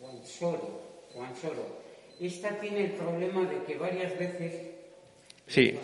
[0.00, 0.80] Juan Soro,
[1.14, 1.78] Juan Soro.
[2.20, 4.52] Esta tiene el problema de que varias veces
[5.46, 5.74] Sí,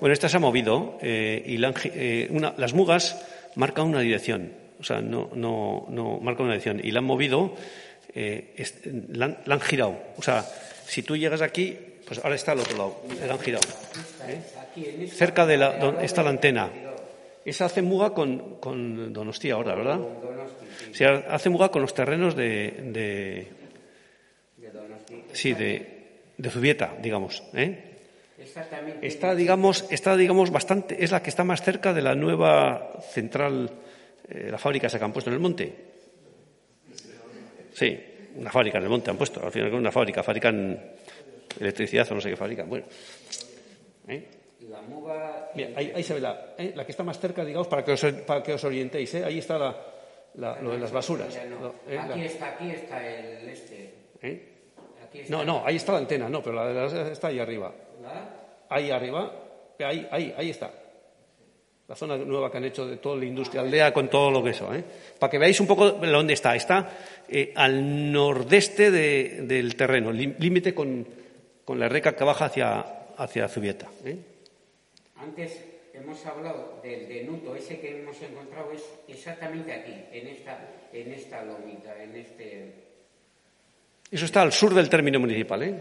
[0.00, 3.24] bueno, esta se ha movido eh, y la eh, una- las mugas
[3.54, 7.54] marcan una dirección, o sea, no, no, no marcan una dirección y la han movido,
[8.14, 8.80] eh, es-
[9.10, 9.98] la, han, la han girado.
[10.18, 10.42] O sea,
[10.86, 11.74] si tú llegas aquí,
[12.06, 13.66] pues ahora está al otro lado, la han girado.
[15.06, 16.70] es Cerca de la, donde está la antena.
[17.46, 20.00] Esa hace muga con, con Donostia ahora, ¿verdad?
[20.00, 23.48] con Donosti, Sí, hace muga con los terrenos de, de
[25.32, 27.90] sí, de, de Zubieta, digamos, ¿eh?
[29.00, 33.70] Está, digamos, está, digamos, bastante, es la que está más cerca de la nueva central,
[34.28, 35.74] eh, la fábrica esa que han puesto en el monte.
[37.72, 37.98] Sí,
[38.36, 40.78] una fábrica en el monte han puesto, al final una fábrica, fabrican
[41.58, 42.68] electricidad o no sé qué fabrican.
[42.68, 42.86] Bueno,
[44.08, 44.28] ¿eh?
[44.68, 46.72] La muga Mira, ahí, ahí se ve la, ¿eh?
[46.74, 49.24] la que está más cerca, digamos, para que os, para que os orientéis, ¿eh?
[49.24, 49.76] Ahí está la,
[50.36, 51.38] la- lo de las basuras.
[51.48, 51.74] no.
[51.88, 51.98] ¿eh?
[51.98, 53.94] Aquí está, aquí está el este.
[54.22, 54.48] ¿eh?
[55.06, 57.38] Aquí está No, no, ahí está la antena, no, pero la de las está ahí
[57.38, 57.72] arriba.
[58.68, 59.32] Ahí arriba,
[59.80, 60.70] ahí, ahí, ahí está.
[61.86, 64.50] La zona nueva que han hecho de toda la industria aldea con todo lo que
[64.50, 64.82] eso, ¿eh?
[65.18, 66.56] Para que veáis un poco dónde está.
[66.56, 66.90] Está
[67.56, 71.06] al nordeste de- del terreno, límite con,
[71.64, 72.80] con la reca que baja hacia,
[73.18, 73.86] hacia Zubieta.
[75.16, 75.62] Antes
[75.94, 80.58] hemos hablado del denuto, ese que hemos encontrado es exactamente aquí, en esta,
[80.92, 82.72] en esta lomita, en este.
[84.10, 85.62] Eso está al sur del término municipal.
[85.62, 85.74] ¿eh?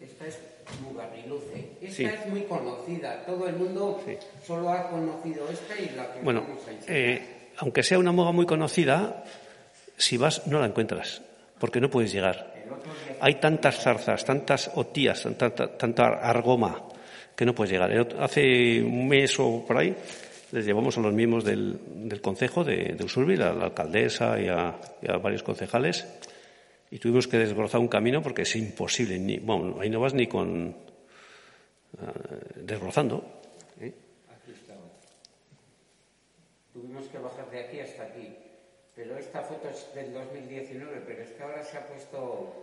[0.00, 0.38] Esta es
[0.82, 1.70] Mugarriluce.
[1.80, 2.04] Esta Sí.
[2.04, 4.16] es muy conocida, todo el mundo Sí.
[4.46, 7.22] solo ha conocido esta y la que Bueno, vamos a eh,
[7.58, 9.24] aunque sea una moga muy conocida,
[9.96, 11.22] si vas no la encuentras,
[11.58, 12.54] porque no puedes llegar.
[13.20, 16.82] Hay tantas zarzas, tantas otías, tanta, tanta argoma
[17.34, 17.92] que no puedes llegar.
[18.18, 19.94] Hace un mes o por ahí
[20.52, 21.78] les llevamos a los mismos del,
[22.08, 24.78] del concejo de, de Usurbil, a la alcaldesa y a,
[25.18, 26.06] varios concejales,
[26.90, 29.18] y tuvimos que desbrozar un camino porque es imposible.
[29.42, 32.06] Bueno, ahí no vas ni con eh,
[32.56, 33.40] desbrozando.
[33.76, 34.80] Aquí estaba.
[36.72, 38.35] Tuvimos que bajar de aquí hasta aquí.
[38.96, 42.62] Pero esta foto es del 2019, pero es que ahora se ha puesto...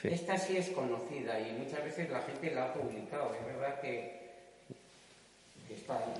[0.00, 0.08] Sí.
[0.08, 3.34] Esta sí es conocida y muchas veces la gente la ha publicado.
[3.34, 4.30] Es verdad que,
[5.66, 6.14] que está ahí.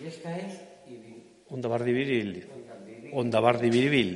[0.00, 0.54] Y esta es...
[0.88, 2.48] Ibi- Ondabardibiril.
[2.52, 3.10] Ondabiril.
[3.14, 4.12] Ondabardibiribil.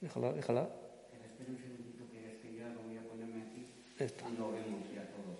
[0.00, 0.62] Déjala, déjala.
[0.62, 3.66] Espera un segundito que es que ya lo voy a ponerme aquí.
[3.98, 4.22] Esta.
[4.22, 5.38] Cuando vemos ya todos.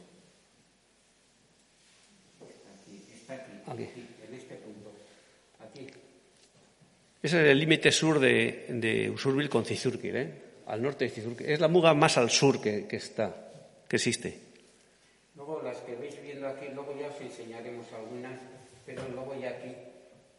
[3.71, 3.89] Aquí.
[4.27, 4.93] En este punto.
[5.61, 5.87] Aquí.
[7.23, 10.33] Ese es el límite sur de, de Usurbil con Cizurquil, ¿eh?
[10.67, 11.49] al norte de Cizurquil.
[11.49, 13.51] Es la muga más al sur que, que está,
[13.89, 14.39] que existe.
[15.35, 18.41] Luego las que veis viendo aquí, luego ya os enseñaremos algunas,
[18.85, 19.73] pero luego ya aquí.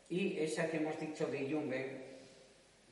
[0.09, 1.85] Y esa que hemos dicho de Yumbe,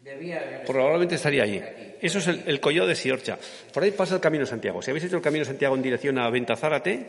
[0.03, 0.65] debía haber...
[0.65, 1.59] Probablemente estaría allí.
[1.59, 1.95] Aquí.
[2.01, 3.37] Eso es el, el collado de Siorcha.
[3.73, 4.81] Por ahí pasa el Camino de Santiago.
[4.81, 7.05] Si habéis hecho el Camino de Santiago en dirección a Ventazárate,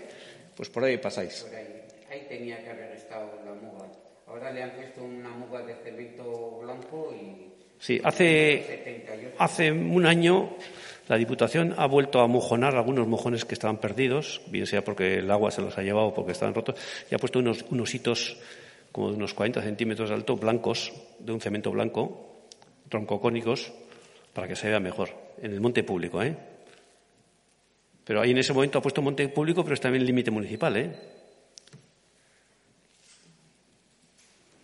[0.57, 1.43] pues por ahí pasáis.
[1.43, 1.67] Por ahí.
[2.11, 2.88] Ahí tenía que haber.
[4.39, 7.49] Ahora le han puesto una muga de cemento blanco y...
[7.81, 9.37] Sí, hace, 78.
[9.39, 10.51] hace un año
[11.09, 15.31] la Diputación ha vuelto a mojonar algunos mojones que estaban perdidos, bien sea porque el
[15.31, 16.77] agua se los ha llevado o porque estaban rotos,
[17.11, 18.37] y ha puesto unos, unos hitos
[18.93, 22.45] como de unos 40 centímetros de alto, blancos, de un cemento blanco,
[22.89, 23.73] troncocónicos,
[24.33, 25.11] para que se vea mejor,
[25.43, 26.37] en el monte público, ¿eh?
[28.05, 30.91] Pero ahí en ese momento ha puesto monte público, pero es también límite municipal, ¿eh?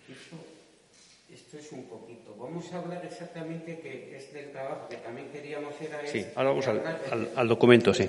[0.08, 0.36] Esto,
[1.32, 2.34] esto es un poquito.
[2.64, 6.48] Vamos a hablar exactamente que es del trabajo, que también queríamos ir a Sí, ahora
[6.48, 8.08] vamos al, al- al documento, sí.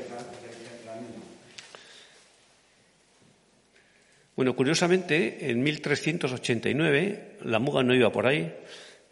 [4.38, 8.54] Bueno, curiosamente, en 1389 la muga no iba por ahí,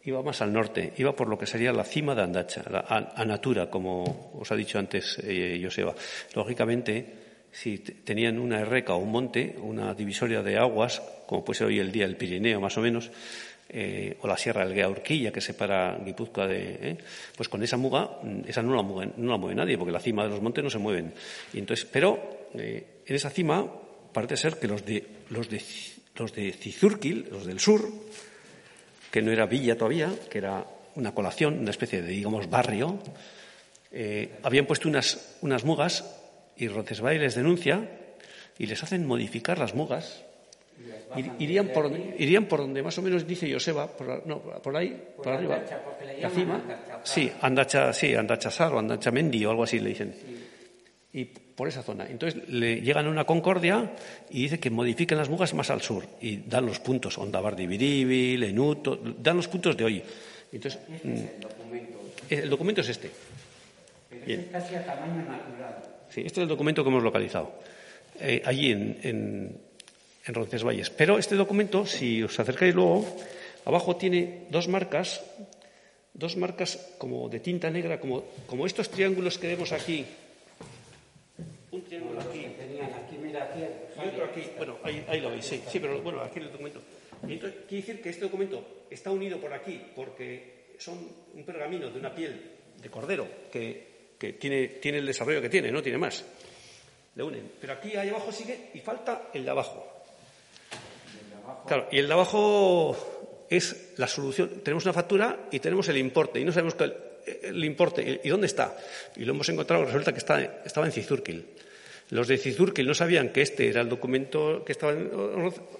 [0.05, 3.69] iba más al norte, iba por lo que sería la cima de Andacha, la Natura,
[3.69, 5.93] como os ha dicho antes eh, Joseba.
[6.35, 7.05] Lógicamente,
[7.51, 11.79] si tenían una erreca o un monte, una divisoria de aguas, como puede ser hoy
[11.79, 13.11] el día el Pirineo más o menos,
[13.69, 16.98] eh, o la Sierra del Gueaurquilla que separa Guipúzcoa de, eh,
[17.35, 19.99] pues con esa muga, mm, esa no la mueve, no la mueve nadie, porque la
[19.99, 21.14] cima de los montes no se mueven.
[21.53, 23.65] Y entonces, pero eh, en esa cima
[24.11, 25.61] parece ser que los de los de
[26.15, 27.90] los de Cizurquil, los del sur,
[29.10, 30.65] que no era villa todavía, que era
[30.95, 32.99] una colación, una especie de, digamos, barrio,
[33.91, 36.03] eh, habían puesto unas, unas mugas
[36.57, 37.90] y Roncesvalles les denuncia
[38.57, 40.23] y les hacen modificar las mugas.
[41.15, 44.75] Ir- Irían por, donde, irían por donde más o menos dice Joseba, por, no, por
[44.75, 46.55] ahí, por, arriba, Andacha, porque le la cima.
[46.55, 46.99] Andacha.
[47.03, 50.13] Sí, Andacha, sí, Andachasar o Andachamendi o algo así le dicen.
[51.13, 52.07] Y por esa zona.
[52.09, 53.91] Entonces le llegan a una concordia
[54.31, 57.63] y dice que modifiquen las mugas más al sur y dan los puntos, Ondabar de
[57.63, 60.03] Ibiribi, Lenuto, dan los puntos de hoy.
[60.51, 61.99] Entonces, mm, El documento.
[62.29, 63.11] el documento es este.
[64.09, 64.39] Pero Bien.
[64.41, 65.83] es casi a tamaño natural.
[66.09, 67.59] Sí, este es el documento que hemos localizado,
[68.19, 69.57] eh, allí en, en,
[70.25, 70.89] en Roncesvalles.
[70.89, 73.05] Pero este documento, si os acercáis luego,
[73.65, 75.21] abajo tiene dos marcas,
[76.13, 80.05] dos marcas como de tinta negra, como, como estos triángulos que vemos aquí.
[81.71, 82.47] Un triángulo aquí
[84.03, 84.43] y otro aquí.
[84.57, 85.61] Bueno, ahí, ahí lo veis, sí.
[85.69, 86.81] Sí, pero bueno, aquí en el documento.
[87.23, 90.97] Entonces, quiere decir que este documento está unido por aquí porque son
[91.33, 92.51] un pergamino de una piel
[92.81, 96.23] de cordero que, que tiene, tiene el desarrollo que tiene, no tiene más.
[97.15, 97.51] Le unen.
[97.61, 99.92] Pero aquí ahí abajo sigue y falta el de abajo.
[101.68, 102.95] Claro, y el de abajo
[103.49, 104.61] es la solución.
[104.64, 106.95] Tenemos una factura y tenemos el importe y no sabemos cuál-
[107.44, 108.76] el importe y dónde está.
[109.15, 111.45] Y lo hemos encontrado, resulta que está, estaba en Cizurquil.
[112.10, 115.10] Los de Cizurquil no sabían que este era el documento que estaba en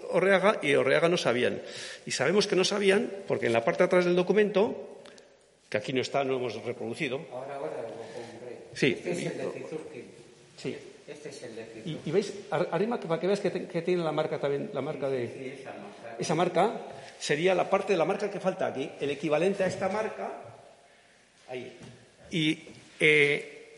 [0.10, 1.62] Orreaga y Orreaga no sabían.
[2.06, 5.00] Y sabemos que no sabían porque en la parte de atrás del documento,
[5.70, 7.20] que aquí no está, no hemos reproducido.
[7.32, 8.58] Ahora, ahora lo compré.
[8.74, 8.96] Sí.
[8.98, 10.06] Este es el de Cizurquil.
[10.58, 10.78] Sí.
[11.08, 13.82] Este es el de Y, y veis, ar- arriba para que veas que, te- que
[13.82, 16.16] tiene la marca también, la marca de, Sí, esa marca.
[16.20, 16.82] Esa marca
[17.20, 20.32] sería la parte de la marca que falta aquí, el equivalente a esta marca,
[21.50, 21.78] ahí.
[22.32, 22.60] Y
[23.00, 23.78] eh,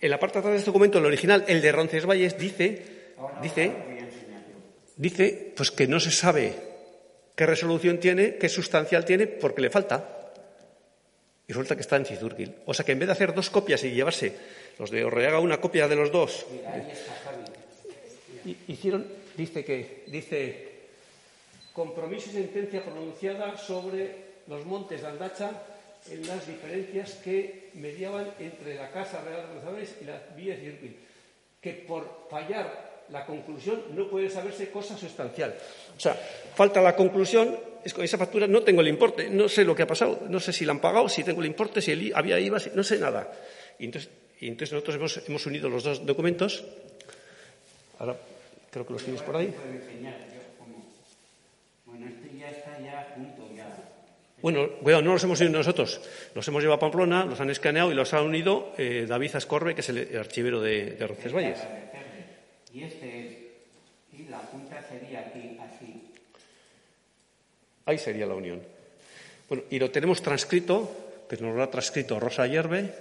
[0.00, 2.82] en la parte de atrás de este documento, el original, el de Roncesvalles, dice,
[3.42, 3.72] dice,
[4.96, 6.54] dice, pues que no se sabe
[7.36, 10.21] qué resolución tiene, qué sustancial tiene, porque le falta.
[11.52, 12.54] Y resulta que está en Cizurquil.
[12.64, 14.32] O sea que en vez de hacer dos copias y llevarse
[14.78, 18.56] los de Orreaga una copia de los dos, Mira, ahí está Javi.
[18.68, 19.06] hicieron,
[19.36, 20.88] dice que, dice,
[21.74, 25.50] compromiso y sentencia pronunciada sobre los montes de Andacha
[26.10, 30.60] en las diferencias que mediaban entre la Casa Real de González y la Villa de
[30.62, 30.96] Cizurquil,
[31.60, 35.54] que por fallar la conclusión no puede saberse cosa sustancial.
[35.96, 36.14] O sea,
[36.54, 39.82] falta la conclusión, es con esa factura no tengo el importe, no sé lo que
[39.82, 42.40] ha pasado, no sé si la han pagado, si tengo el importe, si el había
[42.40, 43.30] IVA, si- no sé nada.
[43.78, 44.10] Y entonces,
[44.40, 46.64] y entonces nosotros hemos, hemos unido los dos documentos.
[47.98, 48.16] Ahora
[48.70, 49.54] creo que los tienes por ahí.
[51.84, 53.66] Bueno, este ya está ya junto ya.
[54.40, 56.00] Bueno, cuidado, no los hemos unido nosotros.
[56.34, 59.74] Los hemos llevado a Pamplona, los han escaneado y los ha unido eh, David Ascorbe,
[59.74, 61.58] que es el, el archivero de, de Roncesvalles.
[62.74, 63.36] Y este es.
[64.18, 66.02] Y la punta sería aquí, así.
[67.86, 68.62] Ahí sería la unión.
[69.48, 70.90] Bueno, y lo tenemos transcrito,
[71.28, 72.94] que nos lo ha transcrito Rosa Yerbe,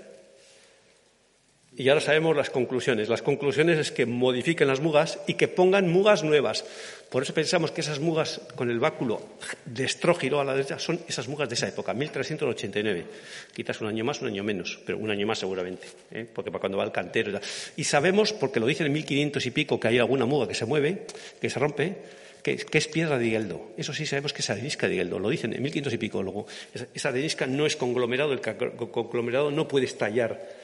[1.81, 3.09] Y ahora sabemos las conclusiones.
[3.09, 6.63] Las conclusiones es que modifiquen las mugas y que pongan mugas nuevas.
[7.09, 9.19] Por eso pensamos que esas mugas con el báculo
[9.65, 13.05] de estrógiro a la derecha son esas mugas de esa época, 1389.
[13.51, 16.27] Quizás un año más, un año menos, pero un año más seguramente, ¿eh?
[16.31, 17.39] porque para cuando va el cantero.
[17.75, 20.67] Y sabemos, porque lo dicen en 1500 y pico, que hay alguna muga que se
[20.67, 21.07] mueve,
[21.41, 21.95] que se rompe,
[22.43, 23.71] que, es piedra de Higueldo.
[23.75, 25.17] Eso sí sabemos que es arenisca de Higueldo.
[25.17, 26.21] Lo dicen en 1500 y pico.
[26.21, 26.45] Luego,
[26.93, 30.60] esa, arenisca no es conglomerado, el conglomerado no puede estallar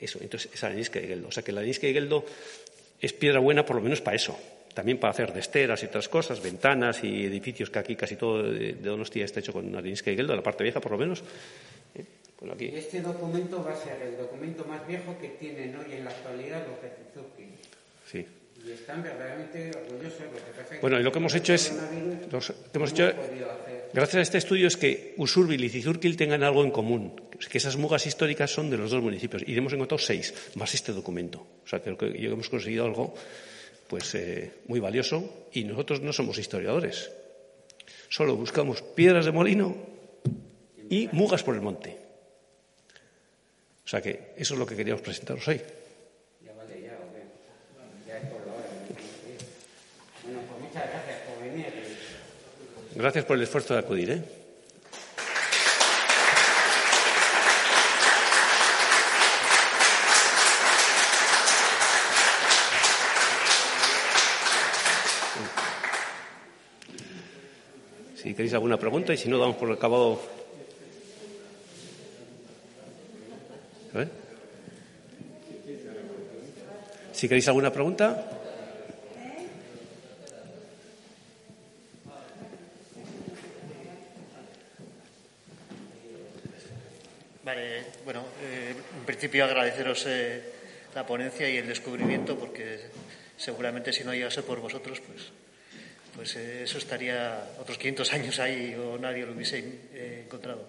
[0.00, 0.18] eso.
[0.20, 1.28] Entonces, es arenisca de Higueldo.
[1.28, 2.24] O sea que la arenisca de Higueldo
[3.00, 4.38] es piedra buena por lo menos para eso
[4.74, 8.72] también para hacer desteras y otras cosas, ventanas y edificios, que aquí casi todo de
[8.74, 11.22] Donostia está hecho con arenisca y geldo, la parte vieja por lo menos.
[11.94, 12.04] ¿Eh?
[12.58, 16.66] Este documento va a ser el documento más viejo que tienen hoy en la actualidad
[16.66, 16.90] los de
[18.10, 18.26] Sí.
[18.66, 20.20] Y están verdaderamente orgullosos.
[20.20, 21.72] Lo bueno, y lo que hemos hecho es.
[22.72, 23.12] hemos hecho,
[23.92, 27.20] gracias a este estudio es que Usurbil y Cizurquil tengan algo en común,
[27.50, 29.42] que esas mugas históricas son de los dos municipios.
[29.46, 31.46] Y hemos encontrado seis, más este documento.
[31.64, 33.14] O sea, creo que hemos conseguido algo
[33.88, 37.12] pues eh, muy valioso y nosotros no somos historiadores.
[38.08, 39.76] Solo buscamos piedras de molino
[40.88, 41.98] y mugas por el monte.
[43.84, 45.60] O sea que eso es lo que queríamos presentaros hoy.
[52.96, 54.10] Gracias por el esfuerzo de acudir.
[54.10, 54.22] ¿eh?
[68.14, 70.20] Si queréis alguna pregunta y si no, damos por acabado.
[77.12, 78.33] Si queréis alguna pregunta.
[87.44, 90.42] Vale, bueno, eh, en principio agradeceros eh,
[90.94, 92.80] la ponencia y el descubrimiento, porque
[93.36, 95.30] seguramente si no llegase por vosotros, pues
[96.14, 99.58] pues eh, eso estaría otros 500 años ahí o nadie lo hubiese
[99.92, 100.68] eh, encontrado.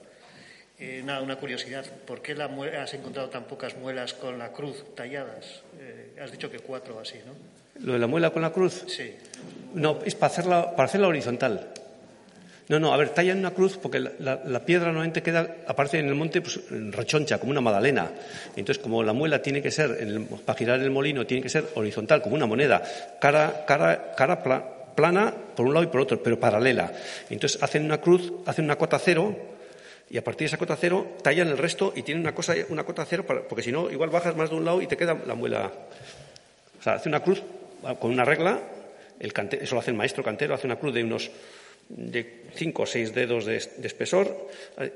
[0.79, 2.45] Eh, nada, una curiosidad, ¿por qué la
[2.81, 5.61] has encontrado tan pocas muelas con la cruz talladas?
[6.21, 7.33] has dicho que cuatro así, ¿no?
[7.85, 8.85] ¿Lo de la muela con la cruz?
[8.87, 9.13] Sí.
[9.73, 11.71] No, es para hacerla, para hacerla horizontal.
[12.67, 16.15] No, no, a ver, tallan una cruz porque la, piedra normalmente queda, aparte en el
[16.15, 18.09] monte, pues rechoncha, como una magdalena.
[18.55, 19.95] Entonces, como la muela tiene que ser,
[20.45, 22.81] para girar el molino, tiene que ser horizontal, como una moneda,
[23.21, 24.41] cara, cara, cara,
[24.95, 26.91] plana por un lado y por otro, pero paralela.
[27.29, 29.35] Entonces hacen una cruz, hacen una cota cero
[30.09, 32.83] y a partir de esa cota cero tallan el resto y tienen una, cosa, una
[32.83, 35.35] cota cero, porque si no, igual bajas más de un lado y te queda la
[35.35, 35.71] muela.
[36.79, 37.43] O sea, hace una cruz
[37.99, 38.59] con una regla,
[39.19, 41.29] el eso lo hace el maestro cantero, hace una cruz de unos
[41.89, 44.31] de cinco o seis dedos de, espesor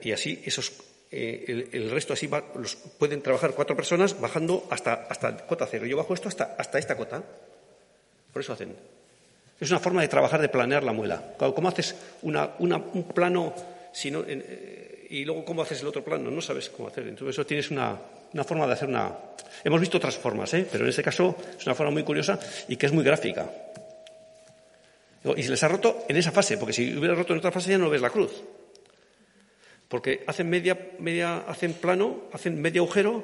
[0.01, 0.73] y así esos
[1.11, 5.85] eh, el, resto así los pueden trabajar cuatro personas bajando hasta, hasta cota cero.
[5.85, 7.23] Yo bajo esto hasta, hasta esta cota.
[8.31, 8.75] Por eso hacen.
[9.59, 11.33] Es una forma de trabajar, de planear la muela.
[11.37, 13.53] ¿Cómo haces un plano
[14.05, 16.31] eh, y luego cómo haces el otro plano?
[16.31, 17.07] No sabes cómo hacer.
[17.07, 17.97] Entonces, eso tienes una,
[18.45, 19.13] forma de hacer una.
[19.63, 20.65] Hemos visto otras formas, ¿eh?
[20.71, 22.39] pero en este caso es una forma muy curiosa
[22.69, 23.49] y que es muy gráfica.
[25.35, 27.71] Y se les ha roto en esa fase, porque si hubiera roto en otra fase
[27.71, 28.31] ya no ves la cruz.
[29.87, 33.23] Porque hacen media, media, hacen plano, hacen medio agujero,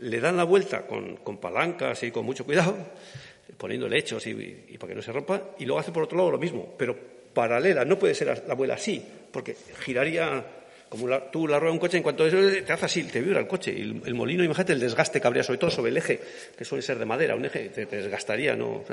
[0.00, 2.76] le dan la vuelta con, palancas y con mucho cuidado,
[3.58, 4.34] poniendo lechos y,
[4.78, 6.96] para que no se rompa, y luego hace por otro lado lo mismo, pero
[7.34, 10.44] paralela, no puede ser la abuela así, porque giraría
[10.88, 13.72] como tú la ruedas un coche, en cuanto te hace así, te vibra el coche.
[13.72, 16.20] Y el, molino, imagínate el desgaste que habría, sobre todo sobre el eje,
[16.56, 18.84] que suele ser de madera, un eje te, desgastaría, ¿no?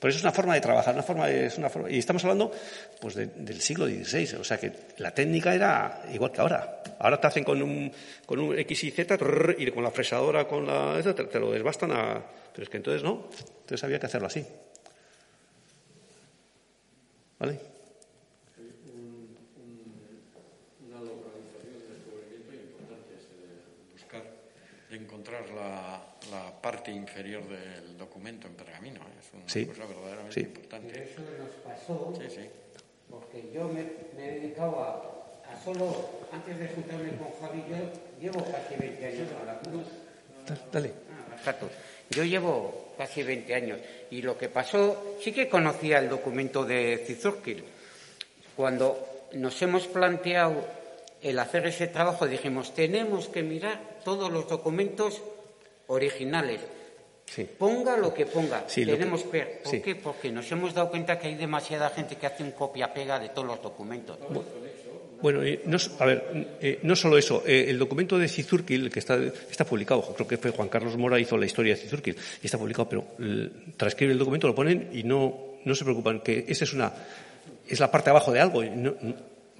[0.00, 2.52] Por eso es una forma de trabajar, una forma es una forma, y estamos hablando
[3.00, 6.82] pues del siglo XVI, o sea que la técnica era igual que ahora.
[6.98, 7.92] Ahora te hacen con un,
[8.24, 9.18] con un X y Z
[9.58, 13.02] y con la fresadora, con la, te, te lo desbastan a, pero es que entonces
[13.02, 13.28] no,
[13.60, 14.44] entonces había que hacerlo así.
[17.38, 17.60] ¿Vale?
[20.88, 24.22] Una localización de descubrimiento importante es buscar,
[24.88, 29.00] de encontrar la, la, parte inferior del documento en pergamino.
[29.00, 29.15] ¿eh?
[29.36, 29.66] Una sí.
[29.66, 30.40] cosa verdaderamente sí.
[30.40, 31.02] importante.
[31.02, 32.48] eso nos pasó, sí, sí.
[33.10, 33.84] porque yo me,
[34.16, 37.76] me he dedicado a, a, solo, antes de juntarme con Javi, yo
[38.20, 39.86] llevo casi 20 años a la cruz.
[40.72, 40.92] Dale.
[41.10, 41.54] Ah,
[42.10, 43.80] yo llevo casi 20 años
[44.10, 47.64] y lo que pasó, sí que conocía el documento de Cizurquil.
[48.56, 50.64] Cuando nos hemos planteado
[51.22, 55.22] el hacer ese trabajo, dijimos, tenemos que mirar todos los documentos
[55.88, 56.60] originales.
[57.58, 59.60] Ponga lo que ponga, tenemos que ver.
[59.62, 59.94] ¿Por qué?
[59.96, 63.46] Porque nos hemos dado cuenta que hay demasiada gente que hace un copia-pega de todos
[63.48, 64.16] los documentos.
[65.20, 67.42] Bueno, eh, no, a ver, eh, no solo eso.
[67.46, 69.16] Eh, el documento de Cizurquil, que está,
[69.50, 72.58] está publicado, creo que fue Juan Carlos Mora hizo la historia de Cizurquil, y está
[72.58, 73.04] publicado, pero
[73.76, 76.92] transcribe el documento, lo ponen y no, no se preocupan, que esa es una,
[77.66, 78.62] es la parte abajo de algo.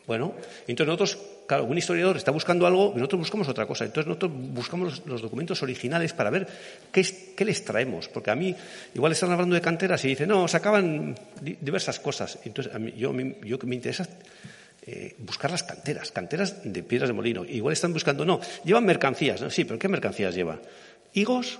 [0.07, 0.35] bueno,
[0.67, 3.85] entonces nosotros, claro, un historiador está buscando algo, y nosotros buscamos otra cosa.
[3.85, 6.47] Entonces nosotros buscamos los, documentos originales para ver
[6.93, 7.05] qué,
[7.36, 8.09] qué, les traemos.
[8.09, 8.55] Porque a mí,
[8.94, 12.39] igual están hablando de canteras y dicen, no, sacaban diversas cosas.
[12.44, 13.12] Entonces, a mí, yo,
[13.43, 14.06] yo me interesa
[14.89, 17.44] eh, buscar las canteras, canteras de piedras de molino.
[17.44, 19.51] Igual están buscando, no, llevan mercancías, ¿no?
[19.51, 20.60] Sí, pero ¿qué mercancías lleva?
[21.12, 21.59] Higos,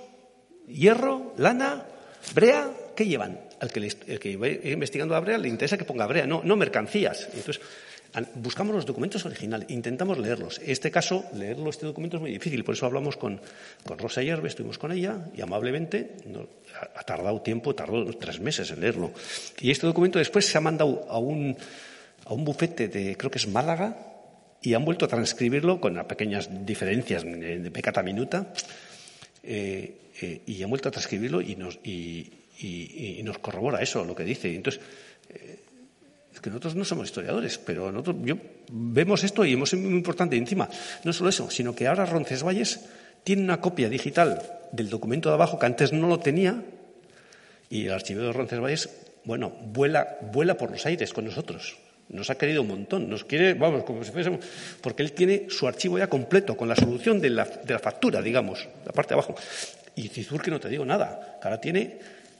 [0.65, 1.83] hierro, lana,
[2.33, 3.41] brea, ¿qué llevan?
[3.59, 6.55] Al que, el que va investigando a brea le interesa que ponga brea, no, no
[6.55, 7.27] mercancías.
[7.33, 7.59] Entonces,
[8.35, 10.59] buscamos los documentos originales, intentamos leerlos.
[10.59, 13.39] En este caso, leerlo, este documento es muy difícil, por eso hablamos con,
[13.85, 16.17] con Rosa Yerbe, estuvimos con ella y amablemente
[16.75, 19.11] ha, ha tardado tiempo, tardó tres meses en leerlo.
[19.59, 21.57] Y este documento después se ha mandado a un
[22.27, 23.95] a un bufete de, creo que es Málaga,
[24.61, 28.53] y han vuelto a transcribirlo con pequeñas diferencias de pecata minuta,
[29.43, 32.33] eh, eh, y han vuelto a transcribirlo y nos, y,
[33.23, 34.53] nos corrobora eso, lo que dice.
[34.53, 34.81] Entonces,
[35.29, 35.59] eh,
[36.41, 38.35] que nosotros no somos historiadores, pero nosotros yo,
[38.71, 40.35] vemos esto y hemos muy importante.
[40.35, 40.69] Encima,
[41.03, 42.81] no solo eso, sino que ahora Roncesvalles
[43.23, 44.41] tiene una copia digital
[44.71, 46.63] del documento de abajo que antes no lo tenía,
[47.69, 48.89] y el archivo de Roncesvalles,
[49.25, 51.77] bueno, vuela, vuela por los aires con nosotros.
[52.09, 54.39] Nos ha querido un montón, nos quiere, vamos, como si fuésemos,
[54.79, 58.21] porque él tiene su archivo ya completo, con la solución de la, de la factura,
[58.21, 59.35] digamos, la parte de abajo.
[59.95, 61.97] Y que no te digo nada, que ahora tiene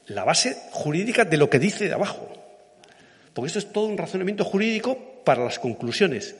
[0.07, 2.31] la base jurídica de lo que dice de abajo.
[3.37, 6.35] Porque esto es todo un razonamiento jurídico para las conclusiones.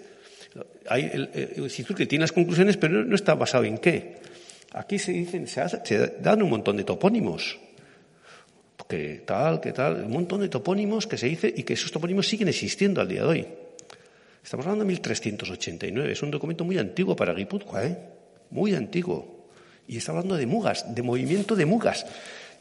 [0.90, 4.15] Hay el, el, tiene las conclusiones, pero no está basado en qué.
[4.74, 7.60] Aquí se dicen, se, se dan un montón de topónimos
[8.90, 12.28] que tal, que tal, un montón de topónimos que se dice y que esos topónimos
[12.28, 13.48] siguen existiendo al día de hoy.
[14.44, 17.95] Estamos hablando de 1389, es un documento muy antiguo para Guipúzcoa, ¿eh?
[18.49, 19.45] muy antiguo.
[19.88, 22.07] Y está hablando de mugas, de movimiento de mugas,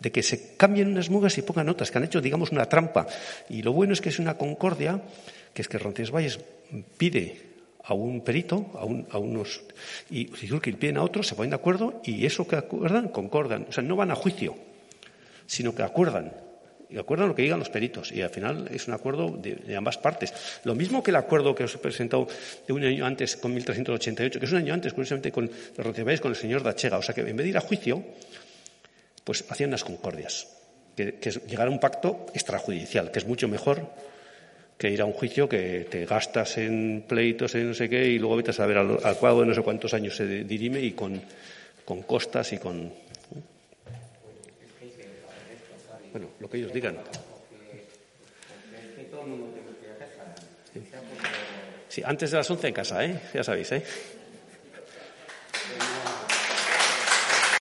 [0.00, 3.06] de que se cambien unas mugas y pongan otras, que han hecho, digamos, una trampa.
[3.48, 5.02] Y lo bueno es que es una concordia,
[5.52, 6.40] que es que Roncesvalles
[6.96, 7.40] pide
[7.84, 9.62] a un perito, a, a unos,
[10.10, 13.66] y que piden a otros, se ponen de acuerdo y eso que acuerdan, concordan.
[13.68, 14.56] O sea, no van a juicio
[15.46, 16.32] sino que acuerdan.
[16.88, 18.12] Y acuerdan lo que digan los peritos.
[18.12, 20.32] Y al final es un acuerdo de, ambas partes.
[20.62, 22.28] Lo mismo que el acuerdo que os he presentado
[22.66, 26.36] de un año antes con 1388, que es un año antes, curiosamente, con con el
[26.36, 26.98] señor Dachega.
[26.98, 28.04] O sea que en vez de ir a juicio,
[29.26, 30.46] pues hacían unas concordias.
[30.94, 33.90] Que, es llegar a un pacto extrajudicial, que es mucho mejor
[34.78, 38.18] que ir a un juicio que te gastas en pleitos, en no sé qué, y
[38.18, 40.92] luego vete a saber al, al cuadro de no sé cuántos años se dirime y
[40.92, 41.20] con,
[41.84, 42.92] con costas y con
[46.12, 46.96] Bueno, lo que ellos digan.
[51.88, 53.20] Sí, antes de las 11 en casa, ¿eh?
[53.34, 53.82] Ya sabéis, ¿eh?